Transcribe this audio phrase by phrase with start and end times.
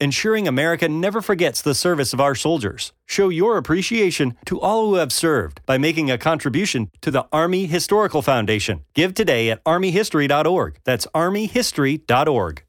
[0.00, 2.92] ensuring America never forgets the service of our soldiers.
[3.06, 7.66] Show your appreciation to all who have served by making a contribution to the Army
[7.66, 8.84] Historical Foundation.
[8.94, 10.78] Give today at armyhistory.org.
[10.84, 12.62] That's armyhistory.org.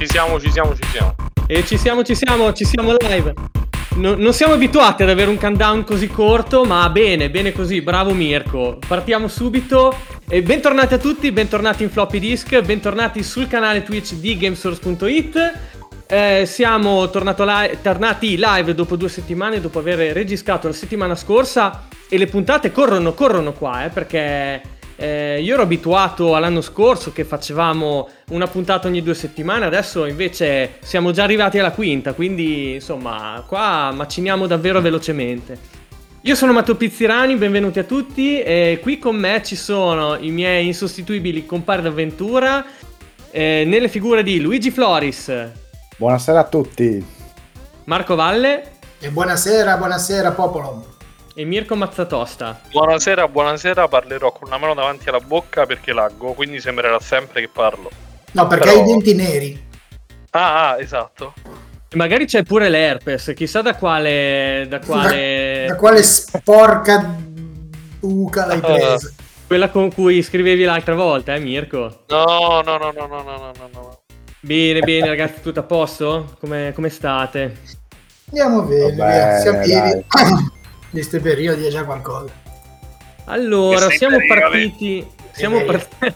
[0.00, 1.14] Ci siamo, ci siamo, ci siamo.
[1.46, 3.59] E ci siamo, ci siamo, ci siamo live.
[3.96, 8.12] No, non siamo abituati ad avere un countdown così corto, ma bene, bene così, bravo
[8.12, 8.78] Mirko.
[8.86, 9.94] Partiamo subito.
[10.28, 15.58] E bentornati a tutti, bentornati in floppy disk, bentornati sul canale Twitch di Gamesource.it.
[16.06, 22.16] Eh, siamo li- tornati live dopo due settimane, dopo aver registrato la settimana scorsa e
[22.16, 24.62] le puntate corrono, corrono qua, eh, perché
[25.00, 30.72] eh, io ero abituato all'anno scorso che facevamo una puntata ogni due settimane, adesso invece
[30.82, 35.78] siamo già arrivati alla quinta, quindi insomma qua maciniamo davvero velocemente.
[36.20, 40.66] Io sono Matteo Pizzirani, benvenuti a tutti e qui con me ci sono i miei
[40.66, 42.62] insostituibili compari d'avventura
[43.30, 45.32] eh, nelle figure di Luigi Floris.
[45.96, 47.02] Buonasera a tutti.
[47.84, 48.72] Marco Valle.
[49.00, 50.98] E buonasera, buonasera popolo
[51.34, 52.60] e Mirko Mazzatosta.
[52.70, 57.48] Buonasera, buonasera, parlerò con una mano davanti alla bocca perché laggo, quindi sembrerà sempre che
[57.48, 57.90] parlo.
[58.32, 58.78] No, perché Però...
[58.78, 59.68] hai i denti neri.
[60.30, 61.34] Ah, ah, esatto.
[61.94, 64.66] Magari c'è pure l'herpes, chissà da quale...
[64.68, 67.16] Da quale, da, da quale sporca
[67.98, 69.12] buca l'hai presa.
[69.46, 72.04] Quella con cui scrivevi l'altra volta, eh Mirko?
[72.06, 73.98] No, no, no, no, no, no, no, no.
[74.40, 76.36] Bene, bene ragazzi, tutto a posto?
[76.38, 77.56] Come, come state?
[78.28, 80.04] Andiamo bene, Vabbè, siamo vivi.
[80.90, 82.32] di questi periodi è già qualcosa.
[83.24, 85.06] Allora, siamo partiti...
[85.32, 86.14] Siamo, part...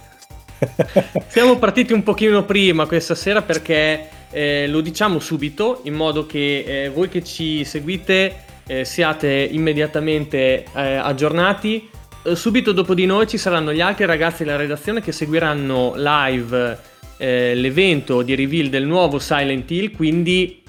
[1.29, 6.65] siamo partiti un pochino prima questa sera perché eh, lo diciamo subito in modo che
[6.67, 11.89] eh, voi che ci seguite eh, siate immediatamente eh, aggiornati.
[12.25, 16.79] Eh, subito dopo di noi ci saranno gli altri ragazzi della redazione che seguiranno live
[17.19, 20.63] eh, l'evento di reveal del nuovo Silent Hill, quindi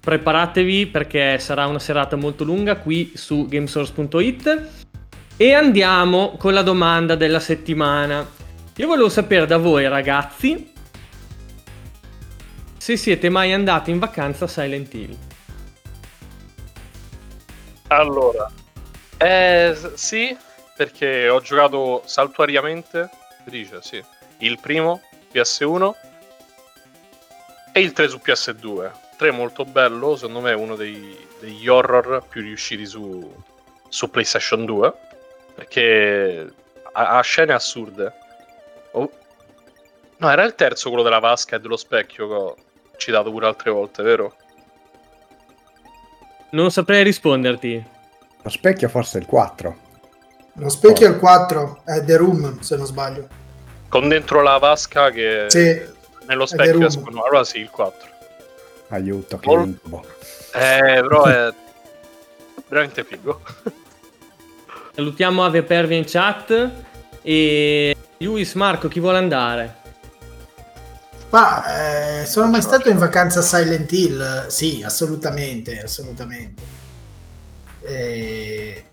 [0.00, 4.68] preparatevi perché sarà una serata molto lunga qui su gamesource.it
[5.36, 8.26] e andiamo con la domanda della settimana.
[8.76, 10.72] Io volevo sapere da voi ragazzi
[12.78, 15.16] se siete mai andati in vacanza a Silent Hill.
[17.88, 18.50] Allora,
[19.18, 20.34] eh, sì,
[20.76, 23.10] perché ho giocato saltuariamente,
[23.44, 24.02] dice sì,
[24.38, 25.02] il primo
[25.32, 25.90] PS1
[27.72, 32.24] e il 3 su PS2 3 molto bello, secondo me è uno dei, degli horror
[32.26, 33.30] più riusciti su,
[33.86, 34.94] su PlayStation 2,
[35.56, 36.50] perché
[36.92, 38.12] ha, ha scene assurde.
[38.92, 39.10] Oh.
[40.16, 42.56] No, era il terzo quello della vasca e dello specchio che ho
[42.96, 44.34] citato pure altre volte, vero?
[46.52, 47.84] Non saprei risponderti.
[48.40, 49.76] Lo specchio forse è il 4.
[50.54, 53.28] Lo specchio è il 4, è The Room, se non sbaglio.
[53.86, 55.78] Con dentro la vasca che sì,
[56.26, 57.22] nello specchio escono.
[57.22, 58.19] Allora sì, il 4.
[58.90, 59.66] Aiuto, che Mol...
[59.66, 60.04] incubo.
[60.54, 61.52] Eh, però è
[62.68, 63.40] veramente figo.
[64.94, 66.70] Salutiamo Ave Pervi in chat
[67.22, 69.76] e Luis Marco, chi vuole andare?
[71.30, 74.46] Ma eh, sono mai stato in vacanza a Silent Hill?
[74.48, 76.62] Sì, assolutamente, assolutamente.
[77.82, 78.84] Eh,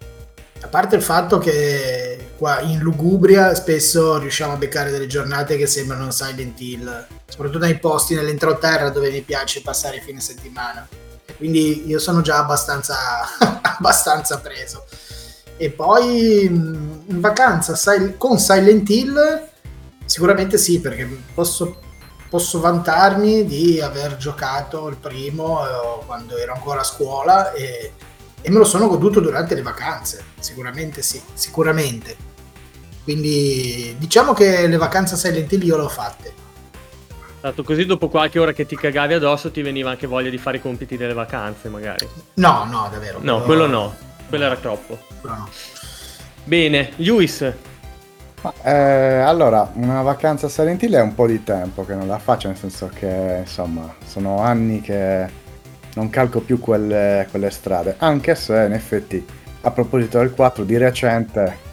[0.62, 5.68] a parte il fatto che qua in Lugubria spesso riusciamo a beccare delle giornate che
[5.68, 10.88] sembrano Silent Hill, soprattutto nei posti nell'entroterra dove mi piace passare fine settimana.
[11.36, 12.96] Quindi io sono già abbastanza,
[13.62, 14.86] abbastanza preso.
[15.58, 17.76] E poi mm, in vacanza
[18.18, 19.50] con Silent Hill
[20.06, 21.80] sicuramente sì, perché posso,
[22.30, 27.92] posso vantarmi di aver giocato il primo eh, quando ero ancora a scuola e
[28.42, 32.27] e me lo sono goduto durante le vacanze, sicuramente sì, sicuramente.
[33.08, 36.34] Quindi diciamo che le vacanze a Silent Hill io le ho fatte.
[37.38, 40.58] Esatto, così dopo qualche ora che ti cagavi addosso ti veniva anche voglia di fare
[40.58, 42.06] i compiti delle vacanze magari.
[42.34, 43.20] No, no, davvero.
[43.22, 43.96] No, quello, quello no,
[44.28, 45.00] quello era troppo.
[45.22, 45.48] No.
[46.44, 47.50] Bene, Luis.
[48.64, 52.20] Eh, allora, una vacanza a Silent Hill è un po' di tempo che non la
[52.20, 55.30] faccio, nel senso che insomma sono anni che
[55.94, 59.26] non calco più quelle, quelle strade, anche se in effetti
[59.62, 61.67] a proposito del 4 di recente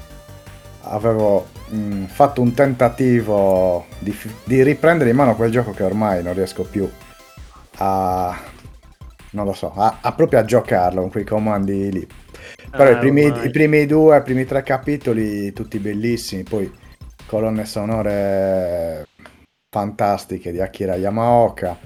[0.84, 6.34] avevo mh, fatto un tentativo di, di, riprendere in mano quel gioco che ormai non
[6.34, 6.88] riesco più
[7.78, 8.38] a,
[9.30, 12.06] non lo so, a, a proprio a giocarlo con quei comandi lì.
[12.70, 16.70] Però Ah, i, primi, i primi due, i primi tre capitoli, tutti bellissimi, poi
[17.26, 19.06] colonne sonore
[19.70, 21.78] fantastiche di Akira Yamaoka.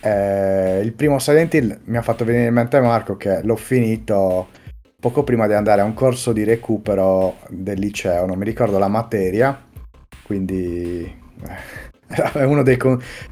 [0.00, 4.48] Eh, il primo Silent Hill mi ha fatto venire in mente Marco che l'ho finito
[5.00, 8.88] poco prima di andare a un corso di recupero del liceo, non mi ricordo la
[8.88, 9.58] materia,
[10.22, 12.78] quindi eh, è uno dei,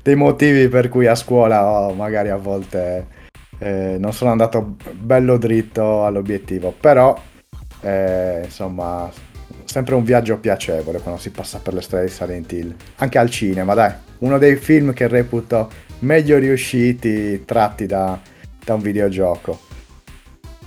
[0.03, 3.07] dei motivi per cui a scuola oh, magari a volte
[3.59, 7.21] eh, non sono andato bello dritto all'obiettivo, però
[7.83, 9.11] eh, insomma
[9.65, 13.29] sempre un viaggio piacevole quando si passa per le strade di Silent Hill, anche al
[13.29, 15.71] cinema, dai, uno dei film che reputo
[16.01, 18.19] meglio riusciti tratti da,
[18.65, 19.68] da un videogioco.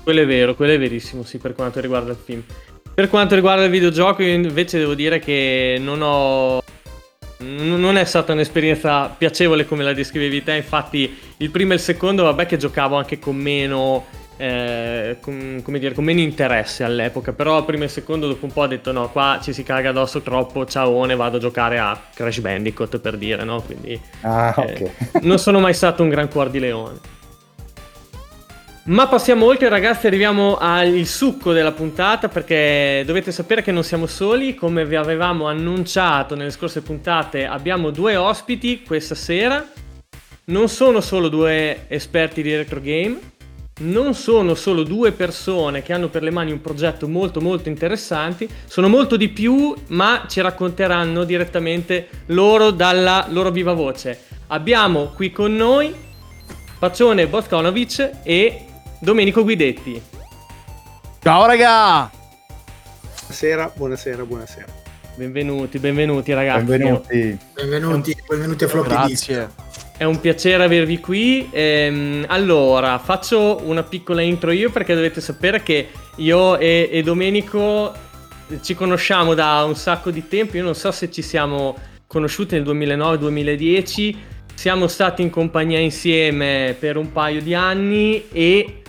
[0.03, 2.44] Quello è vero, quello è verissimo, sì, per quanto riguarda il film.
[2.94, 6.62] Per quanto riguarda il videogioco, io invece devo dire che non ho.
[7.44, 10.56] Non è stata un'esperienza piacevole come la descrivevi te.
[10.56, 14.06] Infatti, il primo e il secondo, vabbè, che giocavo anche con meno.
[14.38, 17.31] eh, con, come dire, con meno interesse all'epoca.
[17.31, 19.63] Però il primo e il secondo, dopo un po', ho detto: no, qua ci si
[19.63, 20.65] caga addosso troppo.
[20.65, 23.62] Ciaone, vado a giocare a Crash Bandicoot per dire, no?
[23.62, 24.00] Quindi.
[24.21, 25.21] Ah, Eh, ok.
[25.24, 27.00] non sono mai stato un gran cuor di leone.
[28.83, 30.07] Ma passiamo oltre, ragazzi.
[30.07, 32.30] Arriviamo al succo della puntata.
[32.30, 34.56] Perché dovete sapere che non siamo soli.
[34.56, 39.63] Come vi avevamo annunciato nelle scorse puntate, abbiamo due ospiti questa sera.
[40.45, 43.19] Non sono solo due esperti di retro game.
[43.81, 48.48] Non sono solo due persone che hanno per le mani un progetto molto molto interessante,
[48.68, 54.24] sono molto di più, ma ci racconteranno direttamente loro dalla loro viva voce.
[54.48, 55.92] Abbiamo qui con noi
[56.77, 58.66] Pacione Boskonovic e
[59.01, 60.00] Domenico Guidetti.
[61.24, 62.12] Ciao raga!
[63.21, 64.65] Buonasera, buonasera, buonasera.
[65.15, 66.65] Benvenuti, benvenuti ragazzi.
[66.65, 67.38] Benvenuti.
[67.56, 68.89] Benvenuti, benvenuti a Floppy.
[68.89, 69.50] Grazie.
[69.98, 71.50] È un piacere avervi qui.
[71.51, 75.88] Ehm, allora, faccio una piccola intro io perché dovete sapere che
[76.18, 77.92] io e, e Domenico
[78.62, 80.57] ci conosciamo da un sacco di tempo.
[80.57, 81.75] Io non so se ci siamo
[82.06, 84.15] conosciuti nel 2009-2010.
[84.53, 88.81] Siamo stati in compagnia insieme per un paio di anni e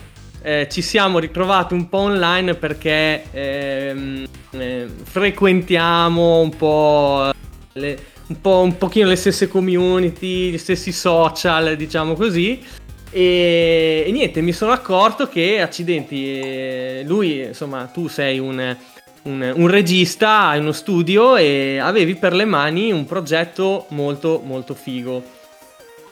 [0.43, 7.31] eh, ci siamo ritrovati un po' online perché ehm, eh, frequentiamo un po'
[7.73, 7.97] le,
[8.27, 12.61] un po' un pochino le stesse community, gli stessi social, diciamo così.
[13.09, 18.75] E, e niente, mi sono accorto che accidenti, eh, lui, insomma, tu sei un,
[19.23, 24.73] un- un regista, hai uno studio e avevi per le mani un progetto molto molto
[24.73, 25.23] figo.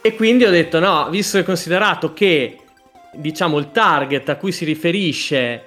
[0.01, 2.60] E quindi ho detto no, visto e considerato che
[3.13, 5.63] diciamo il target a cui si riferisce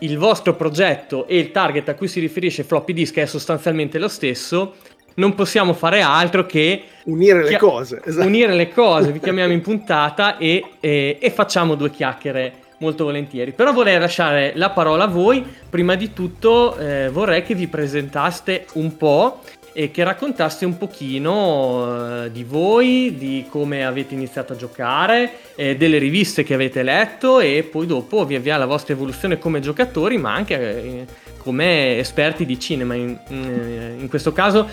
[0.00, 4.08] il vostro progetto e il target a cui si riferisce floppy disk è sostanzialmente lo
[4.08, 4.76] stesso,
[5.14, 8.26] non possiamo fare altro che Unire le Chia- cose, esatto.
[8.26, 13.50] unire le cose, vi chiamiamo in puntata e, e- e facciamo due chiacchiere molto volentieri.
[13.50, 15.44] Però vorrei lasciare la parola a voi.
[15.68, 19.40] Prima di tutto eh, vorrei che vi presentaste un po'
[19.78, 25.76] e che raccontaste un pochino eh, di voi, di come avete iniziato a giocare, eh,
[25.76, 30.18] delle riviste che avete letto e poi dopo via via la vostra evoluzione come giocatori,
[30.18, 34.68] ma anche eh, come esperti di cinema in, in- questo caso.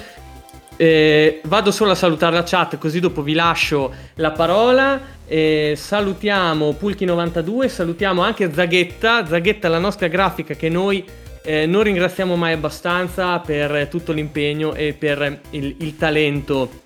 [0.76, 5.00] Vado solo a salutare la chat così dopo vi lascio la parola.
[5.28, 11.06] Salutiamo Pulchi92, salutiamo anche Zaghetta, Zaghetta la nostra grafica che noi
[11.46, 16.82] eh, non ringraziamo mai abbastanza per tutto l'impegno e per il, il talento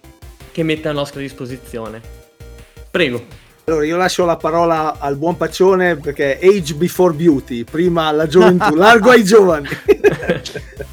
[0.52, 2.02] che mette a nostra disposizione.
[2.92, 3.26] Prego.
[3.66, 8.74] Allora, io lascio la parola al buon Pacione perché age before beauty, prima la gioventù,
[8.76, 9.68] largo ai giovani.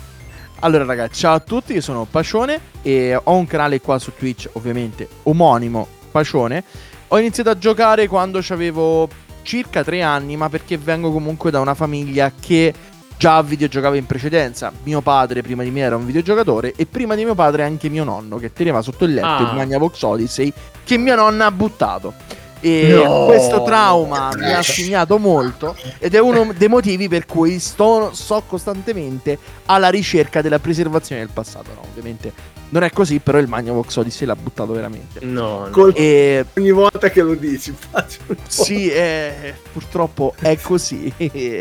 [0.60, 4.48] Allora ragazzi, ciao a tutti, io sono Pacione e ho un canale qua su Twitch,
[4.52, 6.64] ovviamente, omonimo Pacione.
[7.08, 9.06] Ho iniziato a giocare quando avevo
[9.42, 12.72] circa tre anni, ma perché vengo comunque da una famiglia che
[13.16, 14.72] già videogiocava in precedenza.
[14.84, 18.04] Mio padre prima di me era un videogiocatore e prima di mio padre anche mio
[18.04, 19.48] nonno che teneva sotto il letto Ah.
[19.50, 20.52] il Magnavox Odyssey
[20.84, 22.12] che mia nonna ha buttato.
[22.60, 23.26] E No.
[23.26, 28.42] questo trauma mi ha segnato molto ed è uno dei motivi per cui sto, sto
[28.46, 31.70] costantemente alla ricerca della preservazione del passato.
[31.74, 32.32] No, ovviamente
[32.70, 35.20] non è così, però il Magnavox Odyssey l'ha buttato veramente.
[35.24, 35.70] No, no.
[35.70, 38.42] Col- E Ogni volta che lo dici, faccio un po'.
[38.48, 41.12] sì, eh, purtroppo è così.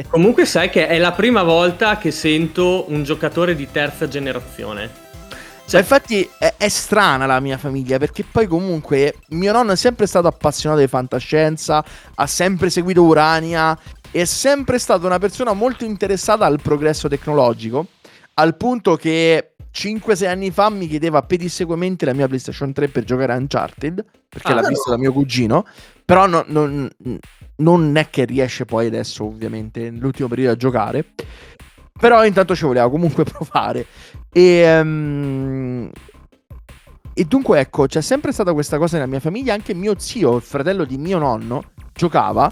[0.09, 5.03] Comunque sai che è la prima volta che sento un giocatore di terza generazione.
[5.67, 10.05] Cioè, infatti è, è strana la mia famiglia perché poi comunque mio nonno è sempre
[10.05, 13.77] stato appassionato di fantascienza, ha sempre seguito Urania,
[14.11, 17.87] è sempre stata una persona molto interessata al progresso tecnologico,
[18.35, 23.33] al punto che 5-6 anni fa mi chiedeva pedissequamente la mia PlayStation 3 per giocare
[23.33, 25.65] a Uncharted, perché Ah, l'ha vista da mio cugino,
[26.05, 26.87] però no- non,
[27.57, 31.05] non è che riesce poi adesso ovviamente nell'ultimo periodo a giocare,
[31.99, 33.85] però intanto ci voleva comunque provare.
[34.31, 35.89] E, ehm,
[37.13, 40.41] e dunque ecco, c'è sempre stata questa cosa nella mia famiglia, anche mio zio, il
[40.41, 42.51] fratello di mio nonno, giocava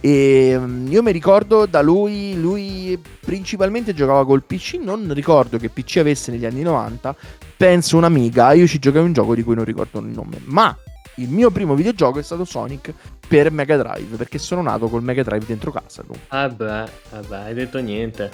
[0.00, 5.68] e mm, io mi ricordo da lui, lui principalmente giocava col PC, non ricordo che
[5.68, 7.16] PC avesse negli anni 90,
[7.56, 10.76] penso un'amica, io ci giocai un gioco di cui non ricordo il nome, ma
[11.16, 12.92] il mio primo videogioco è stato Sonic
[13.26, 16.02] per Mega Drive, perché sono nato col Mega Drive dentro casa.
[16.02, 16.26] dunque.
[16.28, 18.30] Vabbè, vabbè, hai detto niente.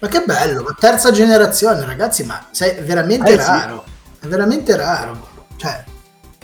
[0.00, 3.46] Ma che bello, ma terza generazione, ragazzi, ma sei è veramente Eh, sì.
[3.46, 3.84] raro.
[4.20, 5.28] È veramente raro.
[5.56, 5.84] Cioè,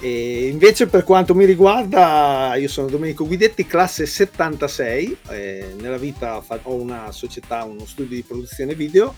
[0.00, 6.42] E invece per quanto mi riguarda, io sono Domenico Guidetti, classe 76, eh, nella vita
[6.62, 9.14] ho una società, uno studio di produzione video.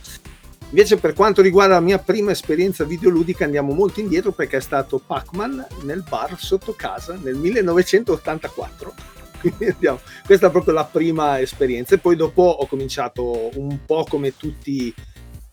[0.68, 5.00] Invece per quanto riguarda la mia prima esperienza videoludica andiamo molto indietro perché è stato
[5.04, 8.94] Pac-Man nel bar sotto casa nel 1984.
[9.40, 11.94] Quindi andiamo- questa è proprio la prima esperienza.
[11.94, 14.94] E poi dopo ho cominciato un po' come tutti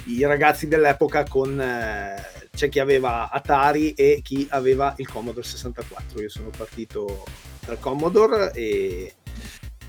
[0.06, 2.16] i ragazzi dell'epoca con eh,
[2.56, 7.24] c'è chi aveva Atari e chi aveva il Commodore 64 io sono partito
[7.66, 9.14] dal Commodore e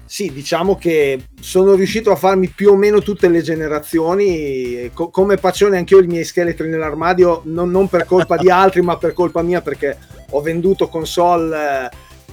[0.06, 4.90] sì diciamo che sono riuscito a farmi più o meno tutte le generazioni.
[4.92, 8.82] Co- come passione anche io i miei scheletri nell'armadio non, non per colpa di altri
[8.82, 9.98] ma per colpa mia perché
[10.30, 11.90] ho venduto console eh,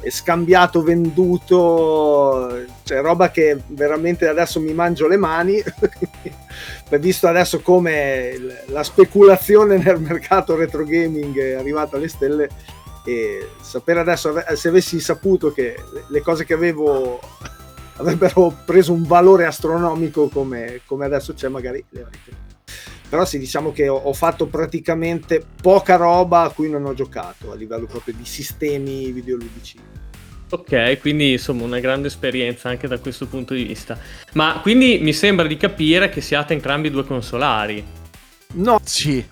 [0.09, 2.49] scambiato venduto
[2.83, 5.61] cioè roba che veramente adesso mi mangio le mani
[6.99, 8.35] visto adesso come
[8.67, 12.49] la speculazione nel mercato retro gaming è arrivata alle stelle
[13.05, 15.75] e sapere adesso se avessi saputo che
[16.09, 17.19] le- cose che avevo
[17.97, 22.49] avrebbero preso un valore astronomico come, come adesso c'è magari le avrei.
[23.11, 27.51] Però sì diciamo che ho, ho fatto praticamente poca roba a cui non ho giocato
[27.51, 29.77] a livello proprio di sistemi videoludici
[30.53, 33.97] Ok, quindi insomma una grande esperienza anche da questo punto di vista.
[34.33, 37.81] Ma quindi mi sembra di capire che siate entrambi due consolari.
[38.55, 39.25] no Sì,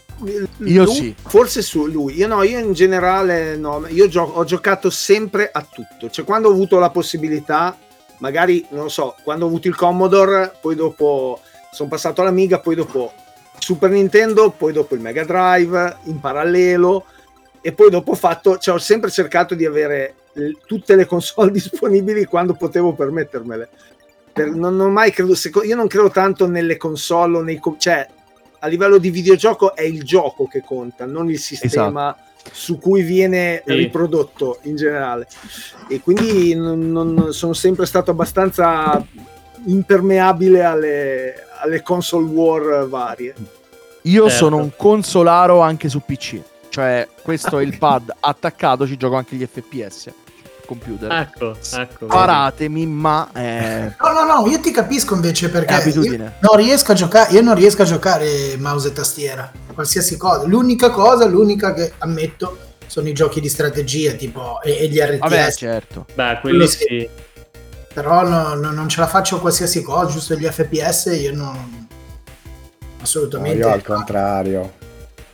[0.64, 1.16] Io Lui- sì.
[1.22, 2.16] Forse su lui.
[2.16, 3.86] Io no, io in generale no.
[3.90, 6.10] Io gio- ho giocato sempre a tutto.
[6.10, 7.78] Cioè, quando ho avuto la possibilità,
[8.20, 11.42] magari, non lo so, quando ho avuto il Commodore, poi dopo
[11.74, 13.12] sono passato all'Amiga, poi dopo
[13.60, 17.06] Super Nintendo, poi dopo il Mega Drive, in parallelo,
[17.62, 21.52] e poi dopo ho fatto, cioè ho sempre cercato di avere l- tutte le console
[21.52, 23.70] disponibili quando potevo permettermele.
[24.32, 27.76] Per- non, ho mai credo, seco- io non credo tanto nelle console o nei co-
[27.78, 28.08] cioè
[28.60, 32.16] a livello di videogioco è il gioco che conta, non il sistema
[32.52, 33.74] su cui viene Sì.
[33.74, 35.28] riprodotto in generale.
[35.90, 39.06] E quindi non- non- sono sempre stato abbastanza
[39.66, 43.34] impermeabile alle, alle console war varie.
[44.04, 44.38] Io Certo.
[44.46, 46.42] sono un consolaro anche su PC.
[46.70, 50.10] Cioè, questo è il pad attaccato, ci gioco anche gli FPS.
[50.66, 51.12] Computer.
[51.12, 52.06] Ecco, ecco.
[52.06, 56.24] Paratemi, ma eh, No, no, no, io ti capisco invece perché È abitudine.
[56.26, 60.46] io non riesco a giocare, io non riesco a giocare mouse e tastiera, qualsiasi cosa.
[60.46, 65.18] L'unica cosa, l'unica che ammetto sono i giochi di strategia, tipo e, e gli RTS.
[65.20, 66.06] vabbè, certo.
[66.14, 66.78] Beh, quelli Quello sì.
[66.88, 67.10] sì.
[67.94, 71.88] Però no- no- non ce la faccio a qualsiasi cosa, giusto gli FPS io non
[73.00, 73.58] No, assolutamente.
[73.58, 74.74] io al contrario.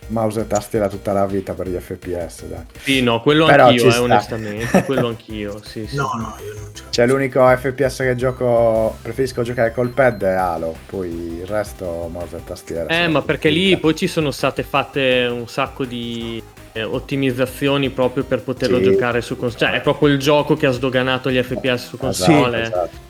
[0.07, 2.63] Mouse e tastiera tutta la vita per gli FPS, dai.
[2.79, 4.01] Sì, no, quello Però anch'io, eh, sta.
[4.03, 4.83] onestamente.
[4.83, 5.95] quello anch'io, sì, sì.
[5.95, 10.21] No, no, io non ce la Cioè, l'unico FPS che gioco, preferisco giocare col pad
[10.23, 12.85] è Halo, poi il resto mouse e tastiera.
[12.87, 16.41] Eh, ma perché lì poi ci sono state fatte un sacco di
[16.77, 18.83] eh, ottimizzazioni proprio per poterlo Sì.
[18.83, 19.59] giocare su console.
[19.71, 22.61] Cioè, è proprio il gioco che ha sdoganato gli FPS su Esatto, console.
[22.63, 23.03] esatto.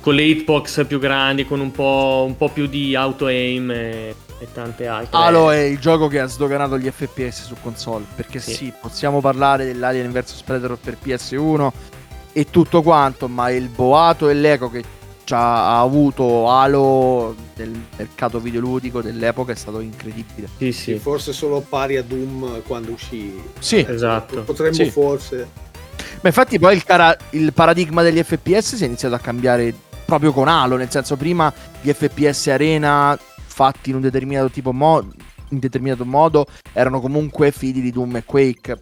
[0.00, 4.48] Con le hitbox più grandi, con un po', un po' più di auto-aim e, e
[4.54, 5.18] tante altre.
[5.18, 8.06] Halo è il gioco che ha sdoganato gli FPS su console.
[8.16, 8.54] Perché Sì.
[8.54, 11.70] sì, possiamo parlare dell'Alien vs Predator per PS1
[12.32, 14.82] e tutto quanto, ma il boato e l'eco che
[15.38, 20.48] ha avuto Halo nel mercato videoludico dell'epoca è stato incredibile.
[20.56, 20.98] Sì, Sì, sì.
[20.98, 23.40] forse solo pari a Doom quando uscì.
[23.58, 24.42] Sì, Esatto.
[24.42, 24.90] Potremmo Sì.
[24.90, 25.48] forse.
[26.22, 30.32] Ma infatti poi il, cara- il paradigma degli FPS si è iniziato a cambiare proprio
[30.32, 35.06] con Halo, nel senso prima gli FPS arena fatti in un determinato tipo mo-
[35.50, 38.78] in determinato modo erano comunque figli di Doom e Quake.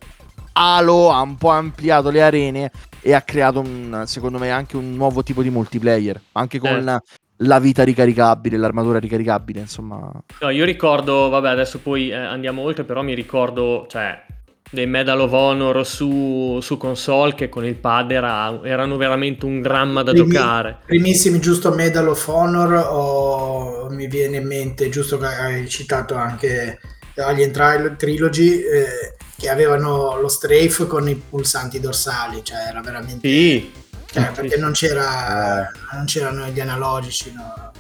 [0.52, 4.94] Halo ha un po' ampliato le arene e ha creato un, secondo me anche un
[4.94, 7.00] nuovo tipo di multiplayer, anche con Eh.
[7.42, 10.10] la, vita ricaricabile, l'armatura ricaricabile, insomma.
[10.40, 14.24] No, io ricordo, vabbè, adesso poi eh, andiamo oltre, però mi ricordo, cioè,
[14.70, 19.62] dei Medal of Honor su, su console che con il pad era- erano veramente un
[19.62, 20.78] dramma da Primi- giocare.
[20.84, 26.78] Primissimi, giusto Medal of Honor, o mi viene in mente, giusto che hai citato anche
[27.16, 33.28] Alien Tri- Trilogy, eh, che avevano lo strafe con i pulsanti dorsali, cioè era veramente...
[33.28, 33.72] Sì.
[34.10, 35.70] Cioè, perché non, c'era, Eh.
[35.92, 37.70] non c'erano gli analogici, no.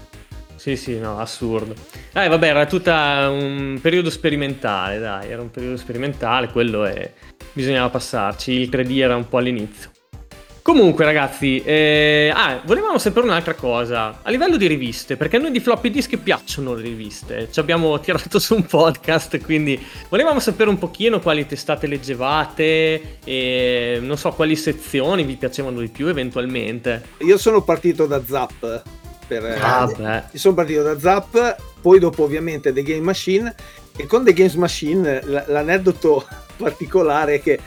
[0.54, 1.74] Sì, sì, no, assurdo.
[2.12, 7.12] Eh, vabbè, era tutto un periodo sperimentale, dai, era un periodo sperimentale, quello è...
[7.52, 9.90] bisognava passarci, il 3D era un po' all'inizio.
[10.68, 14.18] Comunque, ragazzi, eh, ah, volevamo sapere un'altra cosa.
[14.20, 17.48] A livello di riviste, perché a noi di floppy disk piacciono le riviste.
[17.50, 23.98] Ci abbiamo tirato su un podcast, quindi volevamo sapere un pochino quali testate leggevate e
[24.02, 27.02] non so quali sezioni vi piacevano di più eventualmente.
[27.20, 28.82] Io sono partito da Zap.
[29.26, 29.88] Per, eh, Ah.
[30.30, 33.54] Io sono partito da Zap, poi dopo ovviamente The Game Machine
[33.96, 36.26] e con The Games Machine l- l'aneddoto
[36.58, 37.58] particolare è che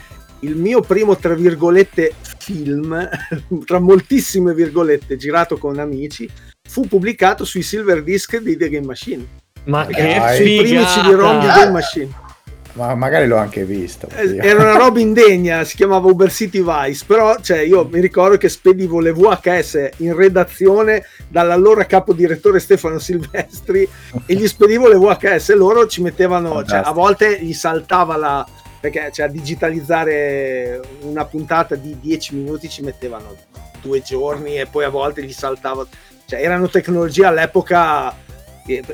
[0.42, 3.08] il mio primo tra virgolette film,
[3.64, 6.28] tra moltissime virgolette, girato con amici,
[6.68, 9.26] fu pubblicato sui silver disc di The Game Machine.
[9.64, 9.94] Ma Dai.
[9.94, 10.84] che Sui primi!
[10.84, 12.30] CD-ROM di The Game Machine.
[12.74, 14.08] Ma magari l'ho anche visto.
[14.14, 14.42] Eh, oddio.
[14.42, 18.48] Era una roba indegna, si chiamava Uber City Vice, però cioè, io mi ricordo che
[18.48, 23.86] spedivo le VHS in redazione dall'allora capo direttore Stefano Silvestri
[24.24, 28.46] e gli spedivo le VHS e loro ci mettevano, cioè, a volte gli saltava la...
[28.82, 33.36] perché cioè, a digitalizzare una puntata di 10 minuti ci mettevano
[33.80, 35.86] due giorni e poi a volte gli saltava...
[36.26, 38.12] Cioè, erano tecnologie all'epoca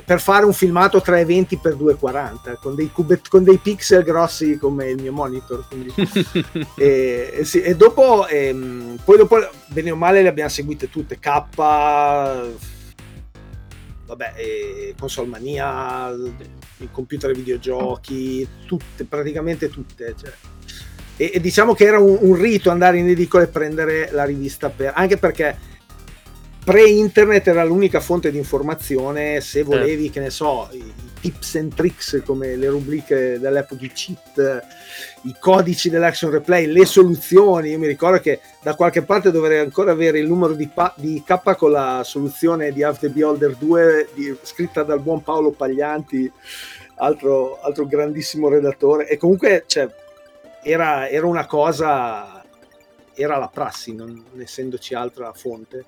[0.04, 4.90] per fare un filmato 320 x 240 con dei, cubet- con dei pixel grossi come
[4.90, 5.66] il mio monitor
[6.76, 11.18] e, e sì, e dopo ehm, poi dopo bene o male le abbiamo seguite tutte.
[11.18, 11.44] K
[14.06, 16.12] vabbè console mania
[16.78, 20.32] il computer e videogiochi tutte praticamente tutte cioè.
[21.16, 24.70] e, e diciamo che era un, un rito andare in edicola e prendere la rivista
[24.70, 25.56] per, anche perché
[26.68, 32.20] pre-internet era l'unica fonte di informazione se volevi, che ne so, i tips and tricks
[32.26, 34.66] come le rubriche dell'epoca di cheat,
[35.22, 37.70] i codici dell'action replay, le soluzioni.
[37.70, 41.22] Io mi ricordo che da qualche parte dovrei ancora avere il numero di, pa- di
[41.24, 46.30] K con la soluzione di Half the Beholder 2 di- scritta dal buon Paolo Paglianti,
[46.96, 49.08] altro, altro grandissimo redattore.
[49.08, 49.88] E comunque cioè,
[50.62, 52.44] era, era una cosa,
[53.14, 55.86] era la prassi, non essendoci altra fonte.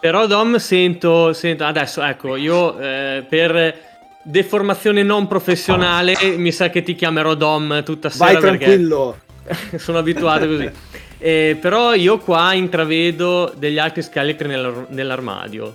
[0.00, 3.84] Però Dom sento, sento adesso ecco io eh, per
[4.22, 9.18] deformazione non professionale mi sa che ti chiamerò Dom tutta sera Vai tranquillo.
[9.76, 10.70] sono abituato così.
[11.18, 15.74] Eh, però io qua intravedo degli altri scheletri nell'ar- nell'armadio.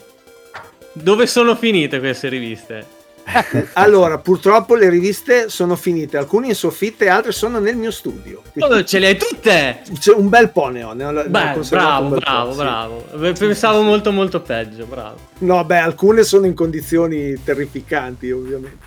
[0.94, 3.00] Dove sono finite queste riviste?
[3.74, 8.42] Allora, purtroppo le riviste sono finite, alcune in soffitta e altre sono nel mio studio.
[8.60, 9.82] Oh, ce le hai tutte!
[9.98, 10.94] C'è un bel po' ne ho.
[10.94, 12.58] Ne ho, ne ho Beh, bravo, un bel po', bravo, sì.
[12.58, 13.06] bravo.
[13.16, 15.18] Beh, Pensavo molto molto peggio, bravo.
[15.40, 18.78] No, beh, alcune sono in condizioni terrificanti, ovviamente.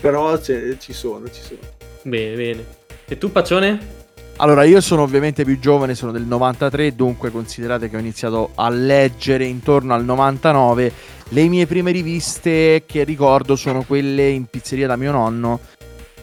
[0.00, 1.58] Però c'è- ci sono, ci sono.
[2.02, 2.64] Bene, bene.
[3.06, 4.02] E tu, Pacione?
[4.38, 8.68] Allora, io sono ovviamente più giovane, sono del 93, dunque considerate che ho iniziato a
[8.68, 10.92] leggere intorno al 99.
[11.30, 15.60] Le mie prime riviste che ricordo sono quelle in pizzeria da mio nonno,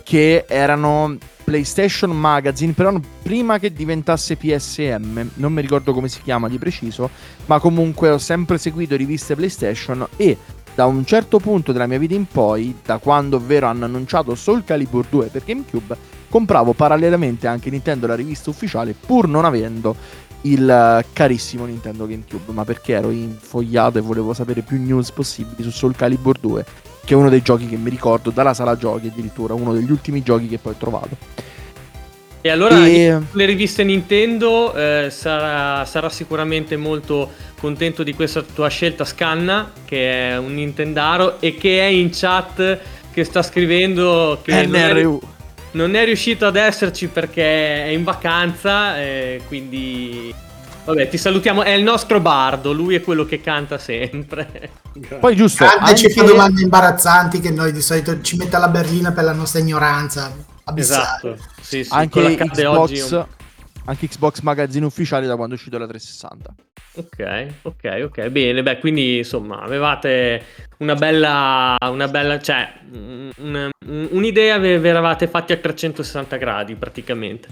[0.04, 6.48] che erano PlayStation Magazine, però prima che diventasse PSM, non mi ricordo come si chiama
[6.48, 7.10] di preciso,
[7.48, 10.38] ma comunque ho sempre seguito riviste PlayStation e
[10.74, 14.64] da un certo punto della mia vita in poi, da quando ovvero hanno annunciato Soul
[14.64, 15.98] Calibur 2 per GameCube,
[16.30, 19.96] compravo parallelamente anche Nintendo la rivista ufficiale pur non avendo
[20.44, 25.70] il carissimo Nintendo GameCube, ma perché ero infogliato e volevo sapere più news possibili su
[25.70, 26.66] Soul Calibur 2,
[27.06, 30.24] che è uno dei giochi che mi ricordo dalla sala giochi addirittura, uno degli ultimi
[30.24, 31.18] giochi che poi ho trovato.
[32.44, 38.68] E allora E- le riviste Nintendo eh, sarà, sarà sicuramente molto contento di questa tua
[38.68, 42.80] scelta Scanna, che è un Nintendaro e che è in chat
[43.12, 45.22] che sta scrivendo che NRU.
[45.72, 50.34] Non è riuscito ad esserci perché è in vacanza, eh, quindi
[50.84, 54.70] vabbè ti salutiamo, è il nostro bardo, lui è quello che canta sempre.
[55.20, 58.68] Poi giusto, Grande ci fa anche- domande imbarazzanti che noi di solito ci mette alla
[58.68, 60.32] berlina per la nostra ignoranza
[60.66, 61.04] abissale.
[61.34, 63.26] Esatto, sì, sì, anche oggi Xbox, un-
[63.86, 66.54] anche Xbox Magazine ufficiale da quando è uscito la 360.
[66.96, 70.44] Ok, ok, ok, bene, beh, quindi insomma avevate
[70.80, 73.32] una bella, una bella, cioè un-
[73.88, 77.48] un- un'idea ve, ve eravate fatti a 360 gradi praticamente.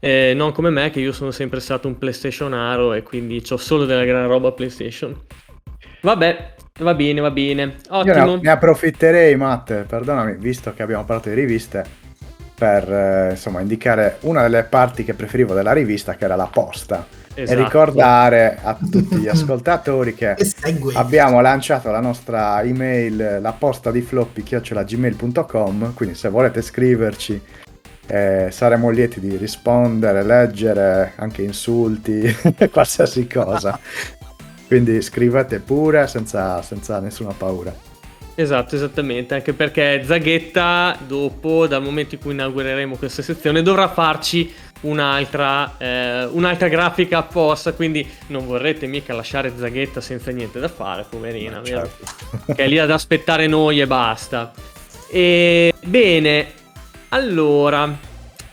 [0.00, 3.84] Eh, non come me che io sono sempre stato un PlayStationaro e quindi ho solo
[3.84, 5.16] della gran roba PlayStation.
[6.00, 8.36] Vabbè, va bene, va bene, Io ne, ottimo.
[8.42, 11.84] ne approfitterei, Matt, perdonami, visto che abbiamo parlato di riviste,
[12.62, 17.04] per eh, insomma indicare una delle parti che preferivo della rivista, che era la posta.
[17.34, 17.60] e Esatto.
[17.60, 24.00] ricordare a tutti gli ascoltatori che E abbiamo lanciato la nostra email, la posta di
[24.00, 27.42] floppy gmail.com, quindi se volete scriverci
[28.06, 32.32] eh, saremo lieti di rispondere, leggere anche insulti,
[32.70, 33.76] qualsiasi cosa.
[34.68, 37.91] Quindi scrivete pure senza, senza nessuna paura.
[38.34, 44.50] Esatto, esattamente, anche perché Zaghetta dopo, dal momento in cui inaugureremo questa sezione, dovrà farci
[44.82, 51.04] un'altra, eh, un'altra grafica apposta, quindi non vorrete mica lasciare Zaghetta senza niente da fare,
[51.08, 51.90] poverina, vero?
[51.90, 52.52] certo.
[52.54, 54.52] che è lì ad aspettare noi e basta.
[55.10, 56.52] E bene,
[57.10, 57.94] allora,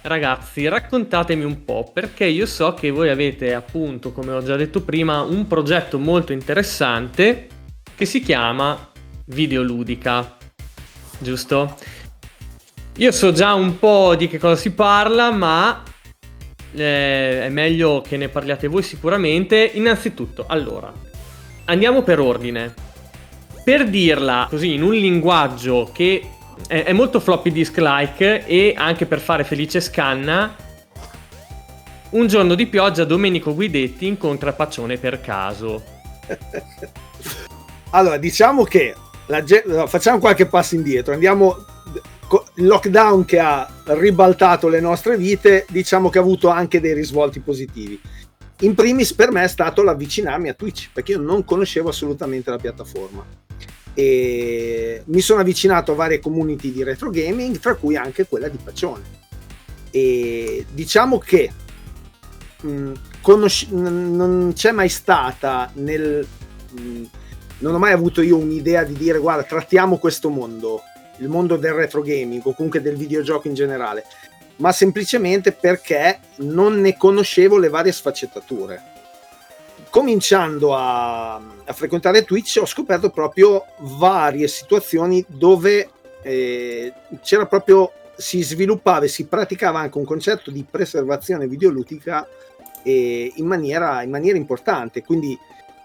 [0.01, 4.81] ragazzi, raccontatemi un po', perché io so che voi avete appunto, come ho già detto
[4.81, 7.47] prima, un progetto molto interessante
[7.95, 8.88] che si chiama
[9.29, 10.37] Videoludica,
[11.19, 11.77] giusto?
[12.97, 15.83] Io so già un po' di che cosa si parla, ma
[16.73, 19.71] eh, è meglio che ne parliate voi sicuramente.
[19.73, 20.91] Innanzitutto, allora,
[21.65, 22.73] andiamo per ordine.
[23.63, 26.27] Per dirla così in un linguaggio che
[26.67, 30.55] è, è molto floppy disk like e anche per fare felice scanna,
[32.11, 35.83] un giorno di pioggia Domenico Guidetti incontra Pacione per caso.
[37.91, 38.93] Allora, diciamo che
[39.29, 41.13] la no, facciamo qualche passo indietro.
[41.13, 41.65] Andiamo.
[42.55, 47.39] Il lockdown che ha ribaltato le nostre vite, diciamo che ha avuto anche dei risvolti
[47.39, 47.99] positivi.
[48.59, 52.57] In primis per me è stato l'avvicinarmi a Twitch, perché io non conoscevo assolutamente la
[52.57, 53.25] piattaforma.
[53.95, 58.59] E mi sono avvicinato a varie community di retro gaming, tra cui anche quella di
[58.63, 59.03] Pacione.
[59.89, 61.51] E diciamo che
[62.61, 66.27] mh, conosci- non c'è mai stata nel
[66.71, 67.03] mh,
[67.59, 70.83] non ho mai avuto io un'idea di dire guarda trattiamo questo mondo
[71.19, 74.05] il mondo del retro gaming o comunque del videogioco in generale.
[74.57, 78.97] Ma semplicemente perché non ne conoscevo le varie sfaccettature.
[79.89, 85.89] Cominciando a, a frequentare Twitch ho scoperto proprio varie situazioni dove
[86.21, 92.27] eh, c'era proprio si sviluppava e si praticava anche un concetto di preservazione videoludica
[92.83, 95.01] eh, in, maniera, in maniera importante.
[95.01, 95.37] Quindi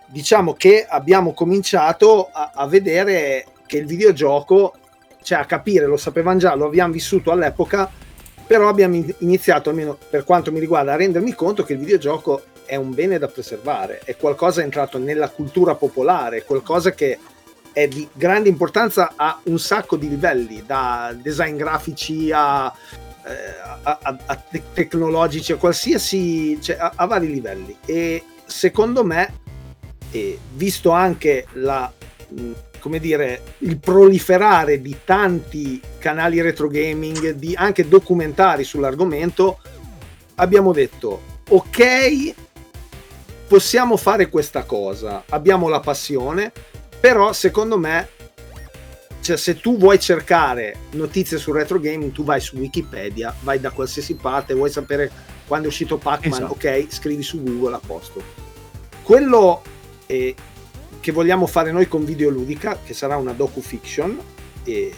[0.07, 4.75] diciamo che abbiamo cominciato a, a vedere che il videogioco
[5.23, 7.91] cioè a capire lo sapevamo già lo abbiamo vissuto all'epoca
[8.47, 12.43] però abbiamo in- iniziato almeno per quanto mi riguarda a rendermi conto che il videogioco
[12.67, 17.19] è un bene da preservare è qualcosa entrato nella cultura popolare qualcosa che
[17.73, 22.73] è di grande importanza a un sacco di livelli da design grafici a,
[23.27, 23.33] eh,
[23.83, 27.77] a- a- a te- tecnologici a qualsiasi cioè a vari livelli.
[27.85, 29.41] E secondo me
[30.15, 31.93] e visto anche la,
[32.79, 39.59] come dire, il proliferare di tanti canali retro gaming, di anche documentari sull'argomento,
[40.37, 42.35] abbiamo detto ok,
[43.49, 46.53] possiamo fare questa cosa, abbiamo la passione,
[47.01, 48.09] però secondo me
[49.21, 53.71] cioè, se tu vuoi cercare notizie sul retro gaming, tu vai su Wikipedia, vai da
[53.71, 55.11] qualsiasi parte, vuoi sapere
[55.49, 56.53] quando è uscito Pac-Man, Esatto.
[56.53, 58.23] ok, scrivi su Google a posto.
[59.03, 59.63] Quello
[60.07, 60.35] eh,
[61.01, 64.19] che vogliamo fare noi con Videoludica, che sarà una docu-fiction,
[64.65, 64.95] e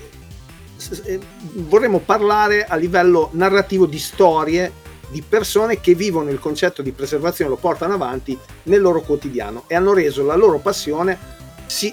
[1.55, 7.51] vorremmo parlare a livello narrativo di storie di persone che vivono il concetto di preservazione,
[7.51, 11.17] lo portano avanti nel loro quotidiano e hanno reso la loro passione
[11.67, 11.93] sì,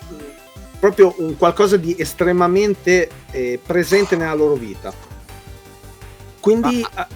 [0.80, 4.94] proprio un qualcosa di estremamente eh, presente nella loro vita.
[6.40, 7.08] Quindi, ah,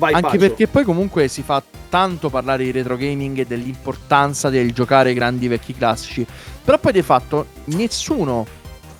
[0.00, 0.38] vai Anche Pacio.
[0.38, 5.46] perché poi comunque si fa tanto parlare di retro gaming e dell'importanza del giocare grandi
[5.46, 6.26] vecchi classici.
[6.64, 8.46] Però poi di fatto nessuno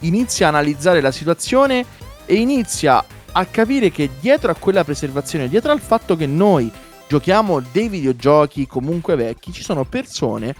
[0.00, 1.84] inizia a analizzare la situazione
[2.26, 6.70] e inizia a capire che dietro a quella preservazione, dietro al fatto che noi
[7.08, 10.54] giochiamo dei videogiochi comunque vecchi, ci sono persone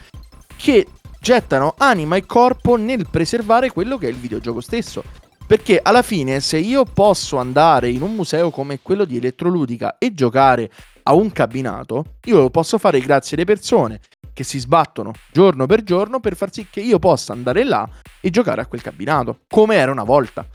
[0.57, 0.87] che
[1.21, 5.03] gettano anima e corpo nel preservare quello che è il videogioco stesso.
[5.51, 10.15] Perché alla fine, se io posso andare in un museo come quello di Elettroludica e
[10.15, 10.71] giocare
[11.03, 13.99] a un cabinato, io lo posso fare grazie alle persone
[14.33, 17.85] che si sbattono giorno per giorno per far sì che io possa andare là
[18.21, 20.47] e giocare a quel cabinato, come era una volta.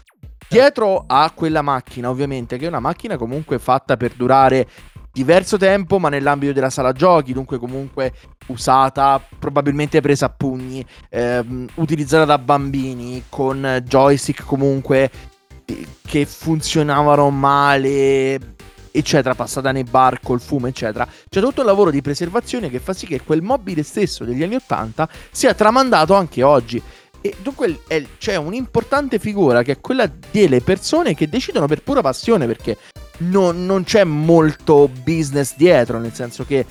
[0.47, 4.65] Dietro a quella macchina, ovviamente, che è una macchina comunque fatta per durare
[5.15, 8.11] diverso tempo, ma nell'ambito della sala giochi, dunque comunque
[8.47, 15.09] usata, probabilmente presa a pugni, ehm, utilizzata da bambini, con joystick comunque
[15.63, 18.55] eh, che funzionavano male,
[18.91, 21.07] eccetera, passata nei bar col fumo, eccetera.
[21.29, 24.55] C'è tutto il lavoro di preservazione che fa sì che quel mobile stesso degli anni
[24.55, 26.81] 80 sia tramandato anche oggi.
[27.21, 27.79] E dunque
[28.17, 32.77] c'è un'importante figura che è quella delle persone che decidono per pura passione, perché
[33.17, 36.65] non, non c'è molto business dietro, nel senso che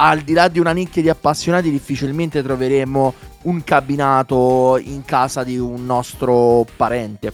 [0.00, 5.58] al di là di una nicchia di appassionati, difficilmente troveremo un cabinato in casa di
[5.58, 7.32] un nostro parente.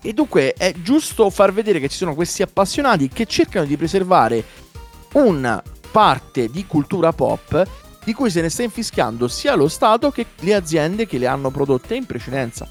[0.00, 4.44] E dunque è giusto far vedere che ci sono questi appassionati che cercano di preservare
[5.12, 7.66] una parte di cultura pop
[8.04, 11.50] di cui se ne sta infischiando sia lo Stato che le aziende che le hanno
[11.50, 12.68] prodotte in precedenza.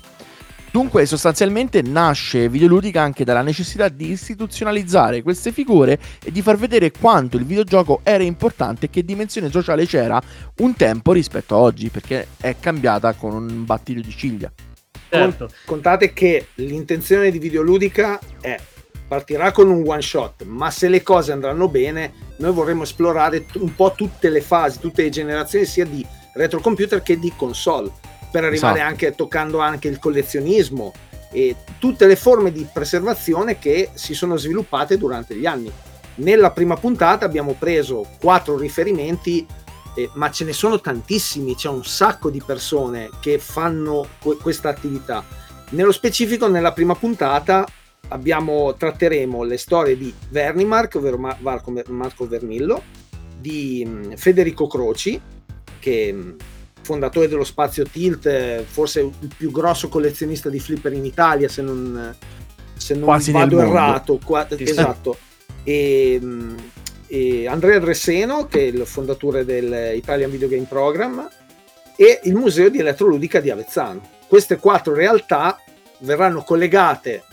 [0.74, 6.90] Dunque, sostanzialmente nasce Videoludica anche dalla necessità di istituzionalizzare queste figure e di far vedere
[6.90, 10.20] quanto il videogioco era importante e che dimensione sociale c'era
[10.62, 14.52] un tempo rispetto a oggi, perché è cambiata con un battito di ciglia.
[15.10, 15.52] Certo.
[15.64, 18.60] Contate che l'intenzione di Videoludica è
[19.08, 23.76] partirà con un one shot, ma se le cose andranno bene, noi vorremmo esplorare un
[23.76, 27.92] po' tutte le fasi, tutte le generazioni, sia di retrocomputer che di console,
[28.34, 28.90] per arrivare Esatto.
[28.90, 30.92] anche toccando anche il collezionismo
[31.32, 35.72] e tutte le forme di preservazione che si sono sviluppate durante gli anni.
[36.16, 39.46] Nella prima puntata abbiamo preso quattro riferimenti,
[39.96, 44.70] eh, ma ce ne sono tantissimi, c'è un sacco di persone che fanno que- questa
[44.70, 45.24] attività.
[45.70, 47.68] Nello specifico, nella prima puntata
[48.08, 52.82] abbiamo, tratteremo le storie di Vernimark, ovvero Ma- Marco, Marco Vermillo,
[53.40, 55.20] di mh, Federico Croci,
[55.80, 56.36] che mh,
[56.84, 62.16] fondatore dello Spazio Tilt, forse il più grosso collezionista di flipper in Italia, se non,
[62.76, 64.20] se non Quasi vado errato.
[64.24, 65.18] qua- esatto.
[65.64, 66.20] E,
[67.08, 71.28] e Andrea Dresseno, che è il fondatore del Italian Video Game Program,
[71.96, 74.02] e il Museo di Elettroludica di Avezzano.
[74.28, 75.60] Queste quattro realtà
[76.00, 77.24] verranno collegate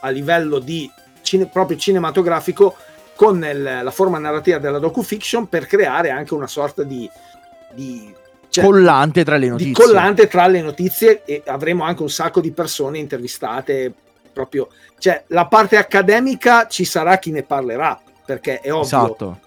[0.00, 0.88] a livello di
[1.22, 2.76] cine- proprio cinematografico
[3.16, 7.10] con il- la forma narrativa della docufiction per creare anche una sorta di,
[7.72, 8.14] di,
[8.56, 9.72] cioè, collante tra le notizie.
[9.84, 13.92] collante tra le notizie e avremo anche un sacco di persone intervistate
[14.32, 19.40] proprio cioè la parte accademica ci sarà chi ne parlerà perché è ovvio Esatto.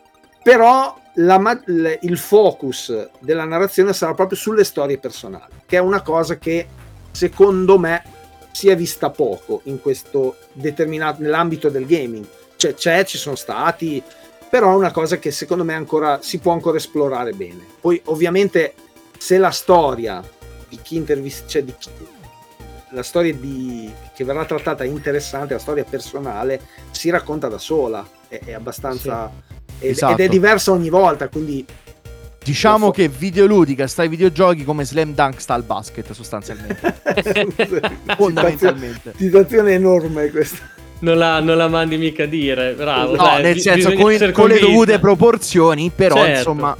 [0.43, 1.59] però la
[2.01, 6.67] il focus della narrazione sarà proprio sulle storie personali che è una cosa che
[7.11, 8.03] secondo me
[8.51, 14.01] si è vista poco in questo determinato nell'ambito del gaming cioè c'è ci sono stati
[14.49, 18.73] però è una cosa che secondo me ancora si può ancora esplorare bene poi ovviamente
[19.19, 20.23] se la storia
[20.67, 21.89] di chi intervista cioè di chi-
[22.91, 28.03] la storia di, che verrà trattata è interessante la storia personale si racconta da sola
[28.27, 29.29] è, è abbastanza
[29.77, 30.13] ed, Esatto.
[30.13, 31.65] ed è diversa ogni volta quindi
[32.41, 32.91] Diciamo so.
[32.91, 36.95] che videoludica sta ai videogiochi come Slam Dunk sta al basket, sostanzialmente.
[38.17, 39.13] Fondamentalmente.
[39.17, 40.57] situazione enorme questa
[41.01, 43.15] Non la, non la mandi mica a dire, bravo.
[43.15, 46.37] No, dai, nel senso, con, con le dovute proporzioni, però, Certo.
[46.37, 46.77] insomma,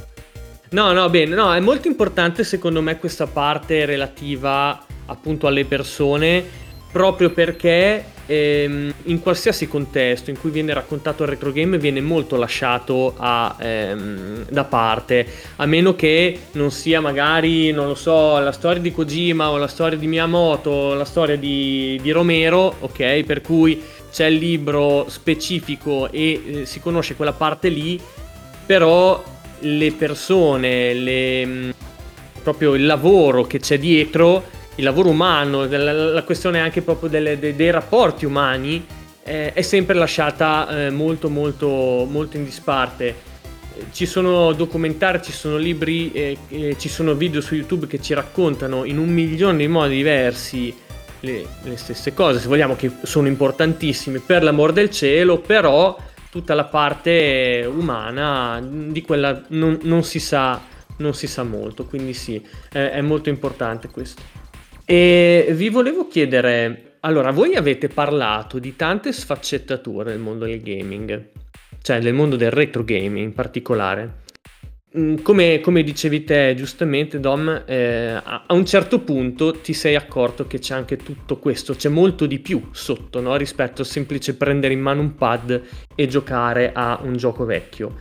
[0.72, 6.44] No, no, bene, no, è molto importante secondo me questa parte relativa appunto alle persone,
[6.92, 12.36] proprio perché ehm, in qualsiasi contesto in cui viene raccontato il retro game viene molto
[12.36, 18.52] lasciato a, ehm, da parte, a meno che non sia magari, non lo so, la
[18.52, 23.24] storia di Kojima o la storia di Miyamoto, o la storia di, di Romero, ok,
[23.24, 28.00] per cui c'è il libro specifico e eh, si conosce quella parte lì,
[28.64, 29.20] però
[29.60, 31.74] le persone, le, mh,
[32.42, 34.44] proprio il lavoro che c'è dietro,
[34.76, 38.84] il lavoro umano, la, la questione anche proprio delle- dei, dei rapporti umani,
[39.22, 43.28] eh, è sempre lasciata eh, molto molto molto in disparte.
[43.92, 48.12] Ci sono documentari, ci sono libri, eh, eh, ci sono video su YouTube che ci
[48.14, 50.74] raccontano in un milione di modi diversi
[51.20, 55.96] le, le stesse cose, se vogliamo, che sono importantissime per l'amor del cielo, però
[56.30, 60.60] tutta la parte umana di quella non, non si sa
[60.98, 64.22] non si sa molto quindi sì è, è molto importante questo.
[64.84, 71.28] E vi volevo chiedere allora voi avete parlato di tante sfaccettature del mondo del gaming
[71.82, 74.18] cioè del mondo del retro gaming in particolare
[75.22, 80.48] come, come dicevi te giustamente Dom, eh, a, a un certo punto ti sei accorto
[80.48, 83.36] che c'è anche tutto questo, c'è molto di più sotto no?
[83.36, 85.62] rispetto a semplice prendere in mano un pad
[85.94, 87.98] e giocare a un gioco vecchio.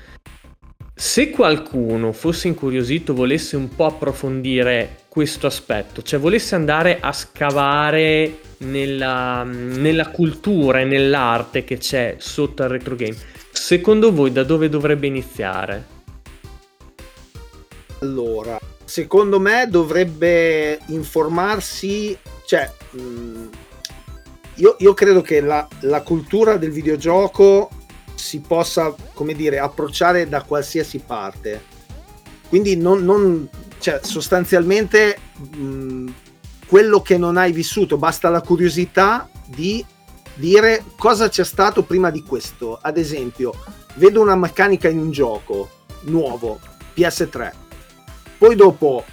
[0.96, 8.40] Se qualcuno fosse incuriosito, volesse un po' approfondire questo aspetto, cioè volesse andare a scavare
[8.58, 13.16] nella, nella cultura e nell'arte che c'è sotto al retro game,
[13.52, 15.98] secondo voi da dove dovrebbe iniziare?
[18.02, 23.50] Allora, secondo me dovrebbe informarsi, cioè, mh,
[24.56, 27.70] io, io credo che la, la cultura del videogioco
[28.16, 31.64] si possa, come dire, approcciare da qualsiasi parte.
[32.48, 35.18] Quindi non, non- cioè, sostanzialmente
[35.56, 36.12] mh,
[36.68, 39.84] quello che non hai vissuto, basta la curiosità di
[40.36, 42.78] dire cosa c'è stato prima di questo.
[42.82, 43.54] Ad esempio,
[43.96, 45.70] vedo una meccanica in un gioco
[46.02, 46.60] nuovo,
[46.96, 47.68] PS3.
[48.40, 49.04] Poi dopo,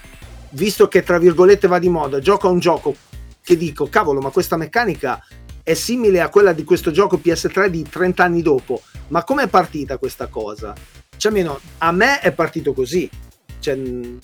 [0.51, 2.95] visto che tra virgolette va di moda, gioco a un gioco
[3.43, 5.21] che dico, cavolo, ma questa meccanica
[5.65, 8.83] è simile a quella di questo gioco PS3 di 30 anni dopo.
[9.09, 10.73] Ma com'è partita questa cosa?
[11.17, 13.11] Cioè, almeno a me è partito così.
[13.59, 13.77] Cioè,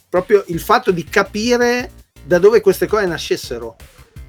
[0.09, 1.91] proprio il fatto di capire
[2.25, 3.75] da dove queste cose nascessero.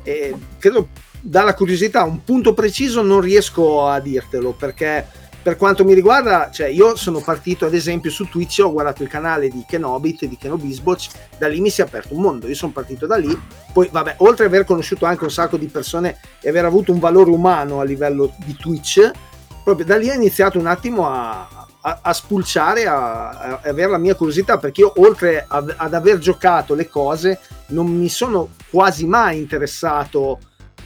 [0.01, 0.89] E credo
[1.21, 5.05] dalla curiosità, un punto preciso non riesco a dirtelo perché
[5.43, 9.09] per quanto mi riguarda, cioè io sono partito ad esempio su Twitch, ho guardato il
[9.09, 12.71] canale di Kenobit, di Kenobisboch, da lì mi si è aperto un mondo, io sono
[12.71, 13.37] partito da lì,
[13.73, 16.99] poi vabbè, oltre ad aver conosciuto anche un sacco di persone e aver avuto un
[16.99, 19.11] valore umano a livello di Twitch,
[19.65, 23.97] proprio da lì ho iniziato un attimo a, a, a spulciare, a, a, avere la
[23.97, 29.05] mia curiosità, perché io oltre ad, ad aver giocato le cose, non mi sono quasi
[29.05, 30.39] mai interessato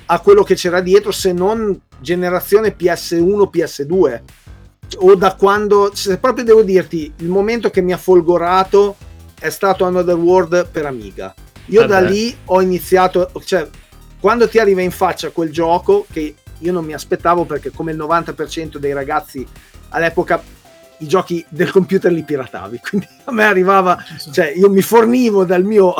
[0.07, 4.21] a quello che c'era dietro se non generazione PS1, PS2
[4.97, 8.95] o da quando, se proprio devo dirti, il momento che mi ha folgorato
[9.39, 11.33] è stato Another World per Amiga.
[11.67, 13.67] Io Eh da lì ho iniziato, cioè,
[14.19, 17.97] quando ti arriva in faccia quel gioco che io non mi aspettavo perché come il
[17.97, 19.45] 90% dei ragazzi
[19.89, 20.41] all'epoca
[20.99, 25.63] i giochi del computer li piratavi, quindi a me arrivava, cioè io mi fornivo dal
[25.63, 25.93] mio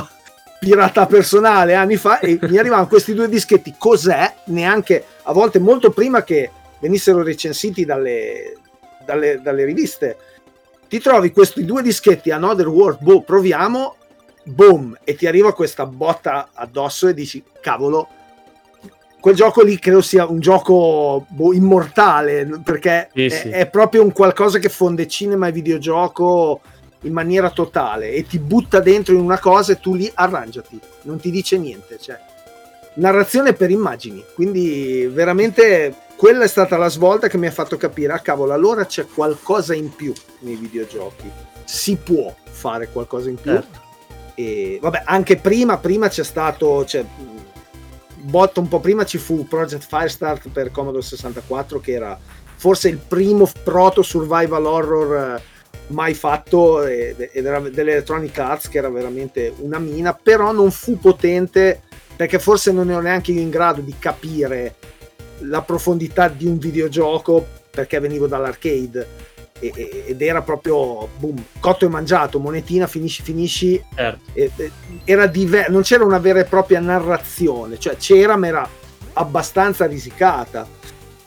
[0.59, 4.33] pirata personale anni fa e mi arrivavano questi due dischetti, cos'è?
[4.45, 8.55] Neanche a volte molto prima che venissero recensiti dalle,
[9.07, 10.17] dalle, dalle riviste.
[10.87, 13.95] Ti trovi questi due dischetti Another World, boh, proviamo,
[14.43, 18.07] boom, e ti arriva questa botta addosso e dici, cavolo,
[19.19, 23.49] quel gioco lì credo sia un gioco boh, immortale, perché Sì, è, sì.
[23.49, 26.61] è proprio un qualcosa che fonde cinema e videogioco
[27.01, 31.19] in maniera totale e ti butta dentro in una cosa e tu lì arrangiati, non
[31.19, 32.17] ti dice niente, cioè
[32.95, 38.11] narrazione per immagini, quindi veramente quella è stata la svolta che mi ha fatto capire,
[38.11, 41.29] ah cavolo, allora c'è qualcosa in più nei videogiochi,
[41.63, 43.79] si può fare qualcosa in più Certo.
[44.33, 47.05] e vabbè, anche prima, prima c'è stato, cioè,
[48.15, 52.19] botto un po' prima ci fu Project Firestart per Commodore 64 che era
[52.55, 55.41] forse il primo proto survival horror eh,
[55.87, 61.83] mai fatto ed era dell'Electronic Arts che era veramente una mina però non fu potente
[62.15, 64.75] perché forse non ero neanche io in grado di capire
[65.39, 69.07] la profondità di un videogioco perché venivo dall'arcade
[69.59, 74.19] e- e- ed era proprio boom, cotto e mangiato, monetina, finisci, finisci Certo.
[74.33, 74.71] e- e-
[75.03, 78.69] era diver- non c'era una vera e propria narrazione, cioè c'era ma era
[79.13, 80.67] abbastanza risicata.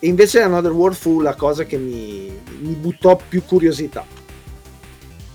[0.03, 4.05] E invece Another World fu la cosa che mi, mi buttò più curiosità.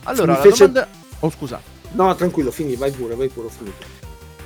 [0.03, 0.87] Allora, Mi la fece- domanda...
[1.19, 1.61] Oh, scusa.
[1.91, 3.85] No, tranquillo, fini, vai pure, vai pure, ho finito.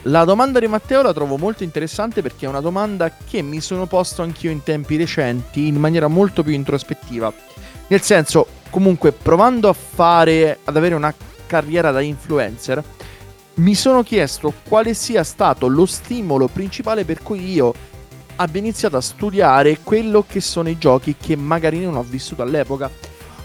[0.03, 3.85] La domanda di Matteo la trovo molto interessante perché è una domanda che mi sono
[3.85, 7.33] posto anch'io in tempi recenti in maniera molto più introspettiva.
[7.87, 11.13] Nel senso, comunque, provando a fare, ad avere una
[11.45, 12.81] carriera da influencer,
[13.55, 17.73] mi sono chiesto quale sia stato lo stimolo principale per cui io
[18.37, 22.89] abbia iniziato a studiare quello che sono i giochi che magari non ho vissuto all'epoca.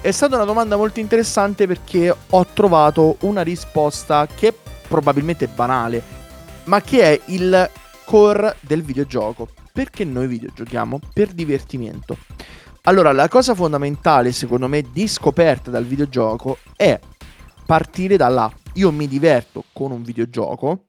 [0.01, 4.55] È stata una domanda molto interessante perché ho trovato una risposta che è
[4.87, 6.23] probabilmente banale,
[6.65, 7.71] ma che è il
[8.05, 9.49] core del videogioco.
[9.73, 11.01] Perché noi videogiochiamo?
[11.13, 12.17] Per divertimento.
[12.83, 16.99] Allora, la cosa fondamentale, secondo me, di scoperta dal videogioco è
[17.65, 18.53] partire da là.
[18.75, 20.87] Io mi diverto con un videogioco.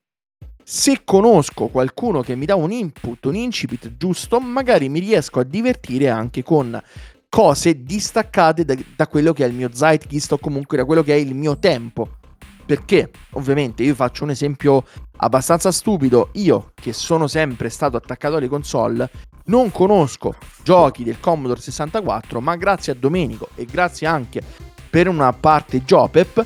[0.63, 5.43] Se conosco qualcuno che mi dà un input, un incipit giusto, magari mi riesco a
[5.43, 6.81] divertire anche con
[7.29, 11.13] cose distaccate da, da quello che è il mio zeitgeist o comunque da quello che
[11.13, 12.17] è il mio tempo.
[12.65, 14.85] Perché, ovviamente, io faccio un esempio
[15.17, 16.29] abbastanza stupido.
[16.33, 19.09] Io, che sono sempre stato attaccato alle console,
[19.45, 24.41] non conosco giochi del Commodore 64, ma grazie a Domenico e grazie anche
[24.89, 26.45] per una parte Jopep,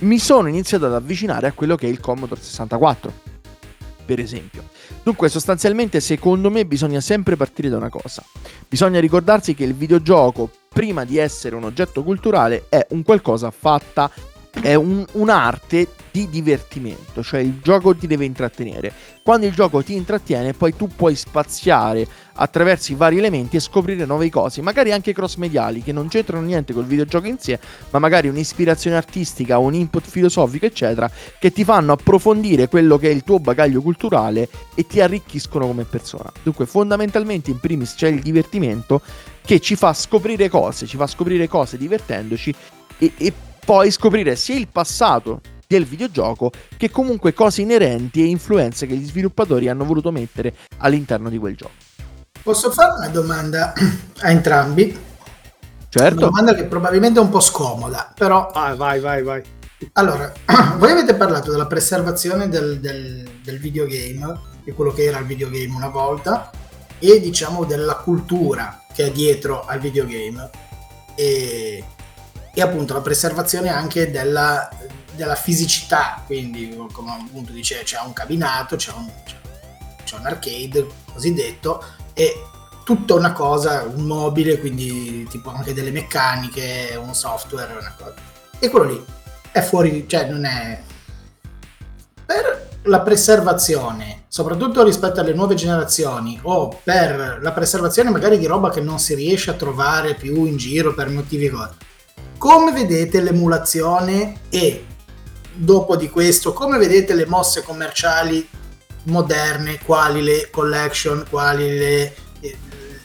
[0.00, 3.12] mi sono iniziato ad avvicinare a quello che è il Commodore 64,
[4.04, 4.68] per esempio.
[5.02, 8.22] Dunque, sostanzialmente, secondo me, bisogna sempre partire da una cosa.
[8.68, 14.10] Bisogna ricordarsi che il videogioco, prima di essere un oggetto culturale, è un qualcosa fatta,
[14.50, 18.92] è un- un'arte di divertimento, cioè il gioco ti deve intrattenere.
[19.22, 24.04] Quando il gioco ti intrattiene, poi tu puoi spaziare attraverso i vari elementi e scoprire
[24.04, 27.58] nuove cose, magari anche cross mediali che non c'entrano niente col videogioco in sé,
[27.90, 33.12] ma magari un'ispirazione artistica, un input filosofico, eccetera, che ti fanno approfondire quello che è
[33.12, 36.32] il tuo bagaglio culturale e ti arricchiscono come persona.
[36.42, 39.00] Dunque, fondamentalmente, in primis c'è il divertimento
[39.44, 42.54] che ci fa scoprire cose, ci fa scoprire cose divertendoci
[42.98, 43.32] e, e
[43.64, 49.06] poi scoprire sia il passato del videogioco che comunque cose inerenti e influenze che gli
[49.06, 51.72] sviluppatori hanno voluto mettere all'interno di quel gioco.
[52.42, 53.74] Posso fare una domanda
[54.20, 54.84] a entrambi?
[54.84, 55.06] Una
[55.90, 56.20] Certo.
[56.20, 59.42] domanda che probabilmente è un po' scomoda, però Ah, vai, vai, vai.
[59.92, 60.32] allora,
[60.78, 65.74] voi avete parlato della preservazione del, del- del videogame, di quello che era il videogame
[65.74, 66.50] una volta,
[66.98, 70.48] e diciamo della cultura che è dietro al videogame,
[71.14, 71.84] e,
[72.54, 74.68] e appunto la preservazione anche della,
[75.18, 79.10] della fisicità, quindi come appunto dice c'è un cabinato, c'è un,
[80.04, 82.42] c'è un arcade cosiddetto, e
[82.84, 88.14] tutta una cosa, un mobile, quindi tipo anche delle meccaniche, un software, una cosa.
[88.58, 89.04] E quello lì
[89.50, 90.80] è fuori, cioè non è...
[92.24, 98.70] Per la preservazione, soprattutto rispetto alle nuove generazioni, o per la preservazione magari di roba
[98.70, 101.74] che non si riesce a trovare più in giro per motivi cose.
[102.38, 104.86] Come vedete l'emulazione e
[105.58, 108.48] dopo di questo, come vedete le mosse commerciali
[109.04, 112.14] moderne, quali le collection, quali le,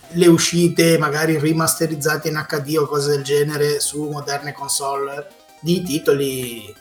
[0.10, 5.28] le uscite magari rimasterizzate in HD o cose del genere su moderne console
[5.60, 6.74] di titoli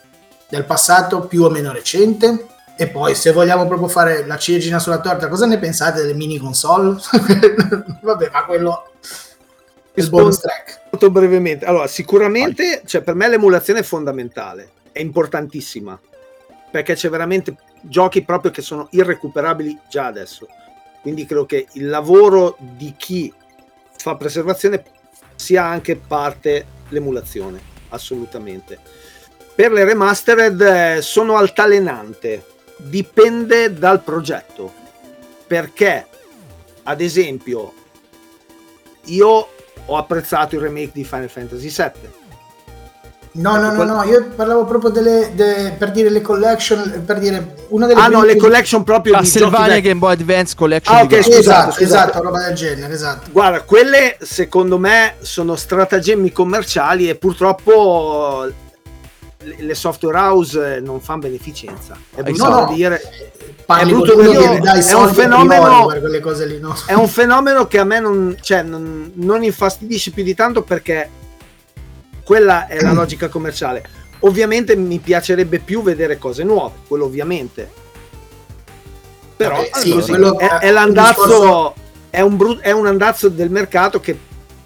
[0.48, 2.46] del passato più o meno recente?
[2.76, 6.38] E poi, se vogliamo proprio fare la ciliegina sulla torta, cosa ne pensate delle mini
[6.38, 6.98] console?
[8.02, 8.90] Vabbè, ma quello
[9.92, 10.80] è il bonus track.
[10.90, 11.64] Molto brevemente.
[11.64, 15.98] Allora, sicuramente, cioè, per me l'emulazione è fondamentale, è importantissima,
[16.70, 20.46] perché c'è veramente giochi proprio che sono irrecuperabili già adesso.
[21.00, 23.32] Quindi credo che il lavoro di chi
[23.96, 24.84] fa preservazione
[25.34, 28.78] sia anche parte l'emulazione, assolutamente.
[29.54, 34.72] Per le remastered eh, sono altalenante, dipende dal progetto,
[35.46, 36.06] perché
[36.84, 37.74] ad esempio
[39.06, 39.48] io
[39.84, 42.21] ho apprezzato il remake di Final Fantasy VII.
[43.34, 47.54] No, no, no, no, io parlavo proprio delle, de- per dire le collection, per dire
[47.68, 49.88] una delle Ah no, le collection proprio Castlevania vecchi.
[49.88, 51.82] Game Boy Advance Collection Ah, ok, scusate, Esatto, scusate.
[51.84, 53.30] esatto, roba del genere, esatto.
[53.32, 61.20] Guarda, quelle secondo me sono stratagemmi commerciali e purtroppo le le software house non fanno
[61.22, 61.96] beneficenza.
[62.14, 63.00] È brutto No, no, dire.
[63.66, 65.88] parli È con brutto quello da che dire, gli dà i è un fenomeno-
[66.46, 66.76] lì, no?
[66.86, 71.08] È un fenomeno che a me non, cioè, non, non infastidisce più di tanto perché
[72.32, 73.84] quella è la logica commerciale.
[74.20, 77.70] Ovviamente mi piacerebbe più vedere cose nuove, quello ovviamente.
[79.36, 81.74] Però Vabbè, sì, così, quello è, è l'andazzo, discorso-
[82.08, 84.16] è, un bru- è un andazzo del mercato che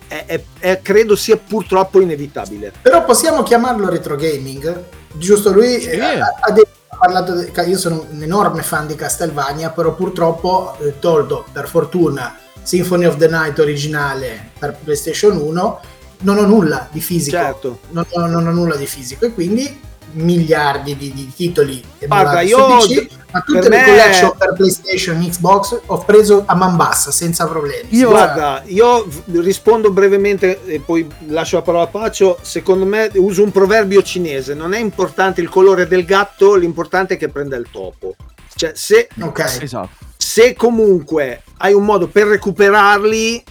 [0.07, 2.73] è- è- è- credo sia purtroppo inevitabile.
[2.81, 4.85] Però possiamo chiamarlo retro gaming?
[5.14, 5.89] Giusto, lui Sì.
[5.89, 9.93] eh, ha, ha detto- ha parlato, de- io sono un enorme fan di Castlevania, però
[9.93, 15.81] purtroppo eh, tolto per fortuna Symphony of the Night originale per PlayStation 1,
[16.21, 17.37] non ho nulla di fisico.
[17.37, 17.79] Certo.
[17.91, 19.81] Non, ho, non ho nulla di fisico e quindi
[20.12, 25.19] miliardi di, di titoli Guarda, io- PC, ma tutte per le me- collection per PlayStation,
[25.29, 27.89] Xbox ho preso a man bassa senza problemi.
[27.91, 29.07] Io- Senza- Guarda, io
[29.43, 32.39] rispondo brevemente e poi lascio la parola a Pacio.
[32.41, 37.17] Secondo me uso un proverbio cinese: non è importante il colore del gatto, l'importante è
[37.19, 38.14] che prenda il topo.
[38.55, 39.59] Cioè, se, ok.
[39.61, 39.91] Esatto.
[40.17, 43.45] se comunque hai un modo per recuperarli,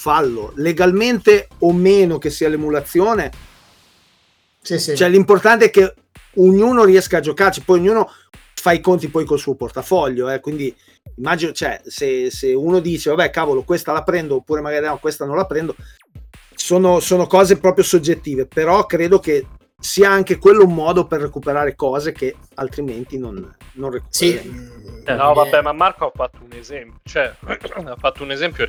[0.00, 3.30] fallo legalmente o meno che sia l'emulazione.
[4.62, 4.96] Sì, sì.
[4.96, 5.94] Cioè, l'importante è che
[6.36, 8.10] ognuno riesca a giocarci, poi ognuno
[8.54, 10.30] fa i conti poi col suo portafoglio.
[10.30, 10.74] Eh, quindi
[11.16, 15.26] immagino, cioè, se, se uno dice, vabbè, cavolo, questa la prendo, oppure magari no, questa
[15.26, 15.76] non la prendo,
[16.54, 19.46] sono, sono cose proprio soggettive, però credo che
[19.78, 24.79] sia anche quello un modo per recuperare cose che altrimenti non, non Sì.
[25.12, 27.00] Eh, No, vabbè, ma Marco ha fatto un esempio.
[27.04, 28.66] Cioè, ha fatto un esempio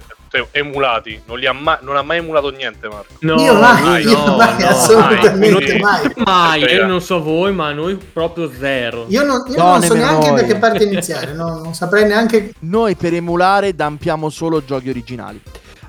[0.52, 1.22] emulati.
[1.26, 3.14] Non, li ha mai, non ha mai emulato niente, Marco.
[3.20, 6.12] No, Io mai, io no, mai, no, assolutamente mai.
[6.26, 6.62] mai.
[6.62, 9.06] Io non so voi, ma noi proprio zero.
[9.10, 10.46] Io non, io No, non so neanche da noi.
[10.46, 11.60] che parte iniziare, no?
[11.62, 12.54] non saprei neanche.
[12.60, 15.42] Noi per emulare dampiamo solo giochi originali.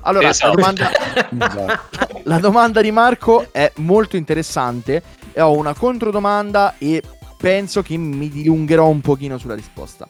[0.05, 0.49] Allora, Esatto.
[0.49, 2.19] la, domanda, Esatto.
[2.23, 5.01] la domanda di Marco è molto interessante
[5.31, 7.01] e ho una controdomanda e
[7.43, 10.07] penso che mi dilungherò un pochino sulla risposta.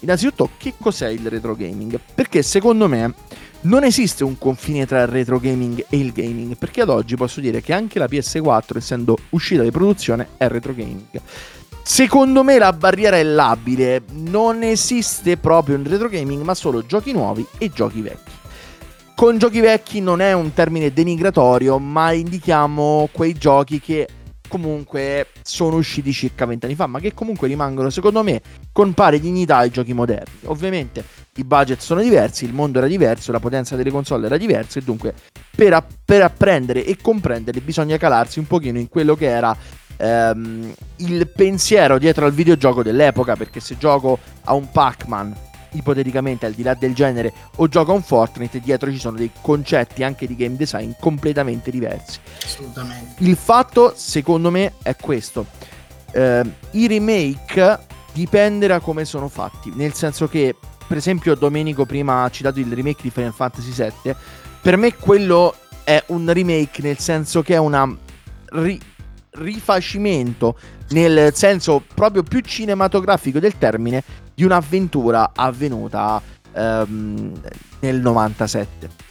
[0.00, 1.98] Innanzitutto, che cos'è il retro gaming?
[2.14, 3.14] Perché secondo me
[3.62, 7.40] non esiste un confine tra il retro gaming e il gaming, perché ad oggi posso
[7.40, 11.22] dire che anche la PS4, essendo uscita di produzione, è retro gaming.
[11.82, 17.12] Secondo me la barriera è labile, non esiste proprio un retro gaming, ma solo giochi
[17.12, 18.32] nuovi e giochi vecchi.
[19.14, 24.06] Con giochi vecchi non è un termine denigratorio, ma indichiamo quei giochi che
[24.54, 28.40] comunque sono usciti circa vent'anni fa, ma che comunque rimangono, secondo me,
[28.70, 30.38] con pari dignità ai giochi moderni.
[30.44, 31.02] Ovviamente
[31.34, 34.82] i budget sono diversi, il mondo era diverso, la potenza delle console era diversa e
[34.82, 35.12] dunque
[35.56, 39.56] per, app- per apprendere e comprendere bisogna calarsi un pochino in quello che era
[39.96, 45.34] ehm, il pensiero dietro al videogioco dell'epoca, perché se gioco a un Pac-Man
[45.74, 50.02] ipoteticamente al di là del genere o gioca un Fortnite, dietro ci sono dei concetti
[50.02, 52.18] anche di game design completamente diversi.
[52.42, 53.22] Assolutamente.
[53.22, 55.46] Il fatto, secondo me, è questo.
[56.12, 57.78] Eh, I remake
[58.12, 60.54] dipende da come sono fatti, nel senso che,
[60.86, 64.14] per esempio, Domenico prima ha citato il remake di Final Fantasy VII,
[64.60, 65.54] per me quello
[65.84, 67.86] è un remake nel senso che è una
[68.52, 68.80] ri-
[69.32, 70.56] rifacimento
[70.90, 74.02] nel senso proprio più cinematografico del termine
[74.34, 76.20] di un'avventura avvenuta
[76.52, 77.32] ehm,
[77.80, 79.02] nel 97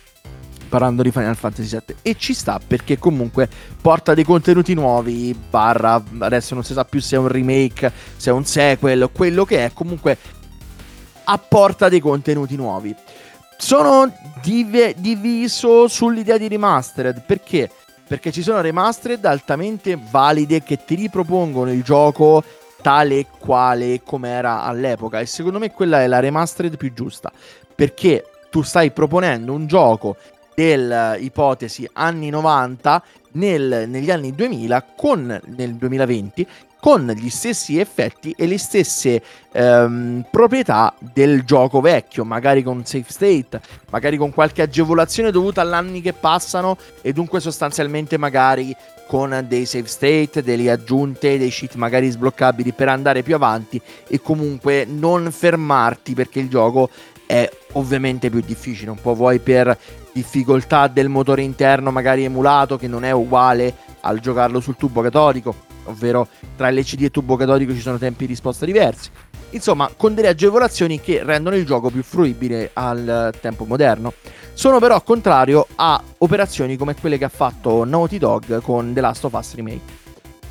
[0.69, 3.47] parlando di Final Fantasy VII e ci sta perché comunque
[3.79, 8.31] porta dei contenuti nuovi barra adesso non si sa più se è un remake se
[8.31, 10.17] è un sequel quello che è comunque
[11.25, 12.95] apporta dei contenuti nuovi.
[13.57, 14.11] Sono
[14.41, 17.69] div- diviso sull'idea di remastered perché?
[18.05, 22.43] Perché ci sono remastered altamente valide che ti ripropongono il gioco
[22.83, 25.19] tale e quale come era all'epoca.
[25.19, 27.31] E secondo me quella è la remastered più giusta
[27.73, 30.17] perché tu stai proponendo un gioco
[30.53, 36.47] dell'ipotesi anni 90 nel, negli anni 2000 con nel 2020
[36.83, 39.23] con gli stessi effetti e le stesse
[39.53, 45.71] ehm, proprietà del gioco vecchio, magari con safe state, magari con qualche agevolazione dovuta agli
[45.71, 48.75] anni che passano e dunque sostanzialmente magari
[49.07, 54.19] con dei save state, delle aggiunte, dei cheat magari sbloccabili per andare più avanti e
[54.19, 56.89] comunque non fermarti perché il gioco
[57.25, 59.77] è ovviamente più difficile, un po' vuoi per
[60.11, 65.71] difficoltà del motore interno magari emulato che non è uguale al giocarlo sul tubo catodico
[65.85, 69.09] ovvero tra LCD e tubo catodico ci sono tempi di risposta diversi.
[69.51, 74.13] Insomma, con delle agevolazioni che rendono il gioco più fruibile al tempo moderno.
[74.53, 79.33] Sono però contrario a operazioni come quelle che ha fatto NaughtyOg con The Last of
[79.33, 79.81] Us Remake.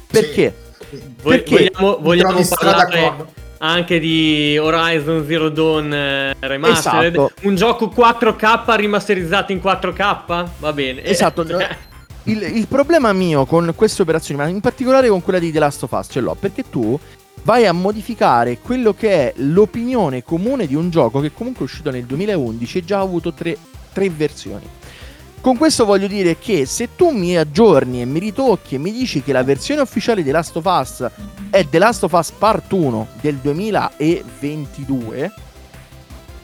[0.06, 0.54] Perché?
[0.88, 1.02] Sì.
[1.22, 7.32] Perché vogliamo, vogliamo parlare anche di Horizon Zero Dawn eh, Remastered, Esatto.
[7.42, 10.46] un gioco 4K rimasterizzato in 4K?
[10.58, 11.02] Va bene.
[11.04, 11.44] Esatto.
[12.24, 15.82] Il, il problema mio con queste operazioni, ma in particolare con quella di The Last
[15.82, 16.98] of Us, ce l'ho perché tu
[17.42, 21.90] vai a modificare quello che è l'opinione comune di un gioco che comunque è uscito
[21.90, 23.56] nel 2011 e già ha avuto tre,
[23.92, 24.68] tre versioni.
[25.40, 29.24] Con questo voglio dire che se tu mi aggiorni e mi ritocchi e mi dici
[29.24, 31.04] che la versione ufficiale di Last of Us
[31.50, 35.32] è The Last of Us Part 1 del 2022,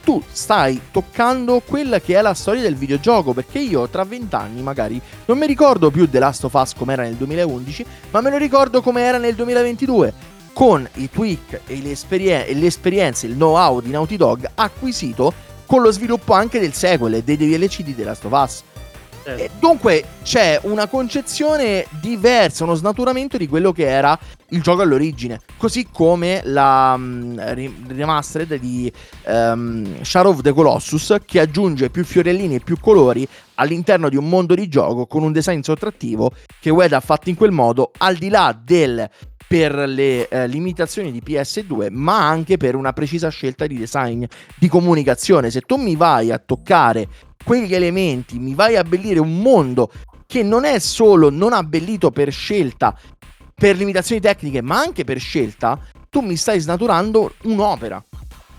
[0.09, 3.33] tu stai toccando quella che è la storia del videogioco.
[3.33, 7.03] Perché io tra vent'anni magari non mi ricordo più The Last of Us come era
[7.03, 10.37] nel 2011, ma me lo ricordo come era nel 2022.
[10.51, 15.31] Con i tweak e le, esperien- e le esperienze, il know-how di Naughty Dog acquisito
[15.67, 18.63] con lo sviluppo anche del sequel e dei DLC di The Last of Us.
[19.37, 19.55] Certo.
[19.59, 24.17] Dunque c'è una concezione diversa, uno snaturamento di quello che era
[24.49, 25.41] il gioco all'origine.
[25.57, 28.91] Così come la ri- remastered di
[29.25, 34.27] ehm, Shadow of the Colossus che aggiunge più fiorellini e più colori all'interno di un
[34.29, 38.15] mondo di gioco con un design sottrattivo che Ueda ha fatto in quel modo al
[38.15, 39.09] di là del
[39.49, 44.23] per le eh, limitazioni di PS2, ma anche per una precisa scelta di design,
[44.55, 45.49] di comunicazione.
[45.49, 47.07] Se tu mi vai a toccare
[47.43, 49.91] quegli elementi, mi vai a abbellire un mondo
[50.25, 52.95] che non è solo non abbellito per scelta,
[53.55, 55.79] per limitazioni tecniche, ma anche per scelta,
[56.09, 58.03] tu mi stai snaturando un'opera.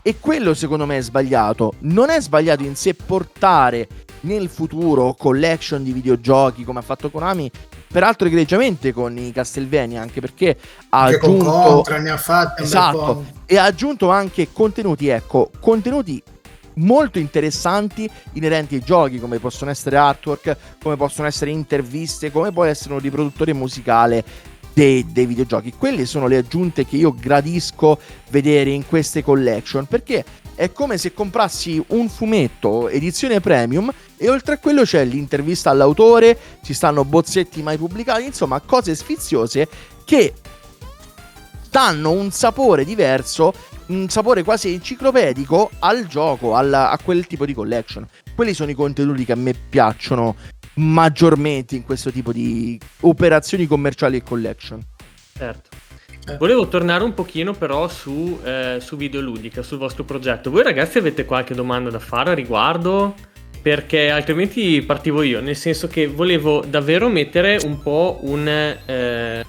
[0.02, 1.74] E quello secondo me è sbagliato.
[1.80, 3.86] Non è sbagliato in sé portare
[4.22, 7.50] nel futuro collection di videogiochi come ha fatto Konami,
[7.86, 10.56] peraltro egregiamente con i Castlevania, anche perché
[10.90, 16.22] ha Anche aggiunto Contra ne ha bel Esatto, e ha aggiunto anche contenuti, ecco, contenuti
[16.74, 22.64] molto interessanti inerenti ai giochi, come possono essere artwork, come possono essere interviste, come può
[22.64, 24.24] essere un riproduttore musicale
[24.72, 25.74] dei, dei videogiochi.
[25.76, 27.98] Quelle sono le aggiunte che io gradisco
[28.30, 34.54] vedere in queste collection, perché è come se comprassi un fumetto edizione premium e oltre
[34.54, 39.68] a quello c'è l'intervista all'autore, ci stanno bozzetti mai pubblicati, insomma cose sfiziose
[40.04, 40.34] che
[41.70, 43.54] danno un sapore diverso,
[43.91, 48.07] un sapore quasi enciclopedico al gioco, alla- a quel tipo di collection.
[48.34, 50.36] Quelli sono i contenuti che a me piacciono
[50.74, 54.80] maggiormente in questo tipo di operazioni commerciali e collection.
[55.36, 55.68] Certo.
[56.28, 56.36] Eh.
[56.36, 60.51] Volevo tornare un pochino però su, eh, su Videoludica, sul vostro progetto.
[60.51, 63.14] Voi ragazzi avete qualche domanda da fare a riguardo?
[63.61, 69.45] Perché altrimenti partivo io, nel senso che volevo davvero mettere un po' un, eh,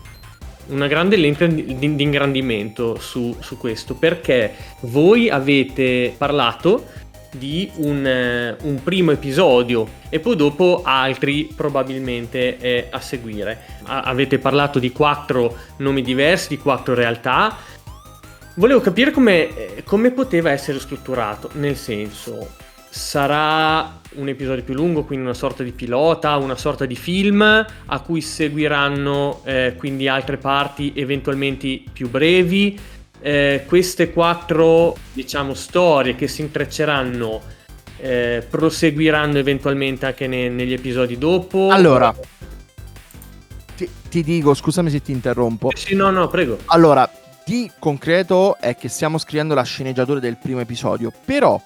[0.68, 6.86] una grande lente di, di- di ingrandimento su, su questo, perché voi avete parlato
[7.34, 13.59] di un, eh, un primo episodio e poi dopo altri probabilmente eh, a seguire.
[13.84, 17.57] A- avete parlato di quattro nomi diversi, di quattro realtà.
[18.55, 22.55] volevo capire come, eh, come poteva essere strutturato, nel senso,
[22.92, 28.00] sarà un episodio più lungo, quindi una sorta di pilota, una sorta di film a
[28.02, 32.78] cui seguiranno eh, quindi altre parti eventualmente più brevi.
[33.22, 37.42] Eh, queste quattro, diciamo, storie che si intrecceranno
[38.02, 41.70] eh, proseguiranno eventualmente anche ne- negli episodi dopo.
[41.72, 42.14] Allora,
[43.78, 45.70] ti, ti dico, scusami se ti interrompo.
[45.76, 46.58] Sì, no, no, prego.
[46.66, 47.10] Allora,
[47.46, 51.62] di concreto è che stiamo scrivendo la sceneggiatura del primo episodio, però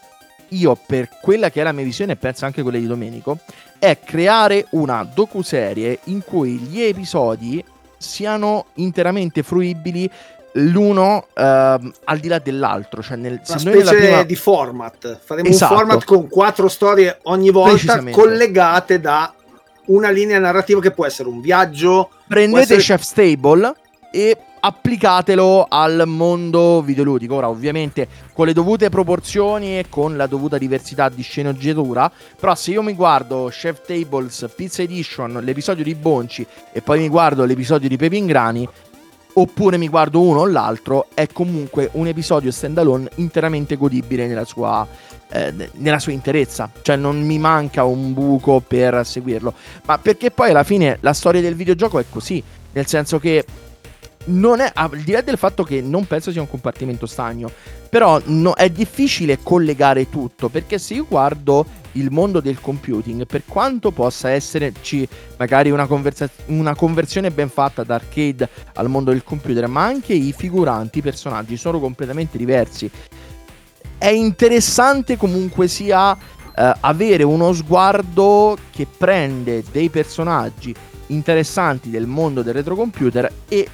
[0.49, 3.37] io per quella che è la mia visione e penso anche quella di Domenico,
[3.79, 7.63] è creare una docuserie in cui gli episodi
[7.97, 10.09] siano interamente fruibili
[10.57, 14.35] l'uno ehm, al di là dell'altro, cioè nel, Una se noi nella specie prima- di
[14.35, 15.19] format.
[15.23, 15.73] Faremo Esatto.
[15.73, 19.33] un format con quattro storie ogni volta collegate da
[19.87, 22.09] una linea narrativa che può essere un viaggio.
[22.27, 23.73] prendete essere- Chef Stable
[24.11, 27.35] e applicatelo al mondo videoludico.
[27.35, 32.11] Ora, ovviamente, con le dovute proporzioni e con la dovuta diversità di sceneggiatura.
[32.39, 37.09] Però, se io mi guardo Chef Tables Pizza Edition, l'episodio di Bonci, e poi mi
[37.09, 38.67] guardo l'episodio di Pepe Ingrani,
[39.33, 44.87] oppure mi guardo uno o l'altro, è comunque un episodio standalone interamente godibile nella sua,
[45.29, 46.71] eh, nella sua interezza.
[46.81, 49.53] Cioè, non mi manca un buco per seguirlo.
[49.85, 52.41] Ma perché poi alla fine la storia del videogioco è così.
[52.71, 53.45] Nel senso che
[54.25, 57.51] non è, al di là del fatto che non penso sia un compartimento stagno,
[57.89, 63.43] però no- è difficile collegare tutto perché se io guardo il mondo del computing, per
[63.45, 65.07] quanto possa esserci
[65.37, 70.13] magari una, conversa- una conversione ben fatta da arcade al mondo del computer, ma anche
[70.13, 72.89] i figuranti, i personaggi sono completamente diversi.
[73.97, 80.75] È interessante comunque sia eh, avere uno sguardo che prende dei personaggi
[81.07, 83.67] interessanti del mondo del retrocomputer e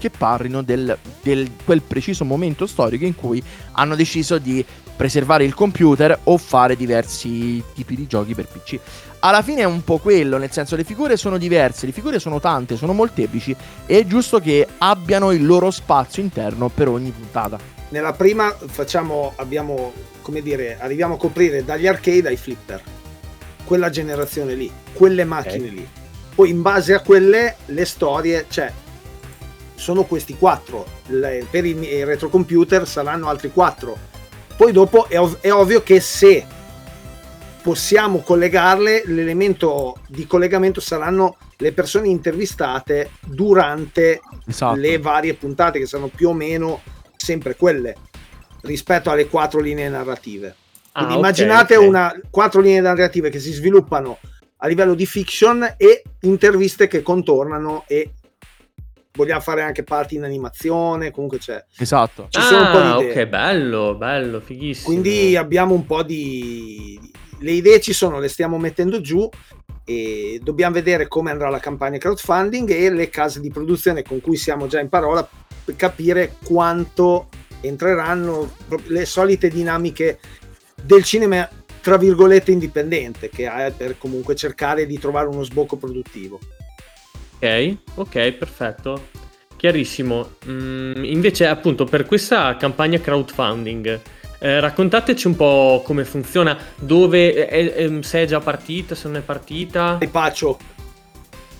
[0.00, 3.40] che parlino del, del- quel preciso momento storico in cui
[3.72, 4.64] hanno deciso di
[4.96, 8.78] preservare il computer o fare diversi tipi di giochi per PC.
[9.20, 12.40] Alla fine è un po' quello, nel senso le figure sono diverse, le figure sono
[12.40, 13.54] tante, sono molteplici
[13.86, 17.58] e è giusto che abbiano il loro spazio interno per ogni puntata.
[17.90, 19.92] Nella prima facciamo, abbiamo,
[20.22, 22.82] come dire, arriviamo a coprire dagli arcade ai flipper.
[23.64, 25.88] Quella generazione lì, quelle macchine lì.
[26.34, 28.70] Poi in base a quelle le storie, cioè
[29.80, 30.86] sono questi quattro.
[31.06, 33.96] Le- per i, i retrocomputer saranno altri quattro.
[34.56, 36.44] Poi dopo è, ov- è ovvio che se
[37.62, 44.76] possiamo collegarle, l'elemento di collegamento saranno le persone intervistate durante Esatto.
[44.76, 46.80] le varie puntate che sono più o meno
[47.16, 47.96] sempre quelle
[48.62, 50.54] rispetto alle quattro linee narrative.
[50.92, 51.86] Ah, Quindi ok, immaginate ok.
[51.86, 54.18] una quattro linee narrative che si sviluppano
[54.58, 58.12] a livello di fiction e interviste che contornano e
[59.12, 61.64] vogliamo fare anche parti in animazione, comunque c'è.
[61.78, 62.26] Esatto.
[62.30, 63.22] Ci sono un po' Ah, di idee.
[63.22, 64.86] ok, bello, bello, fighissimo.
[64.86, 66.98] Quindi abbiamo un po' di
[67.42, 69.26] le idee ci sono, le stiamo mettendo giù
[69.84, 74.36] e dobbiamo vedere come andrà la campagna crowdfunding e le case di produzione con cui
[74.36, 75.26] siamo già in parola
[75.64, 77.28] per capire quanto
[77.62, 78.52] entreranno
[78.88, 80.18] le solite dinamiche
[80.82, 81.48] del cinema
[81.80, 86.38] tra virgolette indipendente che ha per comunque cercare di trovare uno sbocco produttivo.
[87.42, 89.06] Ok, ok, perfetto.
[89.56, 90.30] Chiarissimo.
[90.48, 94.00] Mm, invece, appunto, per questa campagna crowdfunding,
[94.38, 99.16] eh, raccontateci un po' come funziona, dove, è- è- se è già partita, se non
[99.18, 99.98] è partita.
[99.98, 100.58] E Pacio,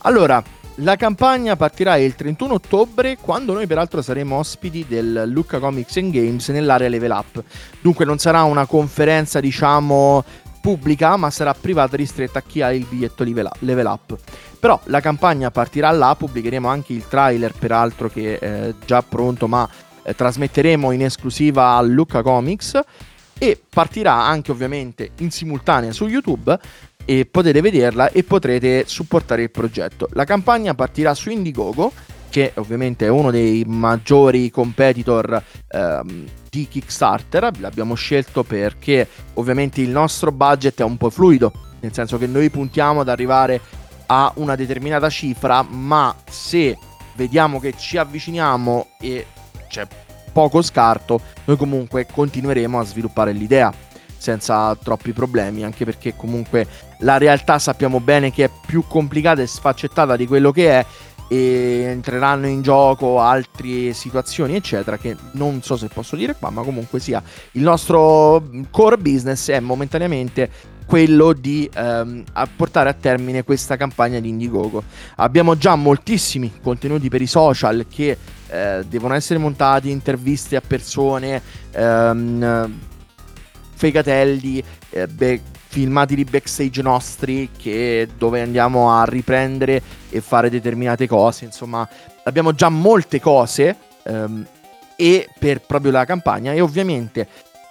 [0.04, 0.42] Allora,
[0.76, 6.10] la campagna partirà il 31 ottobre, quando noi peraltro saremo ospiti del Lucca Comics and
[6.10, 7.42] Games nell'area Level Up.
[7.82, 10.24] Dunque non sarà una conferenza, diciamo,
[10.61, 14.16] pubblica, ma sarà privata ristretta a chi ha il biglietto Level Up.
[14.58, 19.68] Però la campagna partirà là, pubblicheremo anche il trailer, peraltro che è già pronto, ma
[20.02, 22.80] eh, trasmetteremo in esclusiva al Lucca Comics
[23.38, 26.58] e partirà anche ovviamente in simultanea su YouTube
[27.06, 30.08] e potete vederla e potrete supportare il progetto.
[30.12, 31.92] La campagna partirà su Indiegogo,
[32.30, 37.50] che ovviamente è uno dei maggiori competitor ehm, di Kickstarter.
[37.58, 42.48] L'abbiamo scelto perché ovviamente il nostro budget è un po' fluido, nel senso che noi
[42.48, 43.60] puntiamo ad arrivare
[44.06, 46.78] a una determinata cifra, ma se
[47.16, 49.26] vediamo che ci avviciniamo e
[49.68, 49.86] c'è
[50.32, 53.72] poco scarto, noi comunque continueremo a sviluppare l'idea
[54.20, 56.66] senza troppi problemi, anche perché comunque
[56.98, 60.86] la realtà sappiamo bene che è più complicata e sfaccettata di quello che è
[61.32, 66.62] e entreranno in gioco altre situazioni eccetera che non so se posso dire qua ma
[66.62, 67.22] comunque sia
[67.52, 70.50] il nostro core business è momentaneamente
[70.90, 74.82] quello di ehm, a portare a termine questa campagna di Indiegogo.
[75.18, 78.16] Abbiamo già moltissimi contenuti per i social che
[78.48, 82.78] eh, devono essere montati interviste a persone, ehm,
[83.72, 84.60] fegatelli,
[84.90, 89.80] eh, be- filmati di backstage nostri che, dove andiamo a riprendere
[90.11, 91.44] e fare determinate cose.
[91.44, 91.88] Insomma,
[92.24, 94.46] abbiamo già molte cose ehm,
[94.96, 97.26] e per proprio la campagna e ovviamente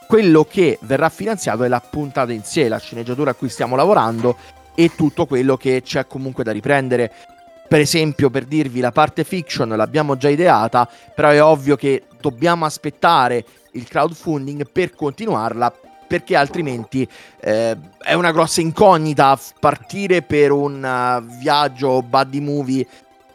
[0.07, 4.35] quello che verrà finanziato è la puntata in sé, la sceneggiatura a cui stiamo lavorando
[4.73, 7.11] e tutto quello che c'è comunque da riprendere.
[7.67, 12.65] Per esempio, per dirvi, la parte fiction l'abbiamo già ideata, però è ovvio che dobbiamo
[12.65, 15.71] aspettare il crowdfunding per continuarla
[16.07, 17.07] perché altrimenti
[17.39, 17.77] eh,
[18.09, 22.83] è una grossa incognita partire per un uh, viaggio buddy movie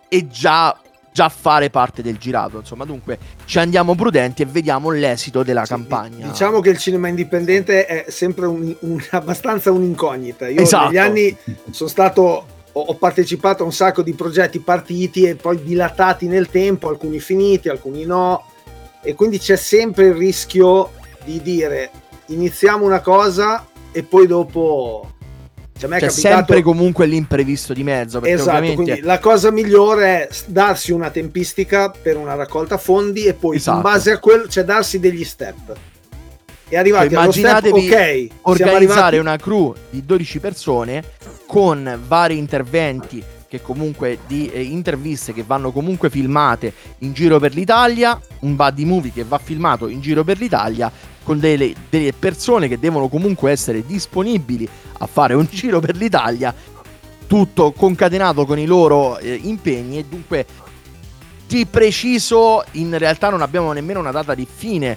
[0.08, 0.76] e già,
[1.12, 2.58] già, fare parte del girato.
[2.58, 6.26] Insomma, dunque ci andiamo prudenti e vediamo l'esito della sì, campagna.
[6.26, 10.48] Diciamo che il cinema indipendente è sempre un, un, abbastanza un'incognita.
[10.48, 10.86] Io esatto.
[10.86, 11.36] negli anni
[11.70, 12.46] sono stato
[12.76, 17.68] ho partecipato a un sacco di progetti partiti e poi dilatati nel tempo, alcuni finiti,
[17.68, 18.46] alcuni no,
[19.00, 20.90] e quindi c'è sempre il rischio
[21.22, 21.90] di dire
[22.26, 23.64] iniziamo una cosa
[23.94, 25.14] e poi dopo
[25.76, 26.36] cioè, C'è capitato...
[26.36, 28.22] sempre comunque l'imprevisto di mezzo.
[28.22, 28.74] Esatto, ovviamente...
[28.74, 33.76] quindi la cosa migliore è darsi una tempistica per una raccolta fondi e poi esatto.
[33.76, 35.76] in base a quello, cioè darsi degli step.
[36.68, 39.16] E arrivati cioè, allo step, ok, organizzare arrivati...
[39.16, 41.02] una crew di 12 persone
[41.46, 47.54] con vari interventi che comunque di eh, interviste che vanno comunque filmate in giro per
[47.54, 50.90] l'Italia, un buddy movie che va filmato in giro per l'Italia
[51.24, 54.68] con delle, delle persone che devono comunque essere disponibili
[54.98, 56.54] a fare un giro per l'Italia,
[57.26, 60.46] tutto concatenato con i loro eh, impegni e dunque
[61.46, 64.96] di preciso in realtà non abbiamo nemmeno una data di fine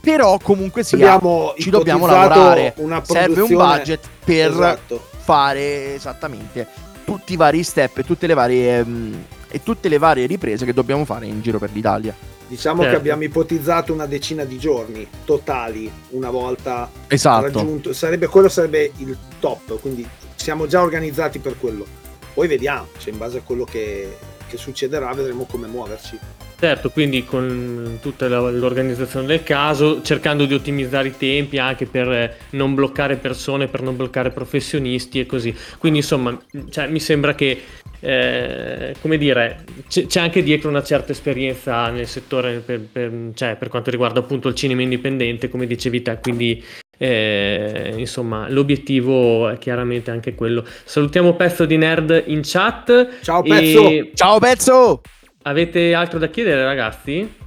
[0.00, 1.18] però comunque sia
[1.56, 5.02] ci dobbiamo lavorare serve un budget per esatto.
[5.16, 6.66] fare esattamente
[7.04, 10.72] tutti i vari step e tutte le varie, um, e tutte le varie riprese che
[10.72, 12.14] dobbiamo fare in giro per l'Italia.
[12.54, 12.94] Diciamo certo.
[12.94, 17.42] che abbiamo ipotizzato una decina di giorni totali una volta esatto.
[17.42, 17.92] raggiunto.
[17.92, 21.84] Sarebbe, quello sarebbe il top, quindi siamo già organizzati per quello.
[22.32, 24.16] Poi vediamo, cioè in base a quello che,
[24.54, 26.18] che succederà vedremo come muoverci.
[26.58, 32.74] Certo, quindi con tutta l'organizzazione del caso, cercando di ottimizzare i tempi anche per non
[32.74, 35.54] bloccare persone, per non bloccare professionisti e così.
[35.78, 36.40] Quindi insomma,
[36.70, 37.60] cioè, mi sembra che,
[38.00, 43.68] eh, come dire, c'è anche dietro una certa esperienza nel settore per, per, cioè, per,
[43.68, 46.64] quanto riguarda appunto il cinema indipendente, come dicevi te, quindi
[46.96, 50.64] eh, insomma, l'obiettivo è chiaramente anche quello.
[50.84, 53.20] Salutiamo Pezzo di Nerd in chat.
[53.22, 53.88] Ciao Pezzo!
[53.88, 54.12] E...
[54.14, 55.00] Ciao Pezzo!
[55.42, 57.42] Avete altro da chiedere, ragazzi?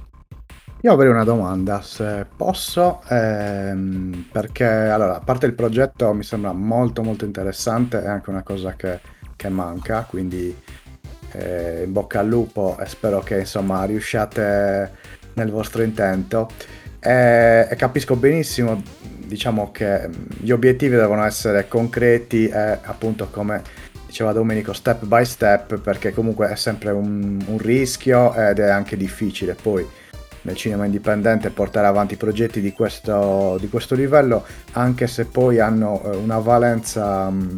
[0.82, 6.52] Io avrei una domanda, se posso, ehm, perché allora, a parte il progetto mi sembra
[6.52, 9.00] molto molto interessante, è anche una cosa che,
[9.34, 10.56] che manca, quindi
[11.32, 14.92] eh, in bocca al lupo e spero che insomma riusciate
[15.34, 16.48] nel vostro intento.
[17.00, 18.82] E, e capisco benissimo,
[19.26, 20.08] diciamo che
[20.40, 23.62] gli obiettivi devono essere concreti e appunto come
[24.06, 28.96] diceva Domenico, step by step, perché comunque è sempre un, un rischio ed è anche
[28.96, 29.86] difficile poi
[30.42, 36.02] nel cinema indipendente portare avanti progetti di questo, di questo livello, anche se poi hanno
[36.04, 37.56] eh, una valenza mm,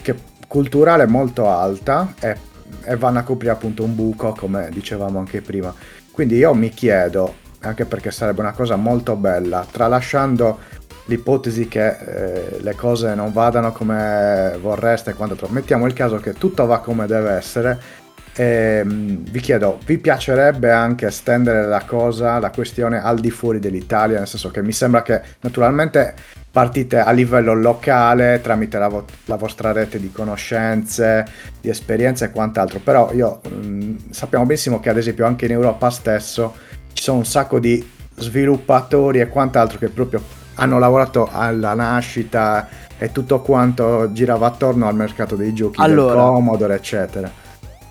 [0.00, 0.14] che,
[0.48, 2.36] culturale molto alta e,
[2.84, 5.74] e vanno a coprire appunto un buco, come dicevamo anche prima.
[6.10, 10.58] Quindi io mi chiedo, anche perché sarebbe una cosa molto bella, tralasciando
[11.06, 15.48] l'ipotesi che eh, le cose non vadano come vorreste quant'altro.
[15.48, 18.04] Mettiamo il caso che tutto va come deve essere.
[18.34, 23.58] E, ehm, vi chiedo, vi piacerebbe anche estendere la cosa, la questione al di fuori
[23.58, 24.18] dell'Italia?
[24.18, 26.14] Nel senso che mi sembra che naturalmente
[26.50, 31.24] partite a livello locale tramite la, vo- la vostra rete di conoscenze,
[31.60, 35.50] di esperienze e quant'altro, però io mh, mm, sappiamo benissimo che ad esempio anche in
[35.52, 36.54] Europa stesso
[36.96, 37.86] ci sono un sacco di
[38.16, 40.22] sviluppatori e quant'altro che proprio
[40.54, 42.66] hanno lavorato alla nascita
[42.96, 47.30] e tutto quanto girava attorno al mercato dei giochi allora, del Commodore, eccetera.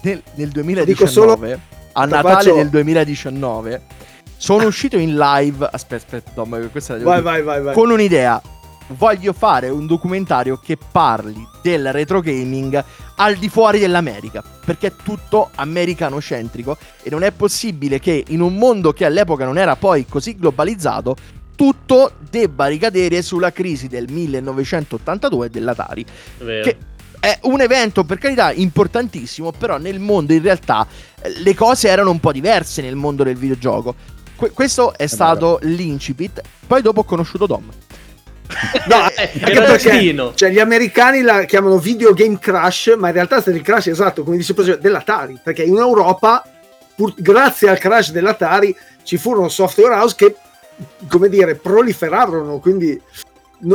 [0.01, 1.60] Nel, nel 2019, solo,
[1.91, 2.56] a Natale faccio...
[2.56, 3.82] del 2019,
[4.38, 5.70] sono uscito in live.
[5.72, 7.74] Aspetta, aspetta, Dom, questa vai, vai, vai, vai.
[7.76, 8.41] Con un'idea.
[8.90, 12.84] Voglio fare un documentario che parli del retro gaming
[13.16, 18.56] al di fuori dell'America, perché è tutto americano-centrico e non è possibile che in un
[18.56, 21.16] mondo che all'epoca non era poi così globalizzato
[21.56, 26.06] tutto debba ricadere sulla crisi del 1982 dell'Atari.
[26.40, 26.64] Vero.
[26.64, 26.78] Che
[27.20, 30.86] è un evento per carità importantissimo, però nel mondo in realtà
[31.22, 33.96] eh, le cose erano un po' diverse nel mondo del videogioco.
[34.36, 35.74] Que- questo è, è stato vero.
[35.74, 36.42] l'incipit.
[36.68, 37.72] Poi dopo ho conosciuto Dom.
[38.88, 43.41] No, anche perché cioè, gli americani la chiamano video game crash, ma in realtà è
[43.41, 46.43] stato il crash esatto, come dice il dell'Atari, perché in Europa
[46.96, 50.36] pur- grazie al crash dell'Atari ci furono software house che,
[51.08, 53.00] come dire, proliferarono, quindi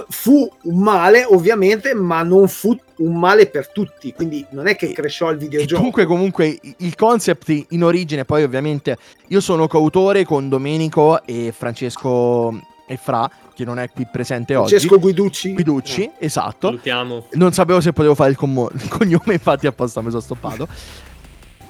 [0.08, 4.92] fu un male ovviamente, ma non fu un male per tutti, quindi non è che
[4.92, 5.76] cresciò il videogioco.
[5.76, 8.96] comunque, comunque il concept in origine, poi ovviamente
[9.28, 13.28] io sono coautore con Domenico e Francesco e Fra,
[13.60, 15.02] che non è qui presente Francesco oggi.
[15.02, 15.52] Guiducci.
[15.52, 16.68] Guiducci, esatto.
[16.68, 17.26] Salutiamo.
[17.32, 20.66] Non sapevo se potevo fare il, commo- il cognome, infatti apposta mi sono stoppato.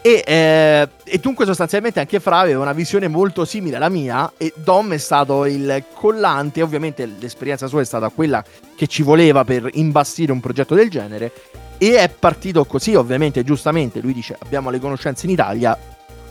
[0.02, 4.50] E, eh, e dunque sostanzialmente anche Fra aveva una visione molto simile alla mia e
[4.56, 8.42] Dom è stato il collante, ovviamente l'esperienza sua è stata quella
[8.74, 11.32] che ci voleva per imbastire un progetto del genere
[11.76, 15.78] e è partito così, ovviamente giustamente lui dice abbiamo le conoscenze in Italia,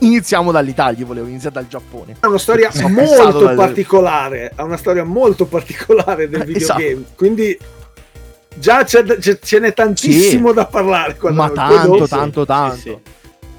[0.00, 2.16] iniziamo dall'Italia, io volevo iniziare dal Giappone.
[2.20, 6.84] Ha una storia Sono molto dal- particolare, ha una storia molto particolare del Eh, videogame,
[6.90, 7.12] esatto.
[7.16, 7.58] quindi
[8.56, 11.16] già c'è, c'è- ce n'è tantissimo da parlare.
[11.30, 12.76] Ma poi tanto, tanto, tanto.
[12.76, 12.98] Sì, sì.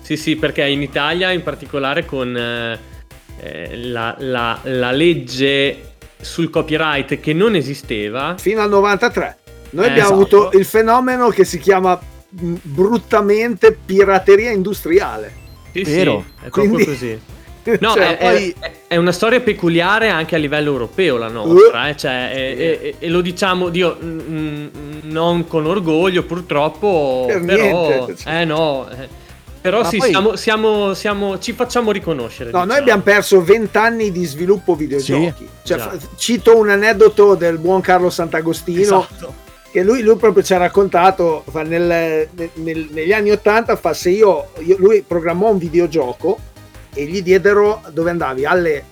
[0.01, 2.77] Sì, sì, perché in Italia in particolare con eh,
[3.39, 5.89] eh, la, la- la legge
[6.19, 8.35] sul copyright che non esisteva.
[8.37, 9.37] Fino al 93.
[9.71, 10.37] Noi Eh, abbiamo esatto.
[10.47, 11.97] avuto il fenomeno che si chiama
[12.29, 15.39] mh, bruttamente pirateria industriale.
[15.73, 16.23] Sì, Vero.
[16.25, 17.19] sì, è proprio Quindi- così.
[17.79, 21.89] No, Cioè, è, poi- è- è una storia peculiare anche a livello europeo la nostra,
[21.89, 24.67] eh, cioè, e, e lo diciamo, Dio, mm, mm,
[25.03, 28.41] non con orgoglio purtroppo, Per però, niente, cioè.
[28.41, 29.07] eh no, eh,
[29.61, 32.49] però Ma sì, poi- siamo, siamo- siamo- ci facciamo riconoscere.
[32.49, 32.81] No, noi diciamo.
[32.81, 35.47] abbiamo perso 20 anni di sviluppo videogiochi.
[35.61, 35.83] Cioè, Già.
[35.89, 38.81] fa- cito un aneddoto del buon Carlo Sant'Agostino.
[38.81, 39.33] Esatto.
[39.71, 44.09] Che lui, lui proprio ci ha raccontato fa, nel- nel- negli anni 80 fa se
[44.09, 46.37] io, io- lui programmò un videogioco
[46.93, 48.83] e gli diedero dove andavi alle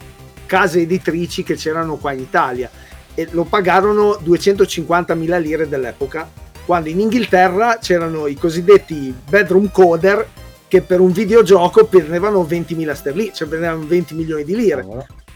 [0.45, 2.69] case editrici che c'erano qua in Italia.
[3.13, 6.30] E lo pagarono 250.000 lire dell'epoca
[6.65, 10.25] quando in Inghilterra c'erano i cosiddetti bedroom coder
[10.67, 14.86] che per un videogioco prendevano 20.000 sterline cioè prendevano 20 milioni di lire.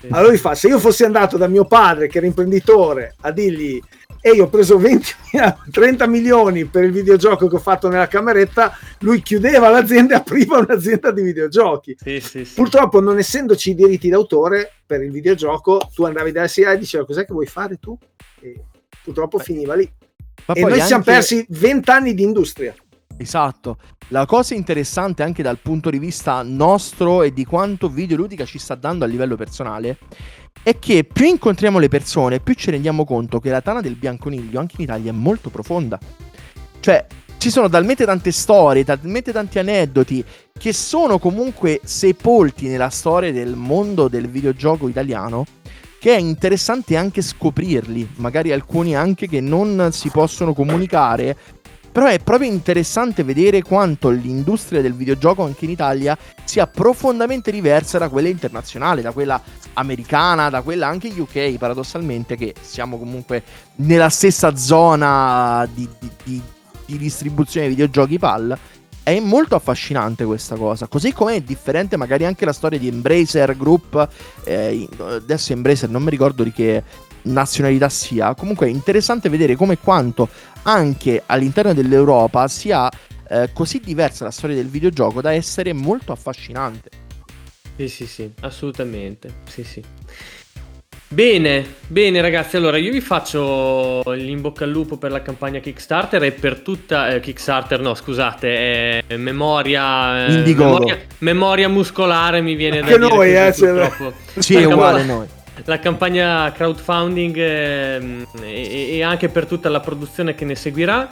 [0.09, 3.81] Allora lui fa, se io fossi andato da mio padre che era imprenditore a dirgli
[4.25, 5.15] e io ho preso 20,
[5.69, 10.59] 30 milioni per il videogioco che ho fatto nella cameretta, lui chiudeva l'azienda e apriva
[10.59, 11.97] un'azienda di videogiochi.
[11.99, 12.53] Sì, sì, sì.
[12.53, 17.05] Purtroppo non essendoci i diritti d'autore per il videogioco, tu andavi dalla CIA e diceva
[17.05, 17.97] cos'è che vuoi fare tu?
[18.39, 18.63] E
[19.03, 19.91] purtroppo finiva lì.
[20.45, 22.73] Ma e noi siamo anche- persi 20 anni di industria.
[23.17, 23.77] Esatto.
[24.07, 28.75] La cosa interessante anche dal punto di vista nostro e di quanto videoludica ci sta
[28.75, 29.97] dando a livello personale
[30.63, 34.59] è che più incontriamo le persone, più ci rendiamo conto che la tana del bianconiglio
[34.59, 35.99] anche in Italia è molto profonda.
[36.79, 37.05] Cioè,
[37.37, 40.23] ci sono talmente tante storie, talmente tanti aneddoti
[40.57, 45.45] che sono comunque sepolti nella storia del mondo del videogioco italiano
[45.99, 51.35] che è interessante anche scoprirli, magari alcuni anche che non si possono comunicare
[51.93, 57.99] però è proprio interessante vedere quanto l'industria del videogioco anche in Italia sia profondamente diversa
[57.99, 59.39] da quella internazionale, da quella
[59.73, 63.43] americana, da quella anche UK, paradossalmente, che siamo comunque
[63.75, 66.41] nella stessa zona di, di- di-
[66.85, 68.57] di distribuzione di videogiochi PAL.
[69.03, 73.55] È molto affascinante questa cosa, così come è differente magari anche la storia di Embracer
[73.55, 74.07] Group,
[74.45, 76.83] eh, adesso Embracer non mi ricordo di che
[77.23, 80.29] nazionalità sia, comunque è interessante vedere come quanto
[80.63, 82.89] anche all'interno dell'Europa sia
[83.29, 86.89] eh, così diversa la storia del videogioco da essere molto affascinante.
[87.75, 89.33] Sì, sì, sì, assolutamente.
[89.49, 89.81] Sì, sì.
[91.07, 96.23] Bene, bene ragazzi, allora io vi faccio l'in bocca al lupo per la campagna Kickstarter
[96.23, 97.13] e per tutta...
[97.13, 100.25] eh, Kickstarter no, scusate, è memoria...
[100.25, 104.13] eh, memoria, memoria muscolare mi viene da Anche dire noi, così, eh, purtroppo.
[104.39, 105.27] Sì, è uguale a noi.
[105.65, 111.07] La campagna crowdfunding ehm, e, e anche per tutta la produzione che ne seguirà.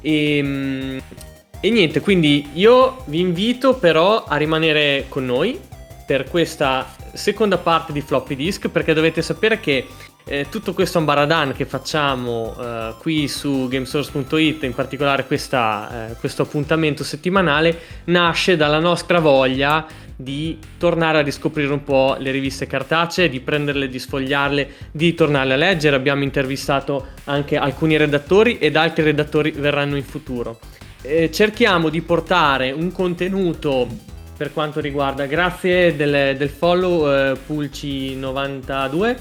[0.00, 0.98] E, mm,
[1.60, 5.60] e niente, quindi io vi invito però a rimanere con noi
[6.06, 9.86] per questa seconda parte di floppy disk perché dovete sapere che
[10.24, 16.42] eh, tutto questo ambaradan che facciamo eh, qui su gamesource.it, in particolare questa, eh, questo
[16.42, 19.86] appuntamento settimanale, nasce dalla nostra voglia
[20.20, 25.54] di tornare a riscoprire un po' le riviste cartacee, di prenderle, di sfogliarle, di tornarle
[25.54, 25.94] a leggere.
[25.94, 30.58] Abbiamo intervistato anche alcuni redattori ed altri redattori verranno in futuro.
[31.02, 33.86] Eh, cerchiamo di portare un contenuto
[34.36, 39.16] per quanto riguarda, grazie del, del follow eh, Pulci92,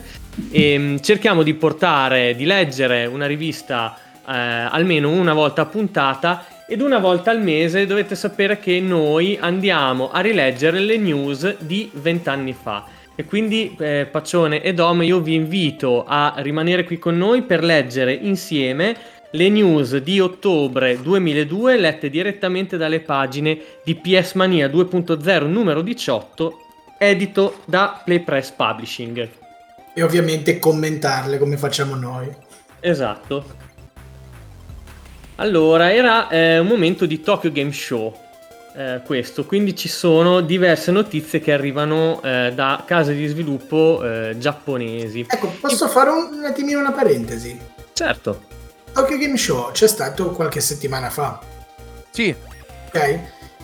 [0.49, 6.81] e, mm, cerchiamo di portare, di leggere una rivista eh, almeno una volta puntata ed
[6.81, 12.53] una volta al mese dovete sapere che noi andiamo a rileggere le news di vent'anni
[12.53, 12.85] fa.
[13.15, 17.63] E quindi eh, Paccione e Dom io vi invito a rimanere qui con noi per
[17.63, 18.95] leggere insieme
[19.31, 26.59] le news di ottobre 2002 lette direttamente dalle pagine di PS Mania 2.0 numero 18
[26.97, 29.29] edito da Playpress Publishing.
[29.93, 32.29] E ovviamente commentarle come facciamo noi.
[32.79, 33.66] Esatto.
[35.37, 38.25] Allora, era eh, un momento di Tokyo Game Show.
[38.75, 44.35] eh, questo, quindi ci sono diverse notizie che arrivano eh, da case di sviluppo eh,
[44.37, 45.25] giapponesi.
[45.27, 47.59] Ecco, posso fare un, un attimino una parentesi?
[47.93, 48.43] Certo,
[48.93, 51.39] Tokyo Game Show c'è stato qualche settimana fa,
[52.11, 52.35] Sì,
[52.87, 53.19] ok?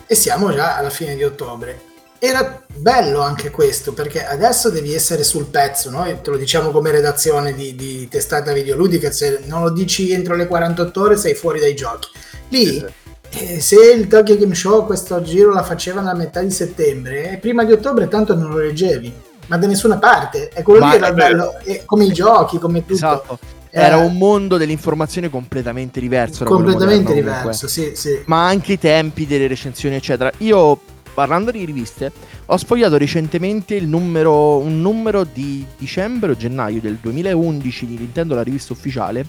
[0.06, 1.80] E siamo già alla fine di ottobre.
[2.18, 6.90] Era bello anche questo, perché adesso devi essere sul pezzo, noi te lo diciamo come
[6.90, 11.60] redazione di, di testata videoludica, se non lo dici entro le 48 ore sei fuori
[11.60, 12.08] dai giochi.
[12.48, 12.84] Lì,
[13.30, 17.38] eh, se il Tokyo Game Show questo giro la facevano a metà di settembre, eh,
[17.38, 19.12] prima di ottobre tanto non lo leggevi,
[19.48, 20.50] ma da nessuna parte.
[20.54, 22.94] E quello Ma lì era è bello, eh, come i giochi, come tutto.
[22.94, 23.38] esatto.
[23.70, 26.44] Eh, Era un mondo dell'informazione completamente diverso.
[26.44, 28.22] completamente moderno, diverso, sì, sì.
[28.26, 30.30] ma anche i tempi delle recensioni, eccetera.
[30.38, 30.78] Io,
[31.14, 32.12] parlando di riviste,
[32.44, 38.34] ho sfogliato recentemente il numero, un numero di dicembre o gennaio del 2011 di Nintendo,
[38.34, 39.24] la rivista ufficiale,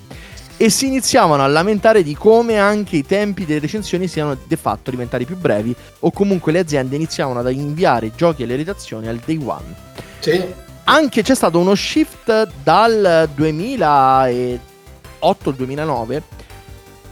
[0.58, 4.90] e si iniziavano a lamentare di come anche i tempi delle recensioni siano de fatto
[4.90, 9.20] diventati più brevi, o comunque le aziende iniziavano ad inviare giochi e le redazioni al
[9.24, 9.76] day one.
[10.20, 10.64] sì.
[10.88, 16.22] Anche c'è stato uno shift dal 2008-2009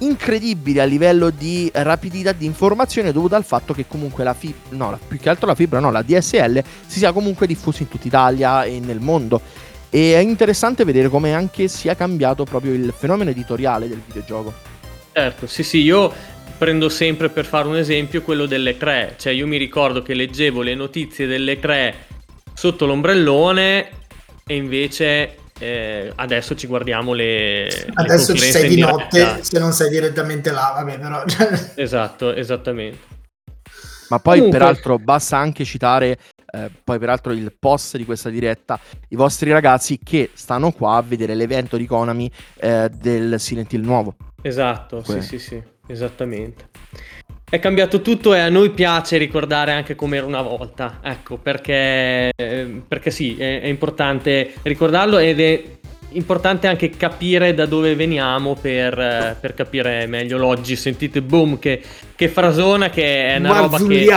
[0.04, 4.92] incredibile a livello di rapidità di informazione dovuto al fatto che comunque la fibra, no,
[4.92, 8.08] la- più che altro la fibra, no, la DSL si sia comunque diffusa in tutta
[8.08, 9.42] Italia e nel mondo.
[9.90, 14.54] E è interessante vedere come anche sia cambiato proprio il fenomeno editoriale del videogioco.
[15.12, 16.12] certo, sì sì, io
[16.58, 20.62] prendo sempre per fare un esempio quello delle 3, cioè io mi ricordo che leggevo
[20.62, 21.96] le notizie delle 3
[22.54, 23.90] sotto l'ombrellone
[24.46, 27.64] e invece eh, adesso ci guardiamo le...
[27.66, 28.92] le Adesso ci conferenze sei di diretta.
[28.92, 31.24] notte, se non sei direttamente là, vabbè, però...
[31.76, 33.12] Esatto, esattamente.
[34.10, 36.18] Ma poi, Comunque- peraltro, basta anche citare,
[36.52, 41.02] eh, poi peraltro, il post di questa diretta, i vostri ragazzi che stanno qua a
[41.02, 44.16] vedere l'evento di Konami eh, del Silent Hill nuovo.
[44.42, 46.70] Esatto, Que- sì, sì, sì, esattamente.
[47.54, 52.32] È cambiato tutto e a noi piace ricordare anche com'era una volta, ecco, perché,
[52.88, 55.64] perché sì, è, è importante ricordarlo ed è
[56.14, 60.76] importante anche capire da dove veniamo per, per capire meglio l'oggi.
[60.76, 61.80] Sentite, boom, che,
[62.16, 64.08] che frasona, che è una roba che...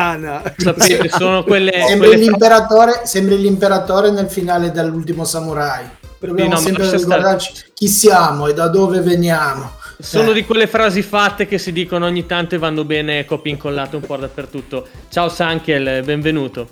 [0.57, 1.73] Sapete, sono quelle...
[1.73, 5.85] Sembri quelle fra- l'imperatore, sembri l'imperatore nel finale dell'ultimo samurai.
[6.19, 9.73] Proviamo Sì, no, sempre ricordarci chi siamo e da dove veniamo.
[9.99, 13.97] Sono di quelle frasi fatte che si dicono ogni tanto e vanno bene copie incollate
[13.97, 14.87] un po' dappertutto.
[15.09, 16.69] Ciao Sankel, benvenuto.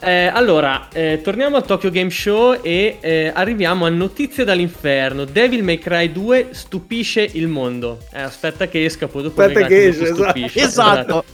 [0.00, 5.24] Eh, allora, eh, torniamo al Tokyo Game Show e eh, arriviamo a notizie dall'inferno.
[5.24, 8.00] Devil May Cry 2 stupisce il mondo.
[8.12, 10.60] Eh, aspetta che esca, poi dopo Aspetta che esce, stupisce.
[10.60, 11.24] Esatto.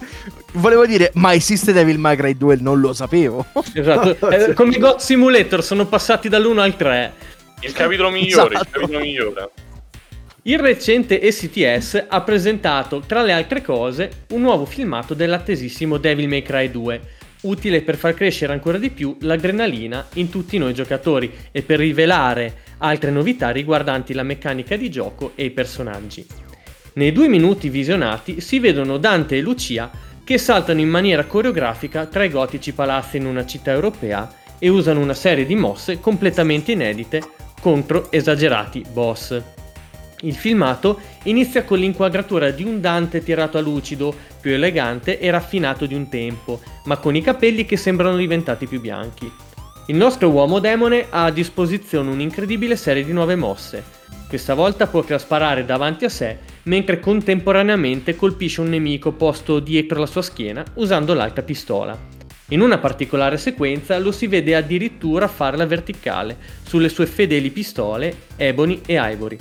[0.53, 2.57] Volevo dire, ma esiste Devil May Cry 2?
[2.61, 3.45] Non lo sapevo.
[3.75, 4.17] Esatto.
[4.31, 7.13] Eh, come God Simulator sono passati dall'1 al 3.
[7.61, 8.69] Il capitolo migliore, Esatto.
[8.69, 9.51] il capitolo migliore.
[10.45, 16.43] Il recente STS ha presentato, tra le altre cose, un nuovo filmato dell'attesissimo Devil May
[16.43, 17.01] Cry 2,
[17.43, 22.55] utile per far crescere ancora di più l'adrenalina in tutti noi giocatori e per rivelare
[22.79, 26.27] altre novità riguardanti la meccanica di gioco e i personaggi.
[26.95, 29.93] Nei due minuti visionati si vedono Dante e Lucia
[30.25, 34.29] che saltano in maniera coreografica tra i gotici palazzi in una città europea
[34.59, 37.23] e usano una serie di mosse completamente inedite
[37.61, 39.61] contro esagerati boss.
[40.25, 45.85] Il filmato inizia con l'inquadratura di un Dante tirato a lucido, più elegante e raffinato
[45.87, 49.31] di un tempo, ma con i capelli che sembrano diventati più bianchi.
[49.87, 53.83] Il nostro uomo demone ha a disposizione un'incredibile serie di nuove mosse.
[54.29, 60.07] Questa volta potrà sparare davanti a sé, mentre contemporaneamente colpisce un nemico posto dietro la
[60.07, 61.99] sua schiena usando l'alta pistola.
[62.51, 68.83] In una particolare sequenza lo si vede addirittura farla verticale sulle sue fedeli pistole Ebony
[68.87, 69.39] e Ivory.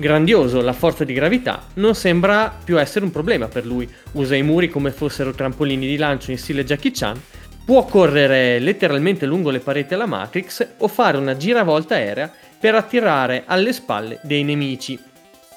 [0.00, 3.86] Grandioso, la forza di gravità non sembra più essere un problema per lui.
[4.12, 7.20] Usa i muri come fossero trampolini di lancio in stile Jackie Chan,
[7.66, 13.42] può correre letteralmente lungo le pareti alla Matrix o fare una giravolta aerea per attirare
[13.44, 14.98] alle spalle dei nemici.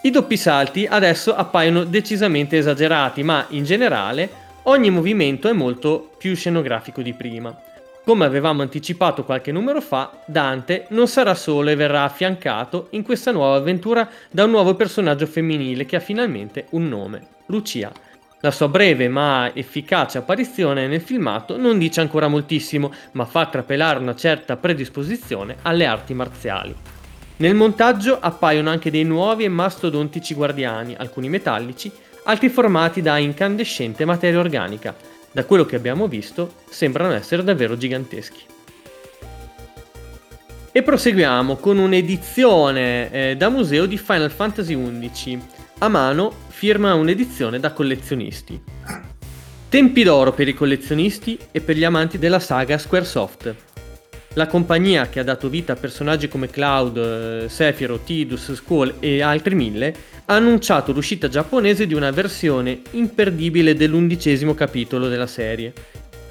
[0.02, 4.30] I doppi salti adesso appaiono decisamente esagerati, ma in generale
[4.64, 7.58] ogni movimento è molto più scenografico di prima.
[8.06, 13.32] Come avevamo anticipato qualche numero fa, Dante non sarà solo e verrà affiancato in questa
[13.32, 17.94] nuova avventura da un nuovo personaggio femminile che ha finalmente un nome, Lucia.
[18.42, 24.00] La sua breve ma efficace apparizione nel filmato non dice ancora moltissimo, ma fa trapelare
[24.00, 26.76] una certa predisposizione alle arti marziali.
[27.38, 31.90] Nel montaggio appaiono anche dei nuovi e mastodontici guardiani, alcuni metallici,
[32.26, 35.13] altri formati da incandescente materia organica.
[35.34, 38.42] Da quello che abbiamo visto, sembrano essere davvero giganteschi.
[40.72, 44.76] E proseguiamo con un'edizione eh, da museo di Final Fantasy
[45.10, 45.42] XI.
[45.80, 48.62] A mano firma un'edizione da collezionisti.
[49.70, 53.73] Tempi d'oro per i collezionisti e per gli amanti della saga Squaresoft.
[54.36, 59.22] La compagnia che ha dato vita a personaggi come Cloud, eh, Sephiroth, Tidus, Squall e
[59.22, 65.72] altri mille ha annunciato l'uscita giapponese di una versione imperdibile dell'undicesimo capitolo della serie.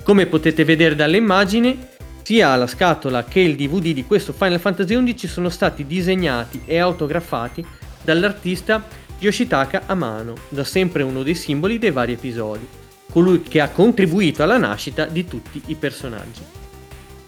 [0.03, 1.79] Come potete vedere dalle immagini,
[2.23, 6.79] sia la scatola che il DVD di questo Final Fantasy XI sono stati disegnati e
[6.79, 7.65] autografati
[8.03, 8.85] dall'artista
[9.21, 12.67] Yoshitaka Amano, da sempre uno dei simboli dei vari episodi,
[13.13, 16.62] colui che ha contribuito alla nascita di tutti i personaggi.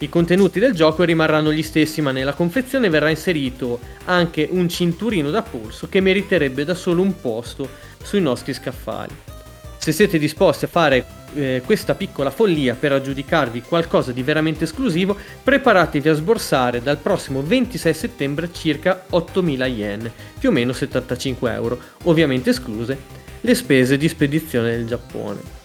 [0.05, 5.31] I contenuti del gioco rimarranno gli stessi, ma nella confezione verrà inserito anche un cinturino
[5.31, 7.67] da polso che meriterebbe da solo un posto
[8.03, 9.15] sui nostri scaffali.
[9.79, 15.17] Se siete disposti a fare eh, questa piccola follia per aggiudicarvi qualcosa di veramente esclusivo,
[15.41, 21.79] preparatevi a sborsare dal prossimo 26 settembre circa 8.000 yen, più o meno 75 euro,
[22.03, 22.95] ovviamente escluse
[23.41, 25.64] le spese di spedizione del Giappone.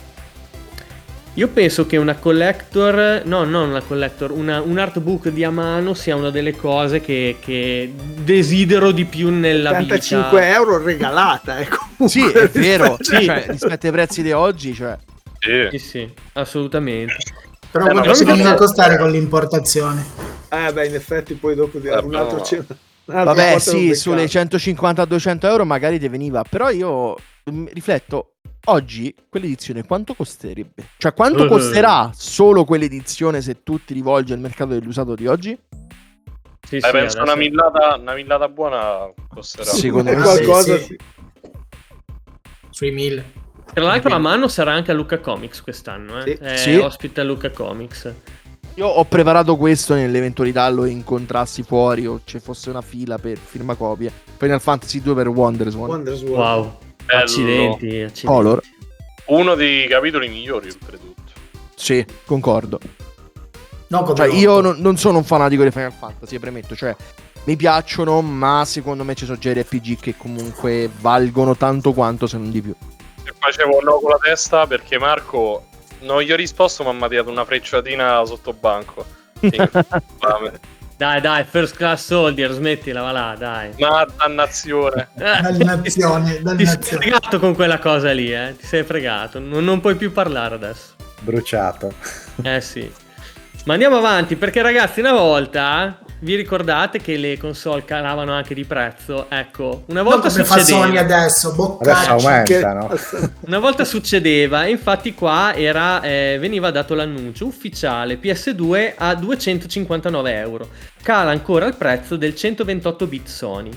[1.35, 5.95] Io penso che una collector, no, non una collector, una, un artbook di a mano
[5.95, 10.53] sia una delle cose che, che desidero di più nella 85 vita.
[10.55, 12.09] euro regalata, eh, comunque.
[12.09, 12.97] Sì, è vero.
[13.01, 13.25] Sì.
[13.25, 14.99] Cioè, rispetto ai prezzi di oggi, cioè,
[15.39, 15.79] Sì.
[15.79, 17.15] Sì, sì, assolutamente.
[17.71, 20.05] Però Eh, quanto non- vengono a costare con l'importazione?
[20.49, 22.67] Eh, beh, in effetti poi dopo di- Eh, un altro no.
[23.25, 26.45] Vabbè, sì, sulle 150-200 euro magari ti veniva.
[26.49, 28.35] Però io rifletto,
[28.67, 30.89] oggi quell'edizione quanto costerebbe?
[30.99, 31.49] Cioè, quanto Eh.
[31.49, 35.59] costerà solo quell'edizione se tu ti rivolgi al mercato dell'usato di oggi?
[36.67, 39.71] Sì, Eh, sì, penso una millata, una millata buona costerà.
[39.71, 40.99] Secondo Eh, me qualcosa sì, sì.
[42.71, 43.25] Sui 1000.
[43.73, 46.23] Tra l'altro la mano sarà anche a Luca Comics quest'anno, eh?
[46.23, 46.33] Sì.
[46.43, 46.75] È Sì.
[46.77, 48.13] ospite a Luca Comics.
[48.75, 54.13] Io ho preparato questo nell'eventualità lo incontrassi fuori o ci fosse una fila per firmacopie.
[54.37, 55.89] Final Fantasy 2 per Wonderswan.
[55.89, 56.37] Wonders World.
[56.65, 56.79] Wow.
[57.05, 57.23] Bello.
[57.23, 58.27] Accidenti, accidenti.
[58.27, 58.63] Color.
[59.27, 61.33] Uno dei capitoli migliori, oltretutto.
[61.75, 62.79] Sì, concordo.
[63.89, 66.77] No, Cioè, io non, non sono un fanatico di Final Fantasy, premetto.
[66.77, 66.95] Cioè,
[67.45, 72.37] mi piacciono, ma secondo me ci sono già RPG che comunque valgono tanto quanto, se
[72.37, 72.75] non di più.
[73.25, 75.67] E facevo un no con la testa perché Marco
[76.01, 79.05] non gli ho risposto, ma mi ha tirato una frecciatina sotto banco.
[81.01, 83.71] Dai, dai, first class soldier, smettila, va là, dai.
[83.79, 85.09] Ma dannazione.
[85.15, 85.91] Dannazione, Ti
[86.35, 86.83] sei dannazione.
[87.03, 88.55] fregato con quella cosa lì, eh?
[88.59, 89.39] Ti sei fregato.
[89.39, 90.93] Non, non puoi più parlare adesso.
[91.21, 91.91] Bruciato.
[92.43, 92.93] Eh sì.
[93.65, 98.65] Ma andiamo avanti perché ragazzi una volta vi ricordate che le console calavano anche di
[98.65, 99.27] prezzo?
[99.29, 101.01] Ecco, una volta come fa Sony succedeva.
[101.01, 102.99] adesso, Adesso aumentano.
[103.47, 110.69] Una volta succedeva, infatti qua era, eh, veniva dato l'annuncio ufficiale PS2 a 259 euro.
[111.03, 113.71] Cala ancora il prezzo del 128 bit Sony.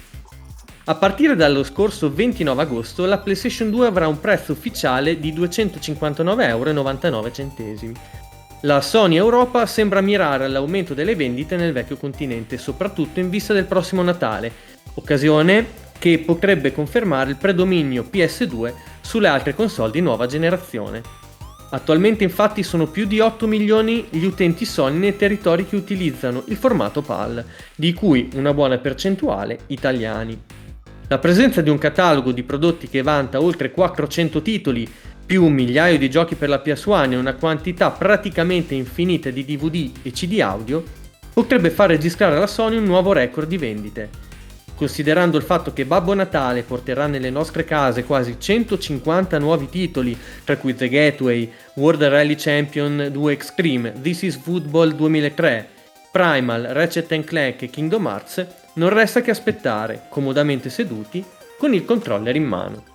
[0.85, 6.41] A partire dallo scorso 29 agosto la PlayStation 2 avrà un prezzo ufficiale di 259,99
[6.41, 6.73] euro.
[8.65, 13.65] La Sony Europa sembra mirare all'aumento delle vendite nel vecchio continente, soprattutto in vista del
[13.65, 14.49] prossimo Natale,
[14.93, 15.67] occasione
[15.99, 21.01] che potrebbe confermare il predominio PS2 sulle altre console di nuova generazione.
[21.71, 26.55] Attualmente infatti sono più di 8 milioni gli utenti Sony nei territori che utilizzano il
[26.55, 27.43] formato PAL,
[27.75, 30.41] di cui una buona percentuale italiani.
[31.09, 34.89] La presenza di un catalogo di prodotti che vanta oltre 400 titoli,
[35.25, 39.89] più un migliaio di giochi per la PS1 e una quantità praticamente infinita di DVD
[40.01, 40.83] e CD audio,
[41.33, 44.09] potrebbe far registrare alla Sony un nuovo record di vendite.
[44.75, 50.57] Considerando il fatto che Babbo Natale porterà nelle nostre case quasi 150 nuovi titoli, tra
[50.57, 55.69] cui The Gateway, World Rally Champion 2 Extreme, This is Football 2003,
[56.11, 61.23] Primal, Ratchet Clank e Kingdom Hearts, non resta che aspettare, comodamente seduti,
[61.57, 62.92] con il controller in mano.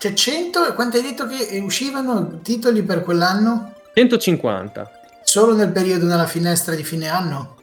[0.00, 3.74] C'è 100 e quanto hai detto che uscivano titoli per quell'anno?
[3.92, 4.90] 150.
[5.22, 7.56] Solo nel periodo della finestra di fine anno?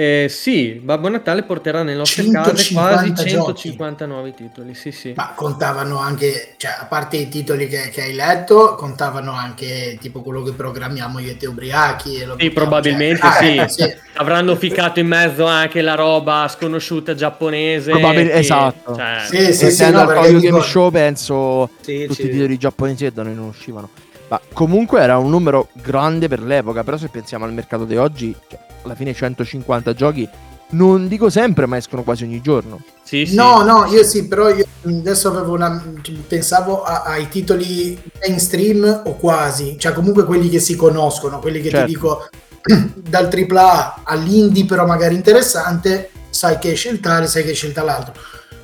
[0.00, 3.60] Eh, sì, Babbo Natale porterà nelle nostre 150 case quasi giochi.
[3.60, 5.12] 150 nuovi titoli, sì sì.
[5.14, 10.22] Ma contavano anche, cioè a parte i titoli che, che hai letto, contavano anche tipo
[10.22, 12.14] quello che programmiamo io e te ubriachi.
[12.14, 13.58] E lo Sì, mettiamo, probabilmente cioè- sì.
[13.58, 13.94] Ah, sì.
[14.14, 17.90] Avranno ficcato in mezzo anche la roba sconosciuta giapponese.
[17.90, 18.94] Probabil- che- esatto.
[18.94, 22.26] cioè, Sì, sì, Essendo no, al dico- Game Show, penso Sì, tutti sì.
[22.28, 23.90] i titoli giapponesi che da noi non uscivano.
[24.28, 26.84] Ma comunque era un numero grande per l'epoca.
[26.84, 30.28] Però se pensiamo al mercato di oggi, cioè, alla fine 150 giochi
[30.70, 32.80] non dico sempre, ma escono quasi ogni giorno.
[33.02, 33.34] Sì, sì.
[33.34, 35.82] No, no, io sì, però io adesso avevo una.
[36.26, 41.70] pensavo a- ai titoli mainstream o quasi, cioè comunque quelli che si conoscono, quelli che
[41.70, 41.86] Certo.
[41.86, 42.28] ti dico
[42.94, 47.72] dal AAA all'indie, però magari interessante, sai che esce il tale, sai che esce il
[47.74, 48.14] l'altro.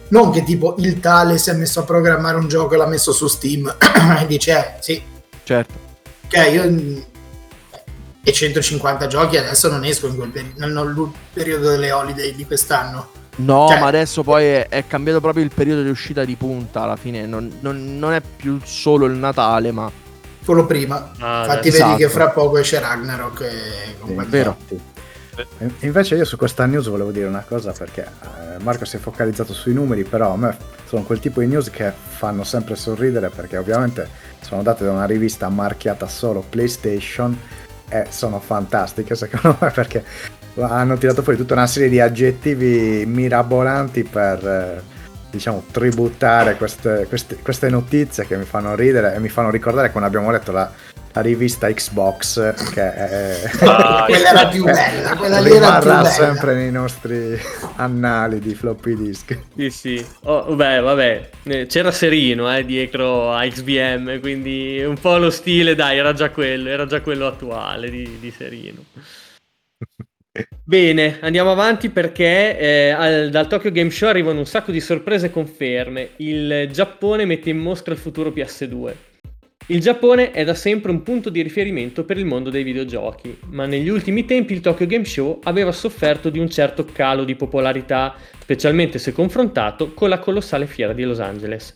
[0.09, 3.11] Non che tipo il tale si è messo a programmare un gioco e l'ha messo
[3.11, 3.67] su Steam
[4.23, 5.03] e dice, eh, sì,
[5.43, 5.75] Certo.
[6.27, 7.15] ok, io.
[8.29, 13.11] E 150 giochi adesso non escono in quel peri- nel periodo delle holiday di quest'anno.
[13.37, 16.83] No, Cioè- ma adesso poi è, è cambiato proprio il periodo di uscita di punta.
[16.83, 19.89] Alla fine non, non- non è più solo il Natale, ma
[20.45, 21.13] quello prima.
[21.21, 21.91] Ah, Infatti, esatto.
[21.93, 23.41] vedi che fra poco esce Ragnarok.
[23.43, 24.57] E Sì, vero.
[25.81, 29.53] Invece io su questa news volevo dire una cosa perché eh, Marco si è focalizzato
[29.53, 30.57] sui numeri, però a me
[30.89, 34.09] sono quel tipo di news che fanno sempre sorridere perché ovviamente
[34.41, 37.39] sono date da una rivista marchiata solo PlayStation
[37.89, 40.05] e sono fantastiche secondo me perché
[40.59, 44.83] hanno tirato fuori tutta una serie di aggettivi mirabolanti per eh,
[45.31, 50.09] diciamo tributare queste, queste- queste notizie che mi fanno ridere e mi fanno ricordare quando
[50.09, 50.71] abbiamo letto la,
[51.17, 55.97] la rivista Xbox che è, Ah, Quella era più bella, quella lì era più rimarrà
[55.97, 56.09] bella.
[56.11, 57.39] sempre nei nostri
[57.77, 59.39] annali di floppy disk.
[59.57, 60.07] Sì, sì.
[60.25, 65.75] Oh, beh, vabbè, eh, c'era Serino eh, dietro a XBM, quindi un po' lo stile,
[65.75, 68.85] dai, era già quello, era già quello attuale di, di Serino.
[70.63, 75.27] Bene, andiamo avanti perché eh, al- dal Tokyo Game Show arrivano un sacco di sorprese
[75.27, 76.11] e conferme.
[76.17, 78.93] Il Giappone mette in mostra il futuro PS2.
[79.69, 83.67] Il Giappone è da sempre un punto di riferimento per il mondo dei videogiochi, ma
[83.67, 88.15] negli ultimi tempi il Tokyo Game Show aveva sofferto di un certo calo di popolarità,
[88.39, 91.75] specialmente se confrontato con la colossale fiera di Los Angeles.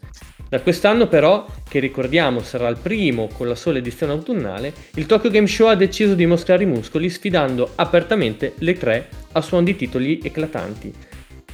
[0.49, 5.29] Da quest'anno però, che ricordiamo sarà il primo con la sola edizione autunnale, il Tokyo
[5.29, 9.75] Game Show ha deciso di mostrare i muscoli sfidando apertamente le tre a suon di
[9.75, 10.93] titoli eclatanti.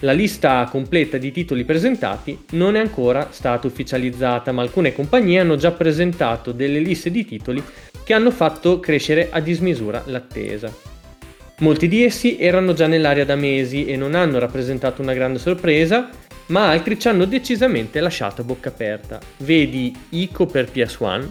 [0.01, 5.56] La lista completa di titoli presentati non è ancora stata ufficializzata, ma alcune compagnie hanno
[5.56, 7.62] già presentato delle liste di titoli
[8.05, 10.70] che hanno fatto crescere a dismisura l'attesa.
[11.60, 16.10] Molti di essi erano già nell'aria da mesi e non hanno rappresentato una grande sorpresa,
[16.48, 19.18] ma altri ci hanno decisamente lasciato a bocca aperta.
[19.39, 21.27] Vedi Ico per PS1,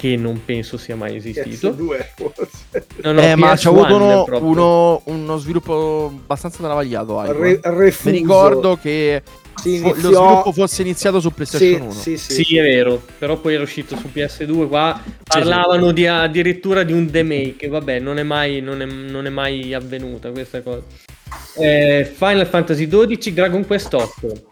[0.00, 1.70] che non penso sia mai esistito.
[1.72, 2.86] PS2 forse.
[3.02, 7.20] No, no, eh, ma PS1 c'è avuto uno, uno- uno sviluppo abbastanza travagliato.
[7.38, 7.94] Re- eh.
[8.04, 9.22] Mi ricordo che
[9.56, 12.16] fu- lo iniziò- sviluppo fosse iniziato su PlayStation Sì, 1.
[12.16, 12.44] sì, sì.
[12.44, 17.06] Sì, è vero, però poi era uscito su PS2 qua, parlavano di, addirittura di un
[17.12, 20.80] remake, vabbè, non è mai, non è, non è mai avvenuta questa cosa.
[21.58, 24.42] Eh, Final Fantasy XII, Dragon Quest 8,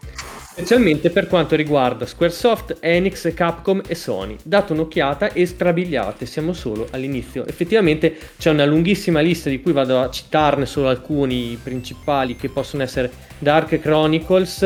[0.59, 4.35] specialmente per quanto riguarda Squaresoft, Enix, Capcom e Sony.
[4.43, 7.47] Date un'occhiata e strabiliate, siamo solo all'inizio.
[7.47, 12.83] Effettivamente c'è una lunghissima lista di cui vado a citarne solo alcuni principali che possono
[12.83, 14.61] essere Dark Chronicles,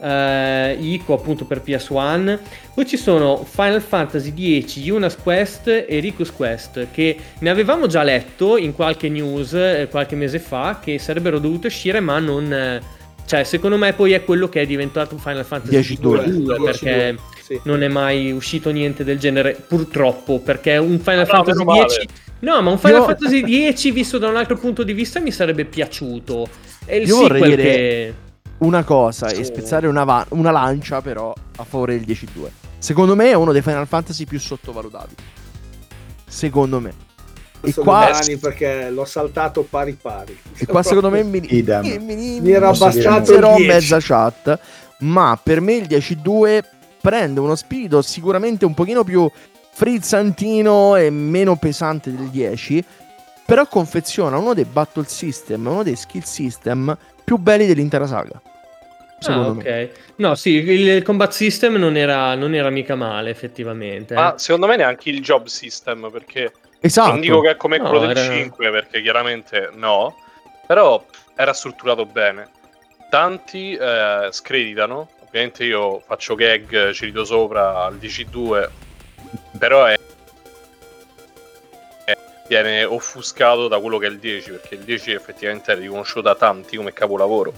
[0.00, 2.38] eh, Ico appunto per PS1.
[2.74, 8.02] Poi ci sono Final Fantasy X, Yuna's Quest e Riku's Quest che ne avevamo già
[8.02, 12.52] letto in qualche news eh, qualche mese fa che sarebbero dovute uscire ma non...
[12.52, 12.96] eh,
[13.28, 16.24] cioè secondo me poi è quello che è diventato Final Fantasy 10-2.
[16.24, 17.60] 2 perché Sì.
[17.64, 21.88] non è mai uscito niente del genere purtroppo perché un Final No, Fantasy meno male.
[21.88, 22.04] X
[22.40, 25.30] No, ma un Final Io- Fantasy X visto da un altro punto di vista mi
[25.32, 26.48] sarebbe piaciuto.
[26.86, 28.14] È il Io vorrei sequel dire- che...
[28.58, 29.40] Una cosa Sì.
[29.40, 32.48] e spezzare una, va- una lancia però a favore del 10-2.
[32.78, 35.14] Secondo me è uno dei Final Fantasy più sottovalutati.
[36.26, 36.92] Secondo me.
[37.60, 38.10] E Sono qua,
[38.40, 40.38] perché l'ho saltato pari pari.
[40.56, 41.62] e qua secondo me mi, mi,
[41.98, 43.66] mi, Mi era il 10.
[43.66, 44.58] mezza chat.
[45.00, 46.60] Ma per me il 10-2
[47.00, 49.28] prende uno spirito sicuramente un pochino più
[49.72, 52.84] frizzantino e meno pesante del 10.
[53.46, 58.40] Però confeziona uno dei battle system, uno dei skill system più belli dell'intera saga.
[59.26, 59.60] Ah, me.
[59.62, 59.90] ok.
[60.16, 64.14] No, sì, il combat system non era, non era mica male, effettivamente.
[64.14, 64.16] eh.
[64.16, 67.10] Ma secondo me neanche il job system, perché Esatto.
[67.10, 70.16] non dico che è come No, quello del era- 5, perché chiaramente no,
[70.66, 72.48] però era strutturato bene.
[73.10, 78.68] Tanti eh, screditano, ovviamente io faccio gag, ci rido sopra al DC2,
[79.58, 79.96] però è,
[82.04, 86.20] è- viene offuscato da quello che è il 10, perché il 10 effettivamente è riconosciuto
[86.22, 87.52] da tanti come capolavoro.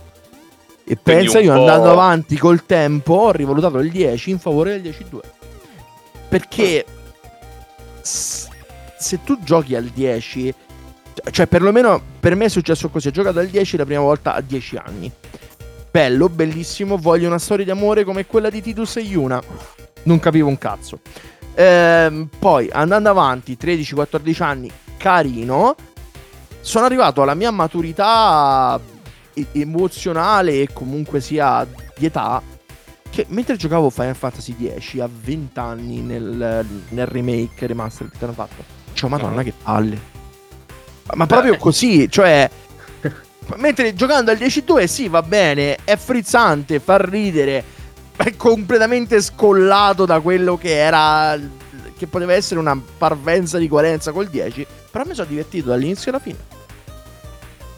[0.85, 4.81] E Quindi pensa io po'- andando avanti col tempo ho rivalutato il 10 in favore
[4.81, 5.21] del 10-2.
[6.29, 6.85] Perché
[8.01, 8.49] s-
[9.01, 10.55] se tu giochi al 10,
[11.31, 14.41] cioè perlomeno per me è successo così, ho giocato al 10 la prima volta a
[14.41, 15.11] 10 anni.
[15.91, 19.43] Bello, bellissimo, voglio una storia di amore come quella di Titus e Yuna.
[20.03, 21.01] Non capivo un cazzo.
[21.55, 25.75] Ehm, poi andando avanti, 13-14 anni, carino.
[26.61, 28.79] sono arrivato alla mia maturità
[29.53, 31.67] emozionale e comunque sia
[31.97, 32.43] di età
[33.11, 38.33] che mentre giocavo Final Fantasy X a 20 anni nel, nel remake remastered che hanno
[38.33, 38.63] fatto,
[39.01, 39.99] cioè madonna che palle.
[41.07, 42.49] Ma- Ma proprio così, cioè
[43.57, 47.65] mentre giocando al 10-2 sì va bene, è frizzante, fa ridere,
[48.17, 51.39] è completamente scollato da quello che era
[51.97, 56.21] che poteva essere una parvenza di coerenza col 10, però mi sono divertito dall'inizio alla
[56.21, 56.39] fine.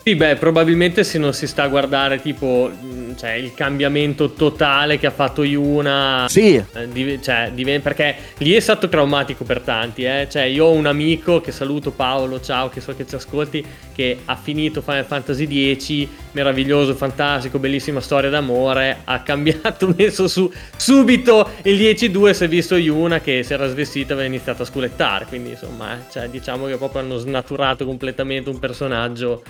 [0.04, 4.98] Sì, beh, probabilmente se non si sta a guardare tipo mh, cioè, il cambiamento totale
[4.98, 6.26] che ha fatto Yuna.
[6.28, 10.02] Sì, eh, div- cioè, diven- perché lì è stato traumatico per tanti.
[10.02, 10.26] Eh?
[10.28, 13.64] Cioè, io ho un amico che saluto Paolo, ciao, che so che ci ascolti,
[13.94, 19.02] che ha finito Final Fantasy X, meraviglioso, fantastico, bellissima storia d'amore.
[19.04, 22.30] Ha cambiato, messo su subito il 10-2.
[22.32, 25.26] Si è visto Yuna che si era svestita e aveva iniziato a sculettare.
[25.26, 29.44] Quindi, insomma, eh, cioè, diciamo che proprio hanno snaturato completamente un personaggio.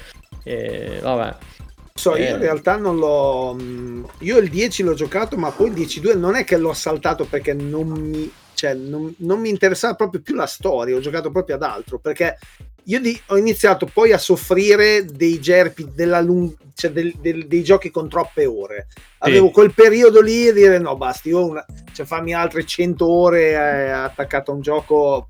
[0.45, 1.37] E vabbè.
[1.95, 2.31] So, io Eh.
[2.31, 3.55] in realtà non l'ho.
[3.55, 7.25] mh, Io il 10 l'ho giocato, ma poi il 10-2 non è che l'ho saltato
[7.25, 8.31] perché non mi.
[8.55, 11.99] Cioè, non, non mi interessava proprio più la storia, ho giocato proprio ad altro.
[11.99, 12.39] Perché
[12.85, 17.63] io di- ho iniziato poi a soffrire dei gerpi, della lung- cioè del- del- dei
[17.65, 18.87] giochi con troppe ore.
[19.19, 19.53] Avevo Sì.
[19.53, 23.91] quel periodo lì e dire no, basti, io una, cioè, fammi altre 100 ore eh,
[23.91, 25.29] attaccato a un gioco.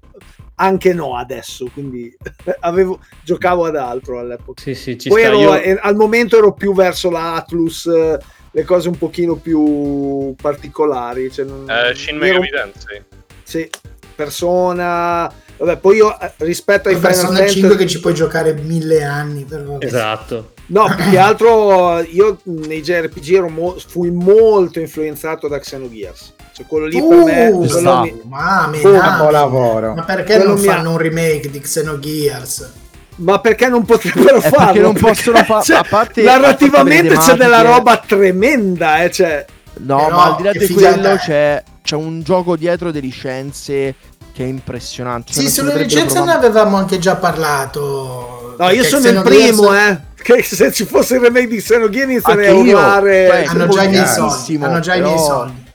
[0.63, 2.15] Anche no adesso, quindi
[2.61, 4.63] avevo, giocavo ad altro all'epoca.
[4.63, 5.29] Sì, sì, ci Poi sta.
[5.31, 8.19] ero- Io- al momento ero più verso la Atlus, eh,
[8.53, 11.33] le cose un pochino più particolari.
[11.33, 13.03] Cioè non- Eh, Shin ero- Megami Tensei.
[13.43, 13.69] Sì,
[14.15, 15.33] persona.
[15.57, 19.03] Vabbè, poi io eh, rispetto ai Final Persona Fantasy 5 che ci puoi giocare mille
[19.03, 19.45] anni.
[19.45, 20.53] Per Esatto.
[20.67, 26.35] No, più che altro io nei JRPG ero mo- fui molto influenzato da Xenogears.
[26.55, 28.01] Cioè quello lì per me Uh, quello sta.
[28.03, 29.01] mi- Mamma mia.
[29.01, 29.95] capolavoro.
[29.95, 32.71] Ma perché Quello non ha- fanno un remake di Xenogears?
[33.17, 34.65] Ma perché non potrebbero È farlo?
[34.67, 39.45] perché non possono fa- Cioè, a parte- narrativamente c'è della roba tremenda, eh, cioè
[39.79, 43.95] no, Però, ma al di là di quello c'è, c'è un gioco dietro di licenze
[44.35, 45.33] che è impressionante.
[45.33, 48.55] Cioè, Sì, sulle licenze ne provare- avevamo anche già parlato.
[48.59, 50.11] No, io sono il primo, eh.
[50.23, 53.27] Che se ci fosse il remake di Xenogears inizierei a urlare.
[53.29, 54.31] cioè, Hanno già i miei soldi.
[54.31, 55.71] Pochissimo, Hanno già i miei soldi.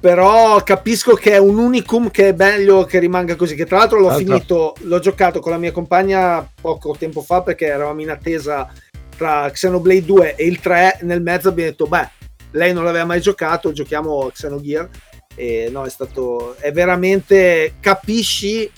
[0.00, 3.54] Però capisco che è un unicum che è meglio che rimanga così.
[3.56, 7.20] Che tra l'altro l'ho Tra l'altro- finito, l'ho giocato con la mia compagna poco tempo
[7.20, 8.72] fa perché eravamo in attesa
[9.16, 11.00] tra Xenoblade 2 e il 3.
[11.02, 12.08] Nel mezzo abbiamo detto, beh,
[12.52, 14.88] lei non l'aveva mai giocato, giochiamo Xenogear.
[15.34, 16.54] E no, è stato.
[16.58, 17.74] È veramente.
[17.80, 18.70] Capisci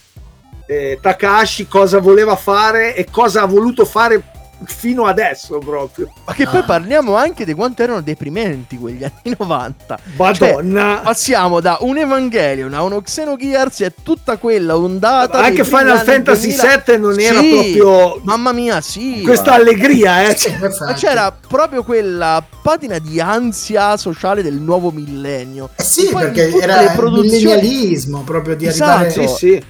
[0.66, 4.22] eh, Takashi cosa voleva fare e cosa ha voluto fare
[4.64, 6.12] fino adesso proprio.
[6.24, 6.48] Ma che Ah.
[6.50, 9.98] poi parliamo anche di quanto erano deprimenti quegli anni 90.
[10.16, 11.00] Madonna.
[11.02, 15.38] Passiamo da un Evangelion a uno Xenogears e tutta quella ondata.
[15.40, 16.82] dei Anche Final Fantasy 2000.
[16.86, 19.22] VII non era Sì, proprio Mamma mia, sì.
[19.24, 20.36] questa allegria, eh.
[20.36, 25.70] Sì, Ma c'era proprio quella patina di ansia sociale del nuovo millennio.
[25.76, 29.04] Eh sì, perché era il produzioni- millennialismo proprio di Esatto.
[29.04, 29.28] arrivare...
[29.28, 29.64] Sì, sì.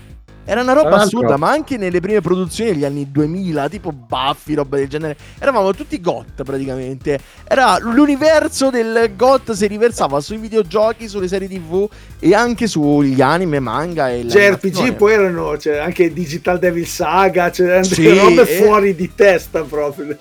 [0.44, 4.76] Era una roba assurda, ma anche nelle prime produzioni degli anni 2000, tipo Buffy, roba
[4.76, 5.16] del genere.
[5.38, 7.18] Eravamo tutti GOT praticamente.
[7.46, 11.88] Era l'universo del GOT si riversava sui videogiochi, sulle serie TV
[12.18, 14.92] e anche sugli anime, manga e JRPG l'animazione.
[14.94, 19.62] poi erano cioè, anche Digital Devil Saga, c'erano Sì, delle robe e- fuori di testa
[19.62, 20.18] proprio.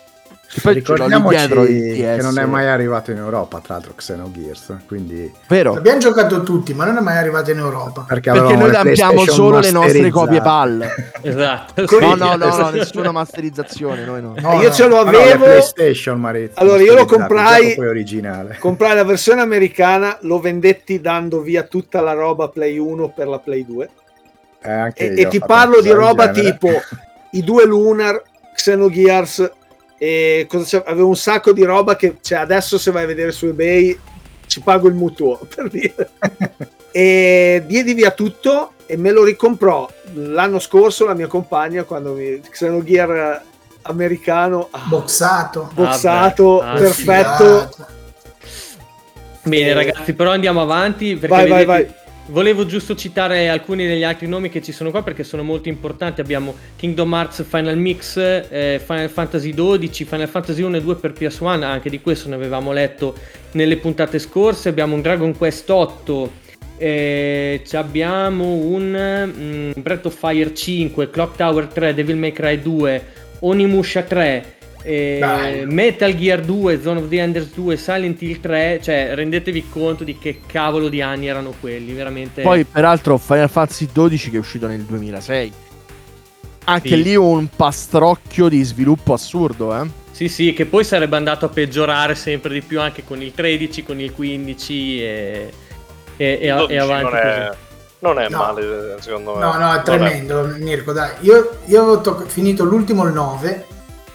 [0.51, 5.31] Che poi Ricordiamoci dietro che non è mai arrivato in Europa, tra l'altro Xenogears, quindi
[5.47, 5.75] Vero?
[5.75, 8.03] L'abbiamo giocato tutti, ma non è mai arrivato in Europa.
[8.07, 10.41] perché, Perché avevamo noi abbiamo solo le nostre copie masterizzate.
[10.41, 11.07] PAL.
[11.21, 11.99] Esatto.
[11.99, 14.33] No, no, no, no, nessuna masterizzazione, noi no.
[14.39, 14.73] No, io no.
[14.73, 18.57] ce lo Ma no, avevo, PlayStation Marizia, Allora, io lo comprai- poi originale.
[18.59, 23.37] comprai la versione americana, lo vendetti dando via tutta la roba Play 1 per la
[23.37, 23.89] Play 2.
[24.63, 26.53] Eh, anche E, io e ti parlo di roba genere.
[26.57, 26.69] tipo
[27.31, 28.19] i due Lunar,
[28.55, 29.51] Xenogears
[29.99, 30.83] e cosa c'è?
[30.87, 33.99] avevo un sacco di roba che cioè, adesso se vai a vedere su eBay
[34.47, 36.11] ci pago il mutuo per dire.
[36.91, 42.39] e diedi via tutto e me lo ricomprò l'anno scorso la mia compagna quando mi
[42.41, 43.43] Xenogear
[43.83, 45.69] americano ah, Boxato.
[45.73, 47.97] boxato Ah, perfetto Figata.
[49.43, 51.15] Bene, ragazzi, però andiamo avanti.
[51.15, 51.98] Perché vai vai vedete- vai
[52.29, 56.21] Volevo giusto citare alcuni degli altri nomi che ci sono qua perché sono molto importanti.
[56.21, 61.13] Abbiamo Kingdom Hearts Final Mix, eh, Final Fantasy XII, Final Fantasy 1 e 2 per
[61.13, 63.15] PS1, anche di questo ne avevamo letto
[63.53, 64.69] nelle puntate scorse.
[64.69, 66.31] Abbiamo un Dragon Quest 8,
[66.77, 73.03] eh, abbiamo un mm, Breath of Fire 5, Clock Tower 3, Devil May Cry 2,
[73.39, 74.57] Onimusha 3.
[74.83, 75.65] Eh.
[75.65, 80.17] Metal Gear 2, Zone of the Enders 2, Silent Hill 3, cioè rendetevi conto di
[80.17, 82.41] che cavolo di anni erano quelli, veramente.
[82.41, 85.53] Poi, peraltro, Final Fantasy XII che è uscito nel 2006.
[86.65, 87.01] Anche Sì.
[87.03, 89.87] lì un pastrocchio di sviluppo assurdo, eh.
[90.11, 93.83] Sì, sì, che poi sarebbe andato a peggiorare sempre di più anche con il 13,
[93.83, 95.51] con il 15 e,
[96.17, 97.57] e, e, 12 e avanti non è, così.
[97.99, 98.37] non è No.
[98.37, 99.39] male, secondo me.
[99.39, 101.11] No, no, è tremendo, Mirko, dai.
[101.21, 103.65] Io, io avevo tocc- finito l'ultimo il 9,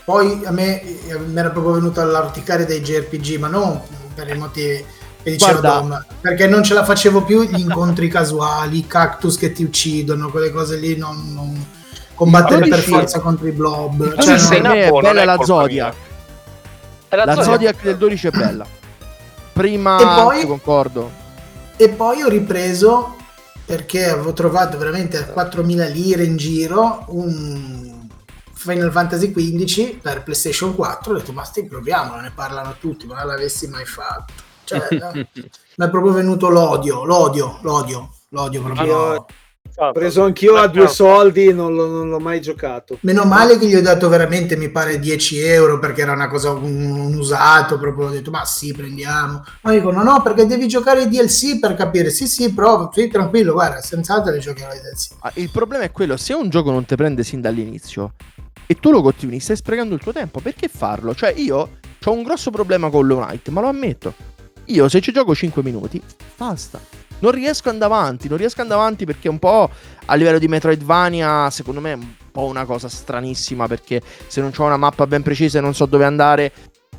[0.05, 3.81] poi a me eh, mi era proprio venuto all'orticare dei JRPG, ma non
[4.15, 4.85] per i motivi
[5.23, 9.53] che diceva Dom, perché non ce la facevo più gli incontri casuali, i cactus che
[9.53, 11.67] ti uccidono, quelle cose lì, non, non-
[12.15, 14.15] combattere Il per 12 forza contro i blob.
[14.21, 15.95] Cioè, 12 non- è non bella è la Zodiac.
[17.09, 17.45] la, La Zodiac.
[17.45, 18.67] Zodiac del 12 è bella.
[19.53, 21.11] Prima E poi- concordo.
[21.77, 23.17] E poi ho ripreso
[23.65, 28.04] perché avevo trovato veramente a 4.000 lire in giro un
[28.71, 31.13] Final Fantasy XV per PlayStation 4.
[31.13, 34.33] Ho detto, ma sti proviamolo, ne parlano tutti, ma non l'avessi mai fatto.
[34.65, 38.87] Cioè, no, mi è proprio venuto l'odio, l'odio, l'odio, l'odio proprio.
[38.87, 39.27] Io-
[39.77, 42.99] Ah, Ho preso anch'io a due soldi, non, l'ho- non l'ho mai giocato.
[43.01, 46.51] Meno male che gli ho dato veramente, mi pare, 10 euro perché era una cosa,
[46.51, 47.77] un, un usato.
[47.77, 49.43] Proprio ho detto, ma sì, prendiamo.
[49.63, 52.11] Ma dicono, no, perché devi giocare i DLC per capire.
[52.11, 55.09] Sì, sì, prova, sì, tranquillo, guarda, senz'altro le giocherò i DLC.
[55.21, 58.13] Ah, Il problema è quello, se un gioco non ti prende sin dall'inizio
[58.67, 61.15] e tu lo continui, stai sprecando il tuo tempo, perché farlo?
[61.15, 64.15] Cioè io ho un grosso problema con Hollow Knight, ma lo ammetto.
[64.67, 66.01] Io se ci gioco 5 minuti,
[66.37, 66.81] basta.
[67.19, 69.71] Non riesco ad andare avanti, non riesco ad andare avanti perché un po'
[70.05, 74.53] a livello di Metroidvania, secondo me è un po' una cosa stranissima perché se non
[74.55, 76.53] ho una mappa ben precisa e non so dove andare,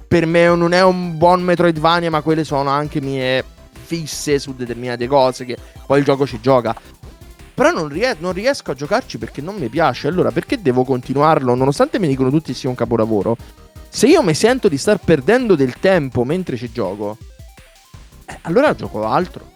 [0.07, 5.05] per me non è un buon Metroidvania, ma quelle sono anche mie fisse su determinate
[5.07, 6.75] cose che poi il gioco ci gioca.
[7.55, 10.09] Però non, ries- non riesco a giocarci perché non mi piace.
[10.09, 11.55] Allora, perché devo continuarlo?
[11.55, 13.37] Nonostante mi dicono tutti sia un capolavoro.
[13.87, 17.17] Se io mi sento di star perdendo del tempo mentre ci gioco,
[18.25, 19.53] eh, allora gioco altro.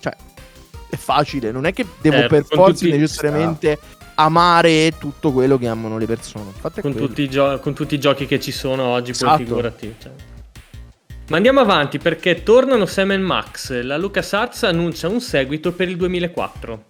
[0.00, 0.16] Cioè,
[0.88, 1.52] è facile.
[1.52, 3.78] Non è che devo Certo, per forza necessariamente
[4.14, 6.50] amare tutto quello che amano le persone.
[6.80, 9.36] Con, tutti i gio- con tutti i giochi che ci sono oggi, poi Esatto.
[9.36, 9.94] figurati.
[10.00, 10.12] cioè.
[11.28, 13.82] Ma andiamo avanti perché tornano Sam Max.
[13.82, 16.84] La LucasArts annuncia un seguito per il 2004.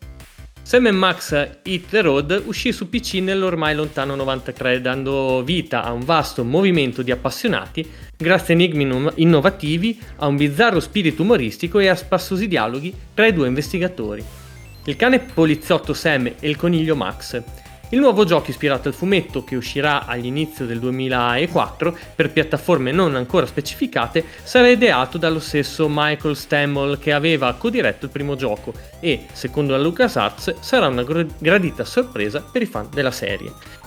[0.64, 6.02] Sam Max Hit the Road uscì su PC nell'ormai lontano 93, dando vita a un
[6.02, 7.86] vasto movimento di appassionati
[8.16, 13.26] grazie a enigmi inno- innovativi, a un bizzarro spirito umoristico e a spassosi dialoghi tra
[13.26, 14.24] i due investigatori.
[14.86, 17.42] Il cane poliziotto Sam e il coniglio Max.
[17.94, 23.46] Il nuovo gioco ispirato al fumetto che uscirà all'inizio del 2004 per piattaforme non ancora
[23.46, 29.76] specificate sarà ideato dallo stesso Michael Stammel che aveva codiretto il primo gioco e, secondo
[29.76, 33.83] la LucasArts, sarà una gr- gradita sorpresa per i fan della serie.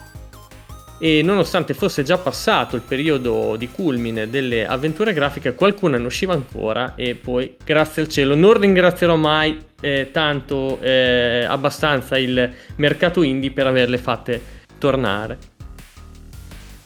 [1.00, 6.34] E nonostante fosse già passato il periodo di culmine delle avventure grafiche, qualcuna ne usciva
[6.34, 13.22] ancora e poi, grazie al cielo, non ringrazierò mai eh, tanto eh, abbastanza il mercato
[13.22, 14.42] indie per averle fatte
[14.80, 15.56] tornare.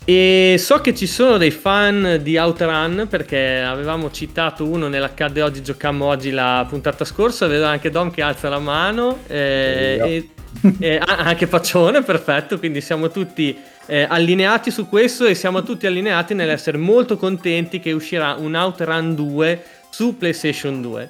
[0.03, 5.63] E so che ci sono dei fan di Outrun perché avevamo citato uno nell'accadde oggi,
[5.63, 10.27] giocammo oggi la puntata scorsa, vedo anche Dom che alza la mano eh,
[10.61, 13.55] e, e- anche Faccione, perfetto, quindi siamo tutti
[13.85, 19.15] eh, allineati su questo e siamo tutti allineati nell'essere molto contenti che uscirà un Outrun
[19.15, 21.09] 2 su PlayStation 2.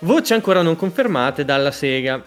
[0.00, 2.22] Voci ancora non confermate dalla Sega.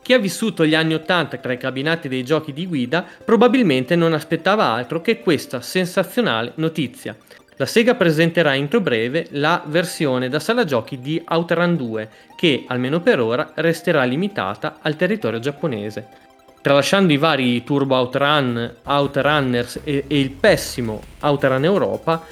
[0.00, 4.12] Chi ha vissuto gli anni 80 tra i cabinati dei giochi di guida probabilmente non
[4.12, 7.16] aspettava altro che questa sensazionale notizia.
[7.56, 13.00] La Sega presenterà entro breve la versione da sala giochi di Outrun 2, che almeno
[13.00, 16.23] per ora resterà limitata al territorio giapponese.
[16.64, 22.24] Tralasciando i vari Turbo Outrun, Outrunners e, e il pessimo Outrun Europa,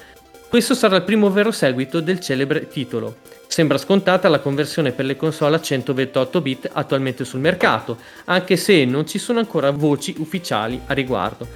[0.49, 3.17] questo sarà il primo vero seguito del celebre titolo.
[3.47, 8.87] Sembra scontata la conversione per le console a 128 bit attualmente sul mercato, anche se
[8.87, 11.47] non ci sono ancora voci ufficiali a riguardo.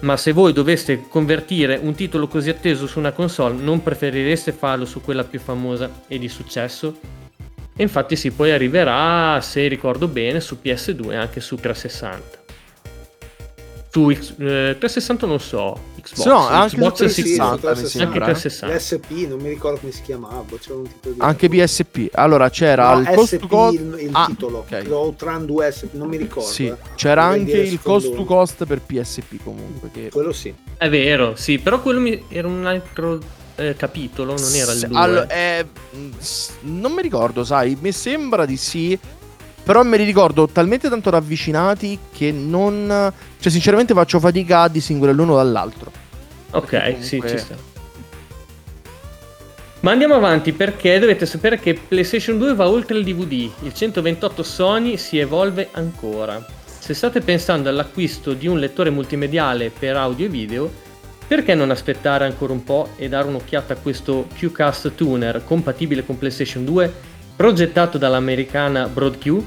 [0.00, 4.86] Ma se voi doveste convertire un titolo così atteso su una console, non preferireste farlo
[4.86, 7.20] su quella più famosa e di successo?
[7.74, 12.40] E infatti sì, poi arriverà, se ricordo bene, su PS2 e anche su 360.
[13.94, 17.76] Su X- eh, 360 non so, Xbox, No, anche su Xbox e 360 60, mi
[17.76, 18.32] anche sembra, eh.
[18.32, 18.74] 360.
[18.76, 21.14] L'SP, non mi ricordo come si chiamava, c'era un tipo di...
[21.18, 22.08] Anche PSP.
[22.12, 23.74] Allora c'era No, il cost SP, to cost.
[23.78, 24.84] il, il Ah, titolo, ok.
[24.88, 26.48] Outrun 2 SP, non mi ricordo.
[26.48, 26.76] Sì, eh.
[26.94, 29.90] c'era anche il cost to cost per PSP comunque.
[29.92, 30.08] Che...
[30.10, 30.54] Quello sì.
[30.78, 33.18] È vero, sì, però quello mi- era un altro
[33.56, 34.98] eh, capitolo, non era il S- 2.
[34.98, 35.66] allo- eh,
[36.62, 38.98] non mi ricordo, sai, mi sembra di sì.
[39.64, 43.12] Però me li ricordo talmente tanto ravvicinati che non.
[43.38, 45.92] Cioè, sinceramente faccio fatica a distinguere l'uno dall'altro.
[46.50, 47.70] ok, perché sì, comunque- ci sta.
[49.80, 53.50] Ma andiamo avanti perché dovete sapere che PlayStation 2 va oltre il DVD.
[53.62, 56.44] Il 128 Sony si evolve ancora.
[56.82, 60.72] se state pensando all'acquisto di un lettore multimediale per audio e video,
[61.26, 66.18] perché non aspettare ancora un po' e dare un'occhiata a questo QCast Tuner compatibile con
[66.18, 66.92] PlayStation 2
[67.36, 69.42] progettato dall'americana BroadQ?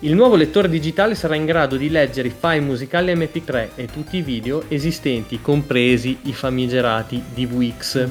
[0.00, 4.16] Il nuovo lettore digitale sarà in grado di leggere i file musicali MP3 e tutti
[4.16, 8.08] i video esistenti, compresi i famigerati DVX.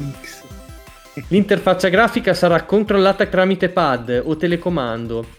[1.30, 5.39] L'interfaccia grafica sarà controllata tramite pad o telecomando.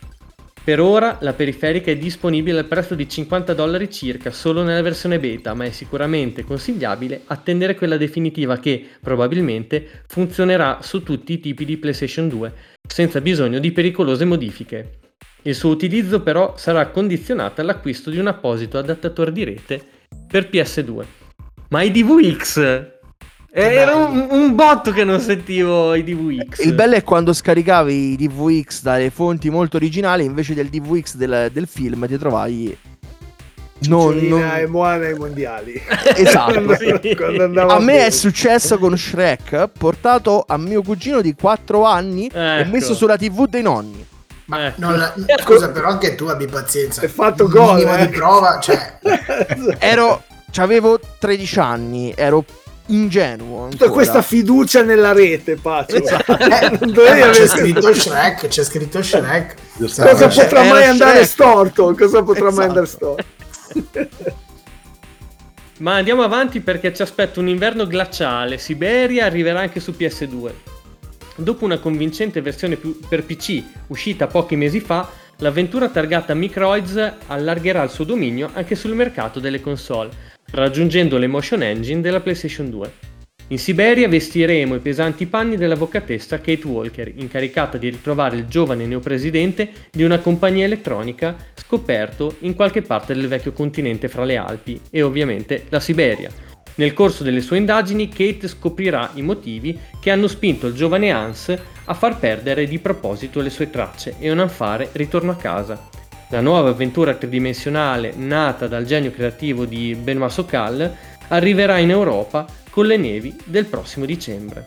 [0.62, 5.18] Per ora la periferica è disponibile al prezzo di 50 dollari circa solo nella versione
[5.18, 11.64] beta, ma è sicuramente consigliabile attendere quella definitiva che probabilmente funzionerà su tutti i tipi
[11.64, 12.52] di PlayStation 2
[12.86, 14.98] senza bisogno di pericolose modifiche.
[15.42, 19.82] Il suo utilizzo però sarà condizionato all'acquisto di un apposito adattatore di rete
[20.28, 21.04] per PS2.
[21.70, 22.98] Ma i DVX
[23.52, 26.64] era un, un botto che non sentivo i DVX.
[26.64, 31.50] Il bello è quando scaricavi i DVX dalle fonti molto originali, invece del DVX del,
[31.52, 32.78] del film ti trovavi.
[33.82, 34.42] Non, non...
[34.56, 35.72] e Moana ai mondiali.
[36.14, 36.76] Esatto.
[36.76, 36.90] Sì.
[36.90, 38.06] A me bene.
[38.06, 42.70] è successo con Shrek, portato a mio cugino di 4 anni e Ecco.
[42.70, 44.06] messo sulla TV dei nonni.
[44.46, 44.80] Ma Ecco.
[44.80, 47.00] non la- scusa, però anche tu abbi pazienza.
[47.00, 48.06] Hai fatto gol, eh.
[48.06, 48.98] di prova, cioè,
[49.78, 50.24] Ero.
[50.56, 52.44] avevo 13 anni, ero
[52.94, 53.68] ingenuo.
[53.68, 53.90] Tutta ancora.
[53.90, 56.02] questa fiducia nella rete, Pace.
[56.02, 56.36] Esatto.
[56.38, 59.54] eh, Non dovevi ma avere c'è scritto Shrek, c'è scritto Shrek.
[59.78, 61.28] Cosa potrà mai andare Shrek.
[61.30, 61.94] storto?
[61.94, 62.68] Cosa potrà mai Esatto.
[62.68, 63.24] andare storto?
[65.80, 68.58] Ma andiamo avanti perché ci aspetta un inverno glaciale.
[68.58, 70.50] Siberia arriverà anche su PS2.
[71.36, 75.08] Dopo una convincente versione per PC uscita pochi mesi fa,
[75.38, 80.10] l'avventura targata Microids allargherà il suo dominio anche sul mercato delle console,
[80.50, 82.92] raggiungendo l'Emotion Engine della PlayStation 2.
[83.48, 89.70] In Siberia vestiremo i pesanti panni dell'avvocatessa Kate Walker, incaricata di ritrovare il giovane neopresidente
[89.90, 95.02] di una compagnia elettronica scoperto in qualche parte del vecchio continente fra le Alpi e
[95.02, 96.30] ovviamente la Siberia.
[96.76, 101.52] Nel corso delle sue indagini Kate scoprirà i motivi che hanno spinto il giovane Hans
[101.84, 105.88] a far perdere di proposito le sue tracce e non fare ritorno a casa.
[106.30, 110.94] La nuova avventura tridimensionale nata dal genio creativo di Benoît Sokal
[111.28, 114.64] arriverà in Europa con le nevi del prossimo dicembre.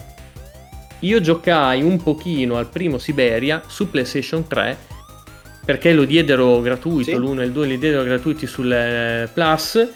[0.99, 4.77] Io giocai un pochino al primo Siberia su PlayStation 3
[5.65, 7.18] perché lo diedero gratuito, Sì.
[7.18, 9.88] l'1 e il 2 li diedero gratuiti sul eh, Plus,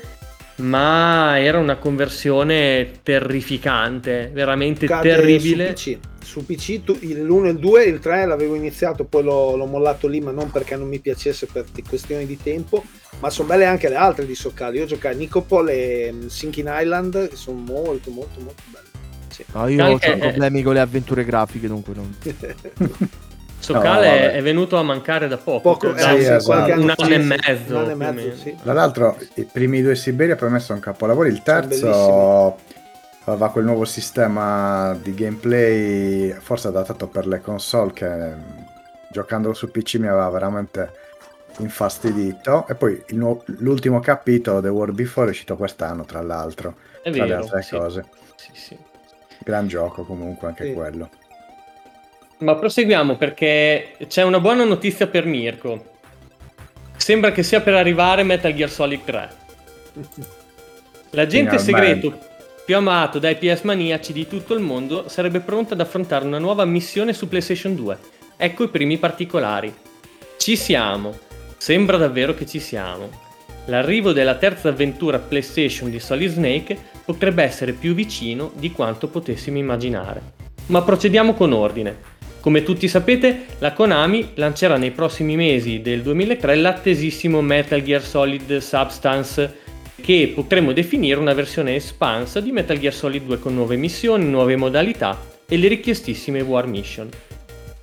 [0.57, 5.75] ma era una conversione terrificante, veramente Cade terribile.
[5.75, 5.97] Su PC,
[6.27, 9.65] Su PC tu- il- l'1 e il 2 il 3 l'avevo iniziato, poi l'ho, l'ho
[9.65, 12.83] mollato lì, ma non perché non mi piacesse per t- questioni di tempo,
[13.19, 14.77] ma sono belle anche le altre di Soccali.
[14.77, 18.85] Io giocai Nicopol e mm, Sinking Island, che sono molto molto molto belle.
[19.29, 19.45] Sì.
[19.53, 22.13] No, io Anche- ho problemi con le avventure grafiche, dunque non.
[23.59, 26.51] Sokal No, è, venuto a mancare da poco, Poco, da eh, sì, esatto.
[26.51, 27.75] anno un anno e mezzo.
[27.75, 28.55] un anno e mezzo, sì.
[28.61, 31.29] Tra l'altro, i primi due Siberia per me sono capolavori.
[31.29, 32.57] Il terzo
[33.31, 38.41] aveva quel nuovo sistema di gameplay, forse adattato per le console, che mm,
[39.11, 40.91] giocandolo su PC mi aveva veramente
[41.59, 42.65] infastidito.
[42.67, 47.23] E poi nuovo- l'ultimo capitolo, The World Before, è uscito quest'anno, tra l'altro, È tra
[47.23, 47.77] le vero, altre sì.
[47.77, 48.05] cose.
[48.35, 48.77] Sì, sì.
[49.39, 51.09] Gran gioco comunque anche quello.
[52.39, 55.95] Ma proseguiamo perché c'è una buona notizia per Mirko.
[56.95, 59.29] Sembra che sia per arrivare Metal Gear Solid 3.
[61.11, 62.35] L'agente segreto
[62.67, 66.65] più amato dai PS maniaci di tutto il mondo sarebbe pronto ad affrontare una nuova
[66.65, 67.97] missione su PlayStation 2.
[68.35, 69.73] Ecco i primi particolari.
[70.35, 71.17] Ci siamo.
[71.55, 73.09] Sembra davvero che ci siamo.
[73.67, 79.57] L'arrivo della terza avventura PlayStation di Solid Snake potrebbe essere più vicino di quanto potessimo
[79.57, 80.21] immaginare.
[80.65, 81.95] Ma procediamo con ordine.
[82.41, 88.57] Come tutti sapete, la Konami lancerà nei prossimi mesi del 2003 l'attesissimo Metal Gear Solid
[88.57, 89.59] Substance,
[90.01, 94.55] che potremmo definire una versione espansa di Metal Gear Solid 2 con nuove missioni, nuove
[94.55, 97.09] modalità e le richiestissime War Mission.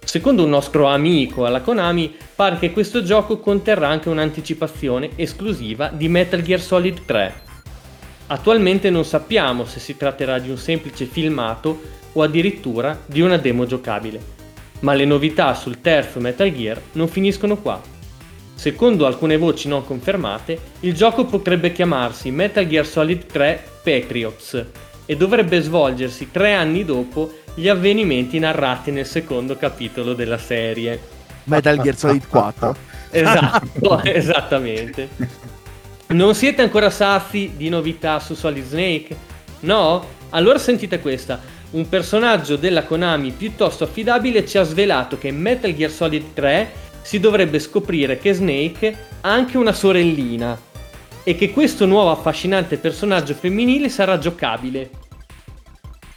[0.05, 6.09] Secondo un nostro amico alla Konami, pare che questo gioco conterrà anche un'anticipazione esclusiva di
[6.09, 7.43] Metal Gear Solid 3.
[8.27, 11.81] Attualmente non sappiamo se si tratterà di un semplice filmato
[12.13, 14.21] o addirittura di una demo giocabile.
[14.81, 17.81] Ma le novità sul terzo Metal Gear non finiscono qua.
[18.65, 24.65] Secondo alcune voci non confermate, il gioco potrebbe chiamarsi Metal Gear Solid 3 Patriots
[25.05, 30.99] e dovrebbe svolgersi tre anni dopo gli avvenimenti narrati nel secondo capitolo della serie.
[31.45, 32.77] Metal Gear Solid 4.
[33.13, 35.11] Esatto, esattamente.
[36.07, 39.15] Non siete ancora sazi di novità su Solid Snake?
[39.61, 40.07] No?
[40.31, 41.39] Allora sentite questa.
[41.73, 47.21] Un personaggio della Konami piuttosto affidabile ci ha svelato che Metal Gear Solid 3 si
[47.21, 50.59] dovrebbe scoprire che Snake ha anche una sorellina
[51.23, 54.91] e che questo nuovo affascinante personaggio femminile sarà giocabile.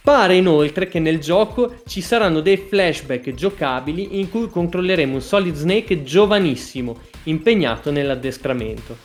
[0.02, 5.54] Pare inoltre che nel gioco ci saranno dei flashback giocabili in cui controlleremo un Solid
[5.54, 8.96] Snake giovanissimo, impegnato nell'addestramento.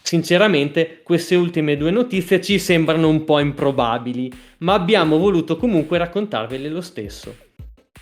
[0.00, 6.68] Sinceramente, queste ultime due notizie ci sembrano un po' improbabili, ma abbiamo voluto comunque raccontarvele
[6.68, 7.34] lo stesso.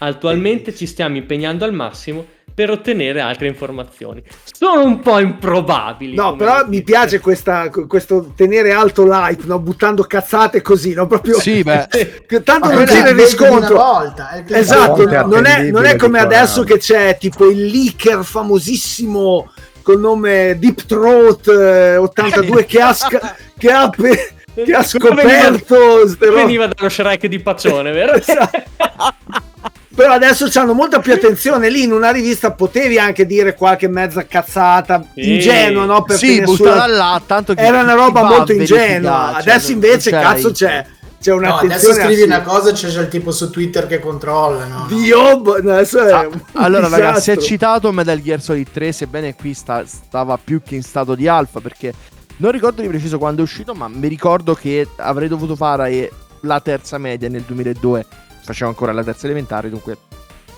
[0.03, 2.27] Attualmente ci stiamo impegnando al massimo
[2.61, 4.23] per ottenere altre informazioni.
[4.53, 6.15] Sono un po' improbabili.
[6.15, 9.59] No, però mi piace questa, questo tenere alto l'hype, no?
[9.59, 11.07] buttando cazzate così, no?
[11.07, 11.89] Proprio Sì, beh.
[12.45, 13.77] tanto Ma non c'è riscontro.
[13.77, 18.23] una volta, clickbait Esatto, non è, non è come adesso che c'è tipo il leaker
[18.25, 19.51] famosissimo
[19.81, 24.83] col nome Deep Throat eh, 82 che ha, sca- che ha, pe- che ha veniva-
[24.83, 26.31] scoperto robe.
[26.31, 28.13] Veniva dallo Shrek di Paccione, vero?
[28.21, 29.49] Esatto.
[29.95, 31.69] Però adesso hanno molta più attenzione.
[31.69, 35.35] Lì in una rivista potevi anche dire qualche mezza cazzata Sì.
[35.35, 36.03] ingenua, no?
[36.05, 39.31] Per sì, sulla- là, tanto che Era una roba molto ingenua.
[39.33, 40.87] cioè, Adesso non- invece, cazzo, c'è,
[41.21, 42.37] c'è No, adesso scrivi assurda.
[42.37, 44.87] una cosa c'è già il tipo su Twitter che controlla, no?
[44.89, 47.43] Dio, no, adesso è Ah, allora, ragazzi, si è disastro.
[47.43, 51.59] citato Metal Gear Solid 3, sebbene qui sta- stava più che in stato di alfa,
[51.61, 51.93] perché
[52.37, 56.11] non ricordo di preciso quando è uscito, ma mi ricordo che avrei dovuto fare
[56.43, 58.07] la terza media nel 2002.
[58.51, 59.97] Facevo ancora la terza elementare, dunque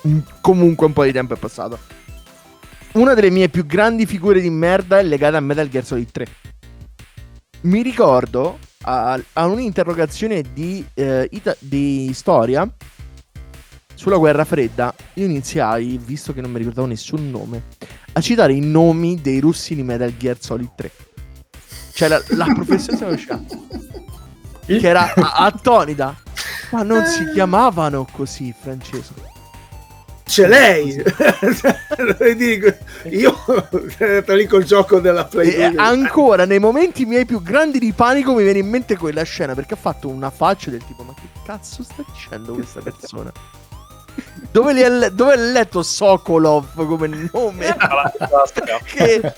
[0.08, 1.78] mm, comunque un po' di tempo è passato.
[2.92, 6.26] Una delle mie più grandi figure di merda è legata a Metal Gear Solid 3.
[7.62, 12.66] Mi ricordo a, a un'interrogazione di, eh, ita- di storia
[13.94, 17.64] sulla guerra fredda, io iniziai, visto che non mi ricordavo nessun nome,
[18.14, 20.90] a citare i nomi dei russi di Metal Gear Solid 3.
[21.92, 23.38] Cioè la, la professoressa usciva
[24.66, 26.14] che era a- attonita.
[26.70, 29.30] Ma non si chiamavano così, Francesco.
[30.24, 30.96] C'è lei.
[32.36, 32.74] Dico,
[33.10, 33.36] Io
[33.98, 35.50] ero lì col gioco della Play.
[35.50, 39.54] E ancora nei momenti miei più grandi di panico mi viene in mente quella scena
[39.54, 43.30] perché ha fatto una faccia del tipo ma che cazzo sta dicendo questa persona?
[44.50, 47.76] Dove, li ha, le- dove ha letto Sokolov come nome?
[48.84, 49.34] Che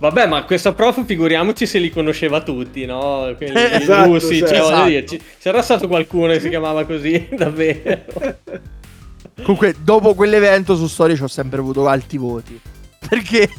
[0.00, 3.34] Vabbè, ma questo prof figuriamoci se li conosceva tutti, no?
[3.36, 5.14] Quelli Esatto, russi, cioè, voglio esatto.
[5.14, 8.00] dire, c'era stato qualcuno che si chiamava così, davvero.
[9.42, 12.58] Comunque, dopo quell'evento su storia ci ho sempre avuto alti voti.
[13.10, 13.50] Perché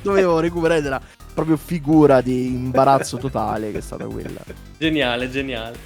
[0.00, 1.00] dovevo recuperare della
[1.34, 4.40] proprio figura di imbarazzo totale che è stata quella.
[4.78, 5.76] Geniale, geniale.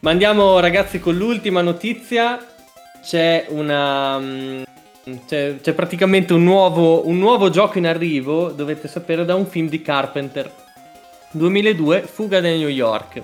[0.00, 2.38] Ma andiamo ragazzi con l'ultima notizia.
[3.02, 4.62] C'è una...
[5.26, 9.68] C'è, c'è praticamente un nuovo, un nuovo gioco in arrivo, dovete sapere, da un film
[9.68, 10.50] di Carpenter.
[11.32, 13.22] 2002, Fuga da New York.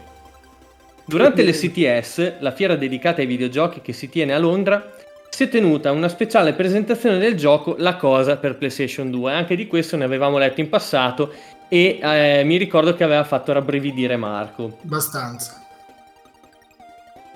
[1.04, 4.92] Durante le CTS, la fiera dedicata ai videogiochi che si tiene a Londra,
[5.30, 9.32] si è tenuta una speciale presentazione del gioco La Cosa per PlayStation 2.
[9.32, 11.32] Anche di questo ne avevamo letto in passato
[11.68, 14.78] e eh, mi ricordo che aveva fatto rabbrividire Marco.
[14.82, 15.57] Abbastanza.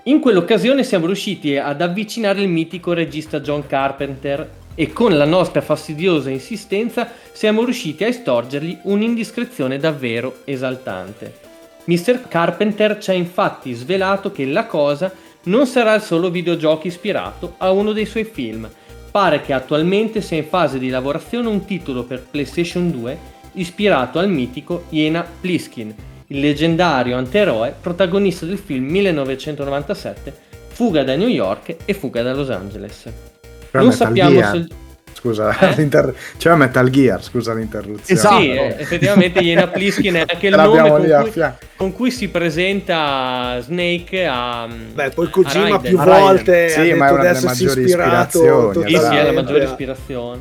[0.06, 5.60] In quell'occasione siamo riusciti ad avvicinare il mitico regista John Carpenter e con la nostra
[5.60, 11.32] fastidiosa insistenza siamo riusciti a estorgergli un'indiscrezione davvero esaltante.
[11.84, 12.26] Mr.
[12.26, 15.12] Carpenter ci ha infatti svelato che la cosa
[15.44, 18.68] non sarà il solo videogioco ispirato a uno dei suoi film.
[19.08, 23.18] Pare che attualmente sia in fase di lavorazione un titolo per PlayStation 2
[23.52, 25.94] ispirato al mitico Iena Pliskin,
[26.32, 30.32] il leggendario antieroe protagonista del film 1997
[30.72, 33.10] Fuga da New York e Fuga da Los Angeles.
[33.70, 34.50] Però non sappiamo Gear.
[34.56, 34.66] se...
[35.12, 35.74] Scusa, Eh?
[35.76, 38.18] l'inter- c'era Metal Gear, scusa l'interruzione.
[38.18, 38.40] Esatto.
[38.40, 41.58] Sì, eh, effettivamente Iena Pliskin è anche il nome con lì a cui, fianco.
[41.76, 44.66] con cui si presenta Snake a...
[44.94, 47.66] Beh, poi Kojima più volte Sì, ha detto ma è una delle adesso si è
[47.66, 50.40] maggiori ispirato ispirazioni, Sì, sì, è la maggiore ispirazione.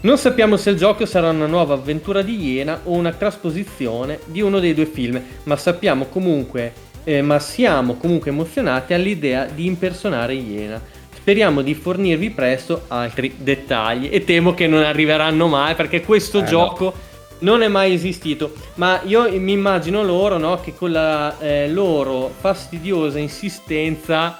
[0.00, 4.40] Non sappiamo se il gioco sarà una nuova avventura di Iena o una trasposizione di
[4.40, 6.72] uno dei due film, ma sappiamo comunque,
[7.02, 10.80] eh, ma siamo comunque emozionati all'idea di impersonare Iena.
[11.12, 16.42] Speriamo di fornirvi presto altri dettagli e temo che non arriveranno mai perché questo Eh,
[16.42, 16.46] no.
[16.46, 16.94] gioco
[17.40, 18.52] non è mai esistito.
[18.74, 24.36] Ma io mi immagino loro, no, che con la eh, loro fastidiosa insistenza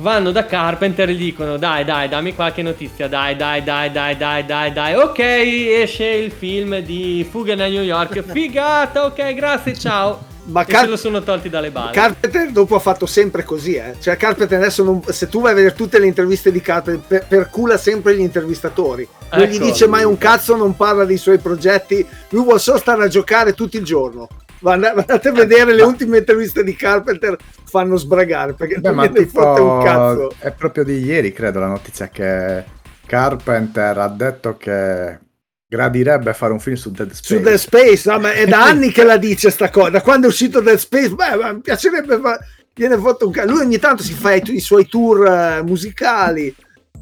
[0.00, 4.16] vanno da Carpenter e gli dicono dai dai dammi qualche notizia dai dai dai dai
[4.16, 9.74] dai dai dai ok esce il film di Fuga da New York figata ok grazie
[9.76, 13.74] ciao Ma Car- se lo sono tolti dalle balle Carpenter dopo ha fatto sempre così,
[13.74, 13.96] eh.
[14.00, 17.26] Cioè Carpenter adesso non- se tu vai a vedere tutte le interviste di Carpenter, per,
[17.28, 19.06] percula sempre gli intervistatori.
[19.32, 19.64] Non gli Ecco.
[19.66, 23.52] dice mai un cazzo, non parla dei suoi progetti, lui vuole solo stare a giocare
[23.52, 24.26] tutto il giorno.
[24.62, 29.60] Andate a vedere le ultime interviste di Carpenter, fanno sbragare perché Beh, non gliene fotte
[29.60, 30.32] un cazzo.
[30.38, 32.64] è proprio di ieri, credo, la notizia che,
[33.08, 35.18] Carpenter ha detto che
[35.66, 37.34] gradirebbe fare un film su Dead Space.
[37.34, 39.88] Su Dead Space, no, ma è da anni che la dice sta cosa.
[39.88, 42.38] Da quando è uscito Dead Space, beh, ma mi piacerebbe fa-
[42.74, 46.54] viene fatto un lui ogni tanto si fa i, i suoi tour eh, musicali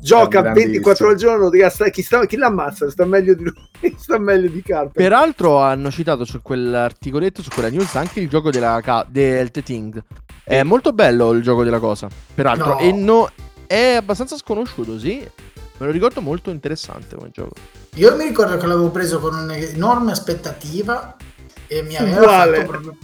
[0.07, 0.73] gioca grandissimo.
[0.73, 4.63] 24 al giorno sta- chi, sta, chi l'ammazza sta meglio di lui sta meglio di
[4.63, 9.51] Carpenter Peraltro hanno citato su quell'articoletto, su quella news, anche il gioco della ca- del
[9.51, 10.03] The Thing.
[10.45, 12.75] È molto bello il gioco della cosa, peraltro.
[12.75, 12.79] No.
[12.79, 13.31] E no,
[13.67, 15.29] è abbastanza sconosciuto, sì.
[15.79, 17.55] Me lo ricordo molto interessante come gioco.
[17.97, 21.17] Io mi ricordo che l'avevo preso con un'enorme aspettativa
[21.67, 22.57] e mi aveva Uguale.
[22.57, 22.97] fatto proprio...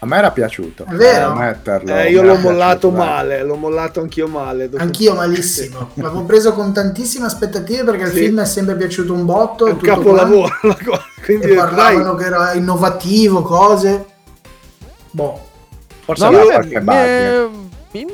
[0.00, 0.84] A me era piaciuto.
[0.88, 1.30] È vero?
[1.30, 5.90] ammetterlo, Eh, io era l'ho mollato piaciuto, male l'ho mollato anch'io male dopo- Anch'io malissimo.
[5.94, 8.18] L'avevo preso con tantissime aspettative perché il Sì.
[8.18, 9.66] film è sempre piaciuto un botto.
[9.66, 10.54] è un tutto capolavoro
[11.24, 14.04] quindi E parlavano dai, che era innovativo, cose.
[15.10, 15.46] Boh.
[16.04, 17.50] Forse No, vabbè, qualche bug.
[17.90, 18.06] mi-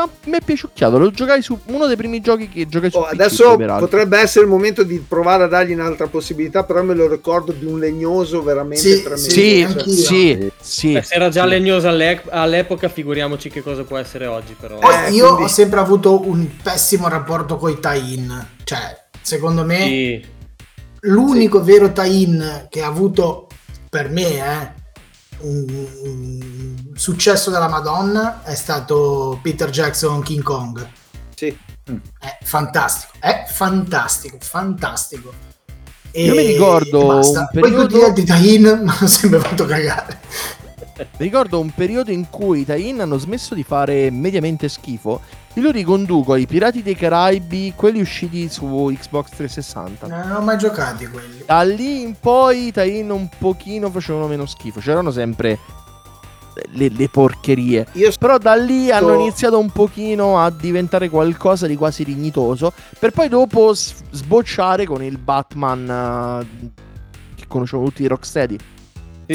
[0.00, 0.98] ma mi è piaciucchiato.
[0.98, 4.44] Lo giocai su uno dei primi giochi che giocai su oh, PC, adesso potrebbe essere
[4.44, 8.42] il momento di provare a dargli un'altra possibilità però me lo ricordo di un legnoso
[8.42, 9.92] veramente Sì, tremendo Sì, anch'io.
[9.92, 10.92] sì, sì.
[10.94, 11.48] Eh, se era già sì.
[11.48, 14.78] legnoso all'e- all'epoca, figuriamoci che cosa può essere oggi, però.
[14.78, 18.46] Poi Eh, io quindi- ho sempre avuto un pessimo rapporto con i tie-in.
[18.64, 18.78] Cioè,
[19.22, 20.24] secondo me, Sì.
[21.00, 23.46] l'unico vero tie-in che ha avuto
[23.88, 24.72] per me eh,
[25.42, 30.88] un, un successo della Madonna è stato Peter Jackson King Kong.
[31.34, 31.56] Sì.
[32.18, 35.32] È fantastico, è fantastico, fantastico.
[36.12, 37.48] E Io mi ricordo basta.
[37.52, 40.20] un Poi tutti periodo- gli altri tie-in mi hanno sempre fatto cagare.
[40.98, 45.20] Mi ricordo un periodo in cui i tie-in hanno smesso di fare mediamente schifo.
[45.54, 48.66] Io lo riconduco ai Pirati dei Caraibi, quelli usciti su
[48.96, 50.06] Xbox 360.
[50.06, 51.42] Non ho mai giocati quelli.
[51.44, 54.78] Da lì in poi i tie-in un pochino facevano meno schifo.
[54.78, 55.58] C'erano sempre
[56.72, 57.86] le, le porcherie.
[57.92, 62.72] io Però da lì hanno iniziato un pochino a diventare qualcosa di quasi dignitoso.
[62.98, 66.70] Per poi dopo s- sbocciare con il Batman eh,
[67.34, 68.56] che conosciamo tutti di Rocksteady.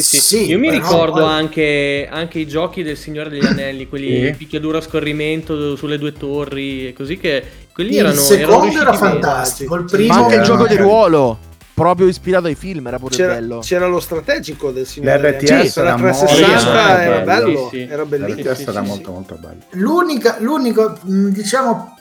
[0.02, 0.20] Sì, sì.
[0.20, 4.34] Sì, Io mi ricordo poi- anche, anche i giochi del Signore degli Anelli, quelli Sì.
[4.38, 7.44] picchiaduro a scorrimento sulle due torri e così che
[7.74, 9.12] quelli Il erano erano secondo era riusciti bene.
[9.22, 11.38] fantastico, il primo Ma anche il erano gioco di ruolo,
[11.74, 13.60] proprio ispirato ai film, era pure c'era, bello.
[13.60, 17.70] c'era lo strategico del signore L'RTS degli Anelli, era la molto 360 bello, era bello,
[17.70, 17.88] sì, sì.
[17.92, 19.12] era bellissimo RTS sì, era sì, molto sì.
[19.12, 19.62] molto bello.
[19.72, 21.98] L'unica, l'unico, mh, diciamo,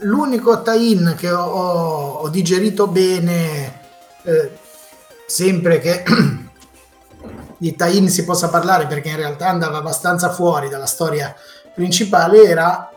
[0.00, 3.80] l'unico tie-in che ho, ho- ho digerito bene,
[4.24, 4.50] eh,
[5.26, 6.02] sempre che
[7.58, 11.34] di tie-in si possa parlare, perché in realtà andava abbastanza fuori dalla storia
[11.74, 12.90] principale, era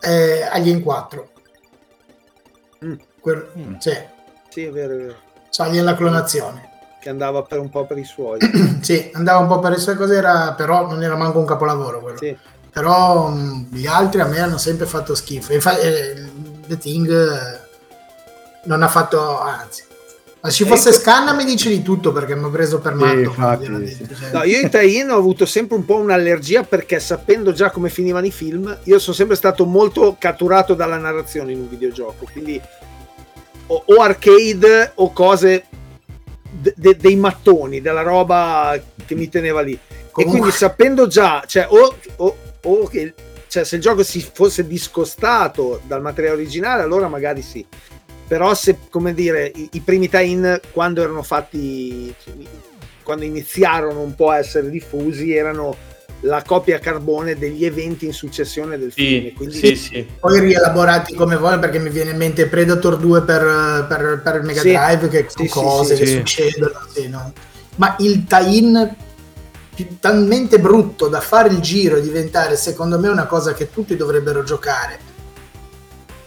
[0.00, 1.28] eh, Alien 4.
[2.84, 2.94] Mm.
[3.20, 3.74] Quel- Mm.
[3.78, 3.96] sì,
[4.48, 5.14] sì è vero, è vero.
[5.50, 6.70] cioè Alien la clonazione.
[7.00, 8.38] che andava per un po' per i suoi
[8.80, 12.00] sì, andava un po' per le sue cose, era, però non era manco un capolavoro
[12.00, 12.16] quello.
[12.18, 12.34] sì.
[12.70, 16.30] però mh, gli altri a me hanno sempre fatto schifo Infa- eh,
[16.66, 17.60] The Thing eh,
[18.64, 19.84] non ha fatto anzi
[20.44, 23.32] ma se ci fosse Scanna mi dice di tutto perché mi ho preso per matto
[23.86, 24.06] sì.
[24.18, 24.30] cioè.
[24.30, 28.26] No, io in tie-in ho avuto sempre un po' un'allergia perché sapendo già come finivano
[28.26, 32.60] i film, io sono sempre stato molto catturato dalla narrazione in un videogioco, quindi
[33.68, 35.64] o, o arcade o cose
[36.50, 39.72] de- de- dei mattoni, della roba che mi teneva lì.
[39.72, 39.78] E
[40.10, 43.14] Comunque- quindi sapendo già, cioè, o, o- o che
[43.48, 47.64] cioè, se il gioco si fosse discostato dal materiale originale, allora magari sì.
[48.26, 52.14] Però se, come dire, i, i primi tie-in quando erano fatti,
[53.02, 55.76] quando iniziarono un po' a essere diffusi, erano
[56.24, 59.26] la copia carbone degli eventi in successione del film.
[59.26, 60.06] Sì, Quindi sì, sì.
[60.18, 64.42] poi rielaborati come vuole perché mi viene in mente Predator 2 per, per, per il
[64.42, 64.72] Mega Sì.
[64.72, 66.16] Drive che sono sì, cose sì, che sì.
[66.16, 67.32] succedono sì, no?
[67.76, 68.94] ma il tie-in
[70.00, 74.44] talmente brutto da fare il giro e diventare secondo me una cosa che tutti dovrebbero
[74.44, 75.12] giocare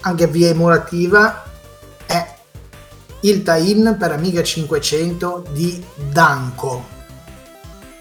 [0.02, 1.47] anche via emulativa
[3.22, 6.96] il tie-in per Amiga 500 di Danko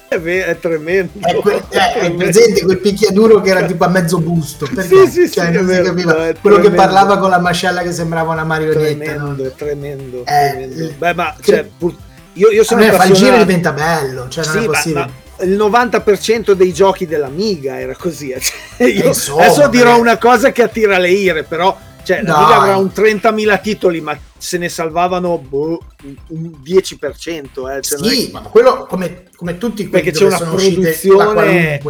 [0.09, 1.19] è, ve- è tremendo.
[1.27, 2.17] è, que- È è- è tremendo.
[2.23, 5.61] presente quel picchiaduro che era tipo a mezzo busto perché Sì, sì, Cioè, sì, non
[5.63, 6.13] si vero, capiva.
[6.13, 6.77] no, quello che tremendo.
[6.77, 9.49] parlava con la mascella che sembrava una marionetta tremendo, no?
[9.49, 10.75] è tremendo, Eh, tremendo.
[10.85, 11.97] il- Beh, ma che- cioè, pur-
[12.35, 13.45] io, io sono fa il giro appassionato.
[13.45, 18.31] diventa bello cioè non è ma- possibile ma il 90% dei giochi dell'Amiga era così.
[18.31, 18.41] eh.
[18.41, 21.77] Cioè, io insomma, adesso dirò una cosa che attira le ire, però
[22.07, 22.33] cioè, Dai.
[22.33, 25.85] l'Amiga avrà un 30.000 titoli, ma se ne salvavano boh,
[26.29, 27.69] un 10%.
[27.69, 27.81] Eh.
[27.83, 31.81] Cioè, è sì che- ma quello come, come tutti quelli Perché c'è una produzione-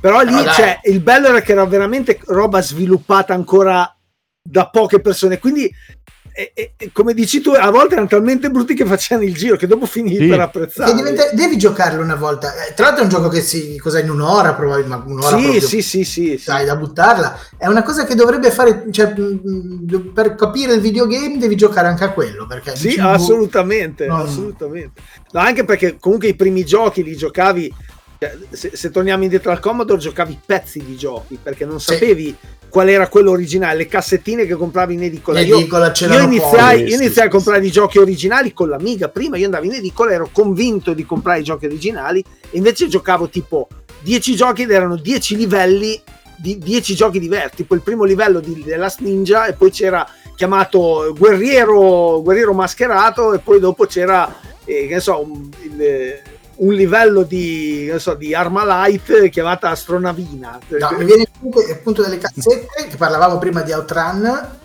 [0.00, 3.94] Però lì No, cioè, il bello era che era veramente roba sviluppata ancora
[4.40, 5.38] da poche persone.
[5.38, 5.70] Quindi
[6.38, 9.56] e- e- e come dici tu, a volte erano talmente brutti che facevano il giro
[9.56, 10.28] che dopo finivi Sì.
[10.28, 10.94] per apprezzare.
[10.94, 12.54] diventa- devi giocarlo una volta.
[12.64, 15.60] Eh, Tra l'altro è un gioco che si cosa in un'ora, probabilmente, un'ora Sì, proprio,
[15.60, 16.38] sì, sì, sì, sì.
[16.38, 17.36] sai, da buttarla.
[17.56, 22.04] È una cosa che dovrebbe fare, cioè, mh, per capire il videogame devi giocare anche
[22.04, 22.46] a quello.
[22.46, 25.00] Perché Sì, dici, boh, assolutamente, non- assolutamente.
[25.32, 27.74] No, anche perché comunque i primi giochi li giocavi,
[28.20, 31.94] cioè, se, se torniamo indietro al Commodore, giocavi pezzi di giochi perché non Sì.
[32.68, 35.40] Qual era quello originale, le cassettine che compravi in edicola.
[35.46, 35.56] Io,
[36.14, 39.08] io iniziai, io iniziai a comprare i giochi originali con l'Amiga.
[39.08, 43.28] Prima io andavo in edicola, ero convinto di comprare i giochi originali, e invece giocavo
[43.28, 43.68] tipo
[44.02, 46.00] 10 giochi ed erano 10 livelli
[46.36, 47.56] di 10 giochi diversi.
[47.56, 53.32] Tipo il primo livello di The Last Ninja, e poi c'era chiamato Guerriero, Guerriero Mascherato,
[53.34, 54.32] e poi dopo c'era,
[54.64, 56.20] eh, che ne so, un, il-
[56.58, 60.58] un livello di, so, di Arma Light chiamata Astronavina.
[60.68, 64.56] No, mi viene in mente appunto delle cassette che parlavamo prima di Outrun.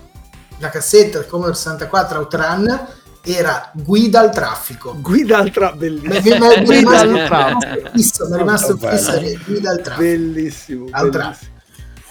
[0.60, 2.88] La cassetta del Commodore 64 Outrun
[3.26, 4.96] era guida al traffico.
[5.00, 6.48] Guida al tra- Mi bellissimo.
[6.48, 8.28] mi- mi è Guida rimasto al traffico.
[8.28, 10.02] mi è rimasto fisso, mi è rimasto guida al traffico.
[10.04, 11.52] Bellissimo, Al bellissimo.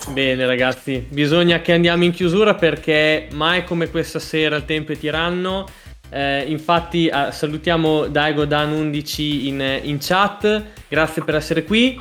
[0.09, 4.98] Bene ragazzi, bisogna che andiamo in chiusura perché mai come questa sera il tempo è
[4.98, 5.66] tiranno.
[6.12, 11.98] Eh, infatti eh, salutiamo Daigo Dan 11 in, in chat, grazie per essere qui.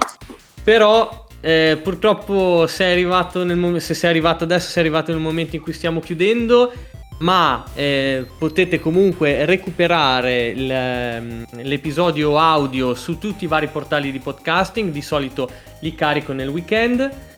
[0.63, 5.55] Però eh, purtroppo sei arrivato nel mom- se sei arrivato adesso sei arrivato nel momento
[5.55, 6.73] in cui stiamo chiudendo.
[7.19, 14.19] Ma eh, potete comunque recuperare il, ehm, l'episodio audio su tutti i vari portali di
[14.19, 14.91] podcasting.
[14.91, 17.30] Di solito li carico nel weekend.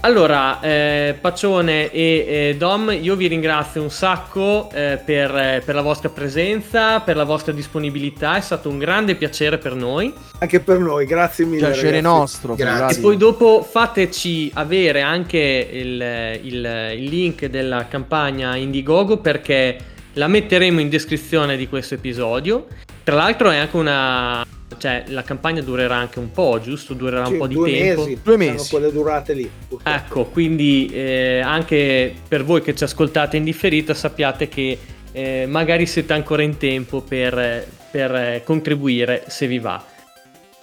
[0.00, 5.74] Allora, eh, Paccione e eh, Dom, io vi ringrazio un sacco eh, per, eh, per
[5.74, 10.12] la vostra presenza, per la vostra disponibilità, è stato un grande piacere per noi.
[10.38, 11.66] Anche per noi, grazie mille.
[11.66, 12.02] Piacere ragazzi.
[12.04, 12.54] nostro.
[12.54, 12.98] Grazie.
[12.98, 16.00] E poi dopo fateci avere anche il,
[16.42, 19.76] il- il link della campagna Indiegogo perché
[20.12, 22.66] la metteremo in descrizione di questo episodio.
[23.02, 24.44] Tra l'altro è anche una...
[24.78, 26.92] cioè la campagna durerà anche un po', giusto?
[26.94, 28.00] Durerà Sì, un po' di due tempo.
[28.02, 28.70] Mesi, Due sono mesi.
[28.70, 29.50] quelle durate lì.
[29.68, 29.96] purtroppo.
[29.96, 34.78] Ecco, quindi eh, anche per voi che ci ascoltate in differita sappiate che
[35.12, 39.82] eh, magari siete ancora in tempo per, per, eh, contribuire se vi va.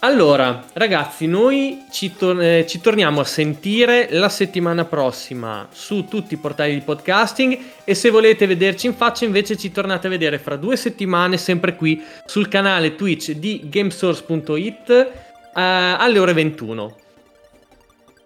[0.04, 6.34] Allora, ragazzi, noi ci, tor- eh, ci torniamo a sentire la settimana prossima su tutti
[6.34, 10.40] i portali di podcasting e se volete vederci in faccia invece ci tornate a vedere
[10.40, 15.10] fra due settimane sempre qui sul canale Twitch di gamesource.it eh,
[15.54, 16.96] alle ore 21.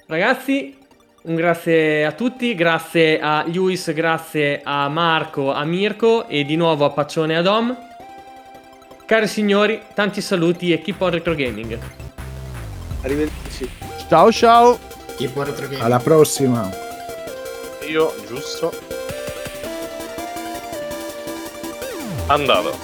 [0.07, 0.75] Ragazzi,
[1.25, 6.85] un grazie a tutti, grazie a Luis, grazie a Marco, a Mirko e di nuovo
[6.85, 7.96] a Paccione e a Dom.
[9.07, 11.79] Cari signori, tanti saluti e keep on retro gaming.
[13.03, 13.69] Arrivederci.
[14.09, 14.77] Ciao ciao.
[15.15, 15.81] Tipo retro game.
[15.81, 16.69] Alla prossima.
[17.89, 18.73] Io, giusto.
[22.25, 22.77] Andato.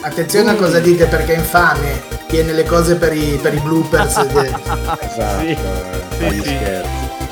[0.00, 2.00] Attenzione a cosa dite perché è infame.
[2.26, 4.16] Tiene le cose per i, per i bloopers.
[5.00, 5.40] Esatto.
[5.42, 5.50] Sì.
[5.50, 7.23] eh, Sì, sì.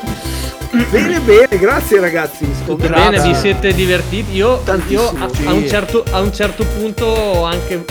[0.90, 2.48] Bene, bene, grazie ragazzi.
[2.64, 3.10] Tutto Grazie.
[3.10, 3.28] bene?
[3.28, 4.34] Vi siete divertiti?
[4.34, 5.44] Io, io Tantissimo, a, sì.
[5.46, 7.84] a un certo, a un certo punto ho anche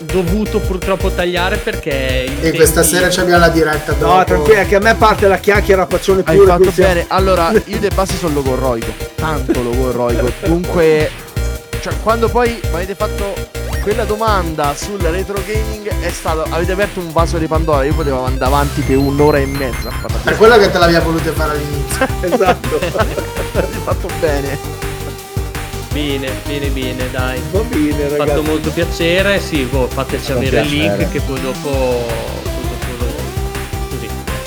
[0.00, 2.24] dovuto purtroppo tagliare perché...
[2.42, 4.12] E questa sera ci abbiamo la diretta dopo.
[4.14, 6.48] No, tranquilla, che a me parte la chiacchiera paccione Hai pure.
[6.48, 7.04] fatto bene.
[7.08, 8.92] Allora, io dei passi sono logorroico.
[9.14, 10.30] Tanto logorroico.
[10.44, 11.10] Dunque,
[11.80, 13.34] cioè, quando poi mi avete fatto
[13.80, 16.44] quella domanda sul retro gaming, è stato.
[16.50, 17.84] Avete aperto un vaso di Pandora.
[17.84, 20.22] Io potevo andare avanti per un'ora e mezza a parlare.
[20.24, 22.06] Per quello che te l'abbiamo voluto fare all'inizio.
[22.34, 22.76] Esatto.
[23.58, 24.58] Avete fatto bene.
[25.92, 27.42] Bene, bene, bene, dai.
[27.50, 28.40] Va bene, Mi ha fatto ragazzi.
[28.48, 32.06] molto piacere, sì, boh, fateci avere il link che poi dopo...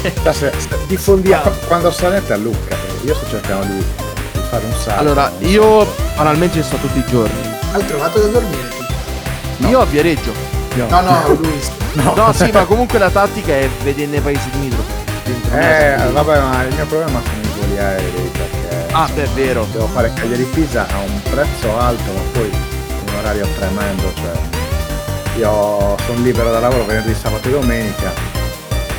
[0.01, 0.53] se- se-
[0.87, 1.51] Diffondiamo.
[1.67, 4.99] Quando sarete a Lucca, perché io sto cercando di, di fare un salto.
[5.01, 5.85] Allora, io
[6.15, 7.51] banalmente ci sto tutti i giorni.
[7.73, 8.82] Hai trovato da dormire
[9.57, 9.67] tu?
[9.67, 10.33] Io a Viareggio.
[10.75, 11.71] No, no, Luis.
[11.93, 12.13] no.
[12.15, 14.91] No, sì, ma comunque la tattica è vedere nei paesi limitrofi.
[15.23, 16.11] Dentro Eh, mezzo.
[16.13, 19.65] vabbè, ma il mio problema sono i voli aerei perché Ah, beh, è vero.
[19.71, 24.31] devo fare Cagliari-Pisa a un prezzo alto, ma poi un orario tremendo, cioè
[25.37, 28.11] io sono libero da lavoro venerdì, sabato e domenica.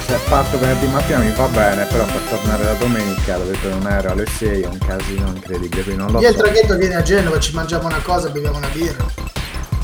[0.07, 3.87] Se parto venerdì mattina mi va bene, però per tornare la domenica dove prendere un
[3.87, 6.43] aereo alle 6 è un casino incredibile, quindi non lo Io il so.
[6.43, 9.05] traghetto viene a Genova, ci mangiamo una cosa, beviamo una birra.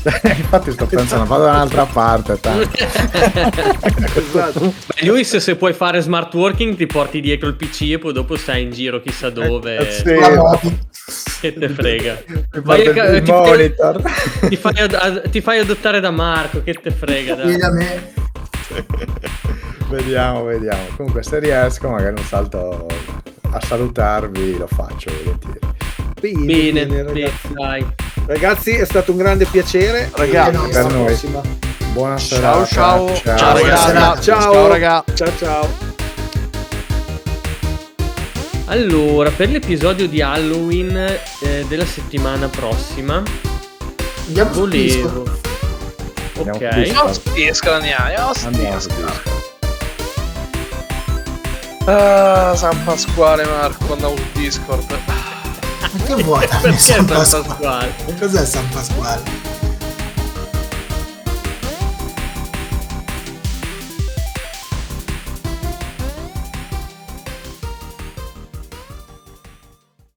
[0.03, 2.39] Infatti sto pensando, vado da un'altra parte.
[4.15, 4.73] Esatto.
[4.95, 8.35] Beh, Luis, se puoi fare smart working, ti porti dietro il PC e poi dopo
[8.35, 9.77] stai in giro chissà dove.
[9.77, 10.15] Eh, sì.
[10.15, 10.71] La moto.
[11.41, 12.23] Che te frega.
[12.63, 14.01] Vai il ti- monitor.
[14.47, 17.35] Ti fai, ad- ti fai adottare da Marco, che te frega.
[17.35, 17.57] dai.
[17.57, 18.13] Da me.
[19.89, 20.83] vediamo, vediamo.
[20.95, 22.87] Comunque se riesco magari un salto
[23.53, 25.59] a salutarvi lo faccio volentieri.
[26.21, 27.53] Bene, Bene, bene, bene, ragazzi.
[27.53, 27.85] dai.
[28.27, 30.09] Ragazzi, è stato un grande piacere.
[30.13, 31.05] Ragazzi, E per noi.
[31.05, 31.41] prossima.
[31.93, 32.65] Buona Ciao serata.
[32.67, 33.15] ciao.
[33.15, 33.37] ciao.
[33.37, 34.21] Ciao ragazzi.
[34.21, 34.41] Ciao.
[34.53, 35.03] Ciao raga.
[35.15, 35.67] Ciao ciao.
[38.67, 40.95] Allora, per l'episodio di Halloween
[41.41, 43.21] eh, della settimana prossima,
[44.27, 45.25] Andiamo volevo.
[46.37, 46.75] Andiamo su Ok.
[47.43, 47.73] Discord.
[47.73, 48.31] Andiamo.
[48.45, 48.87] Andiamo su.
[48.89, 49.21] Discord.
[51.87, 54.99] Ah, San Pasquale Marco, andavo su Discord.
[55.91, 56.47] Ma che vuoi?
[56.47, 57.45] Perché San Pasquale?
[57.45, 57.93] Pasquale?
[58.19, 59.23] Cos'è San Pasquale?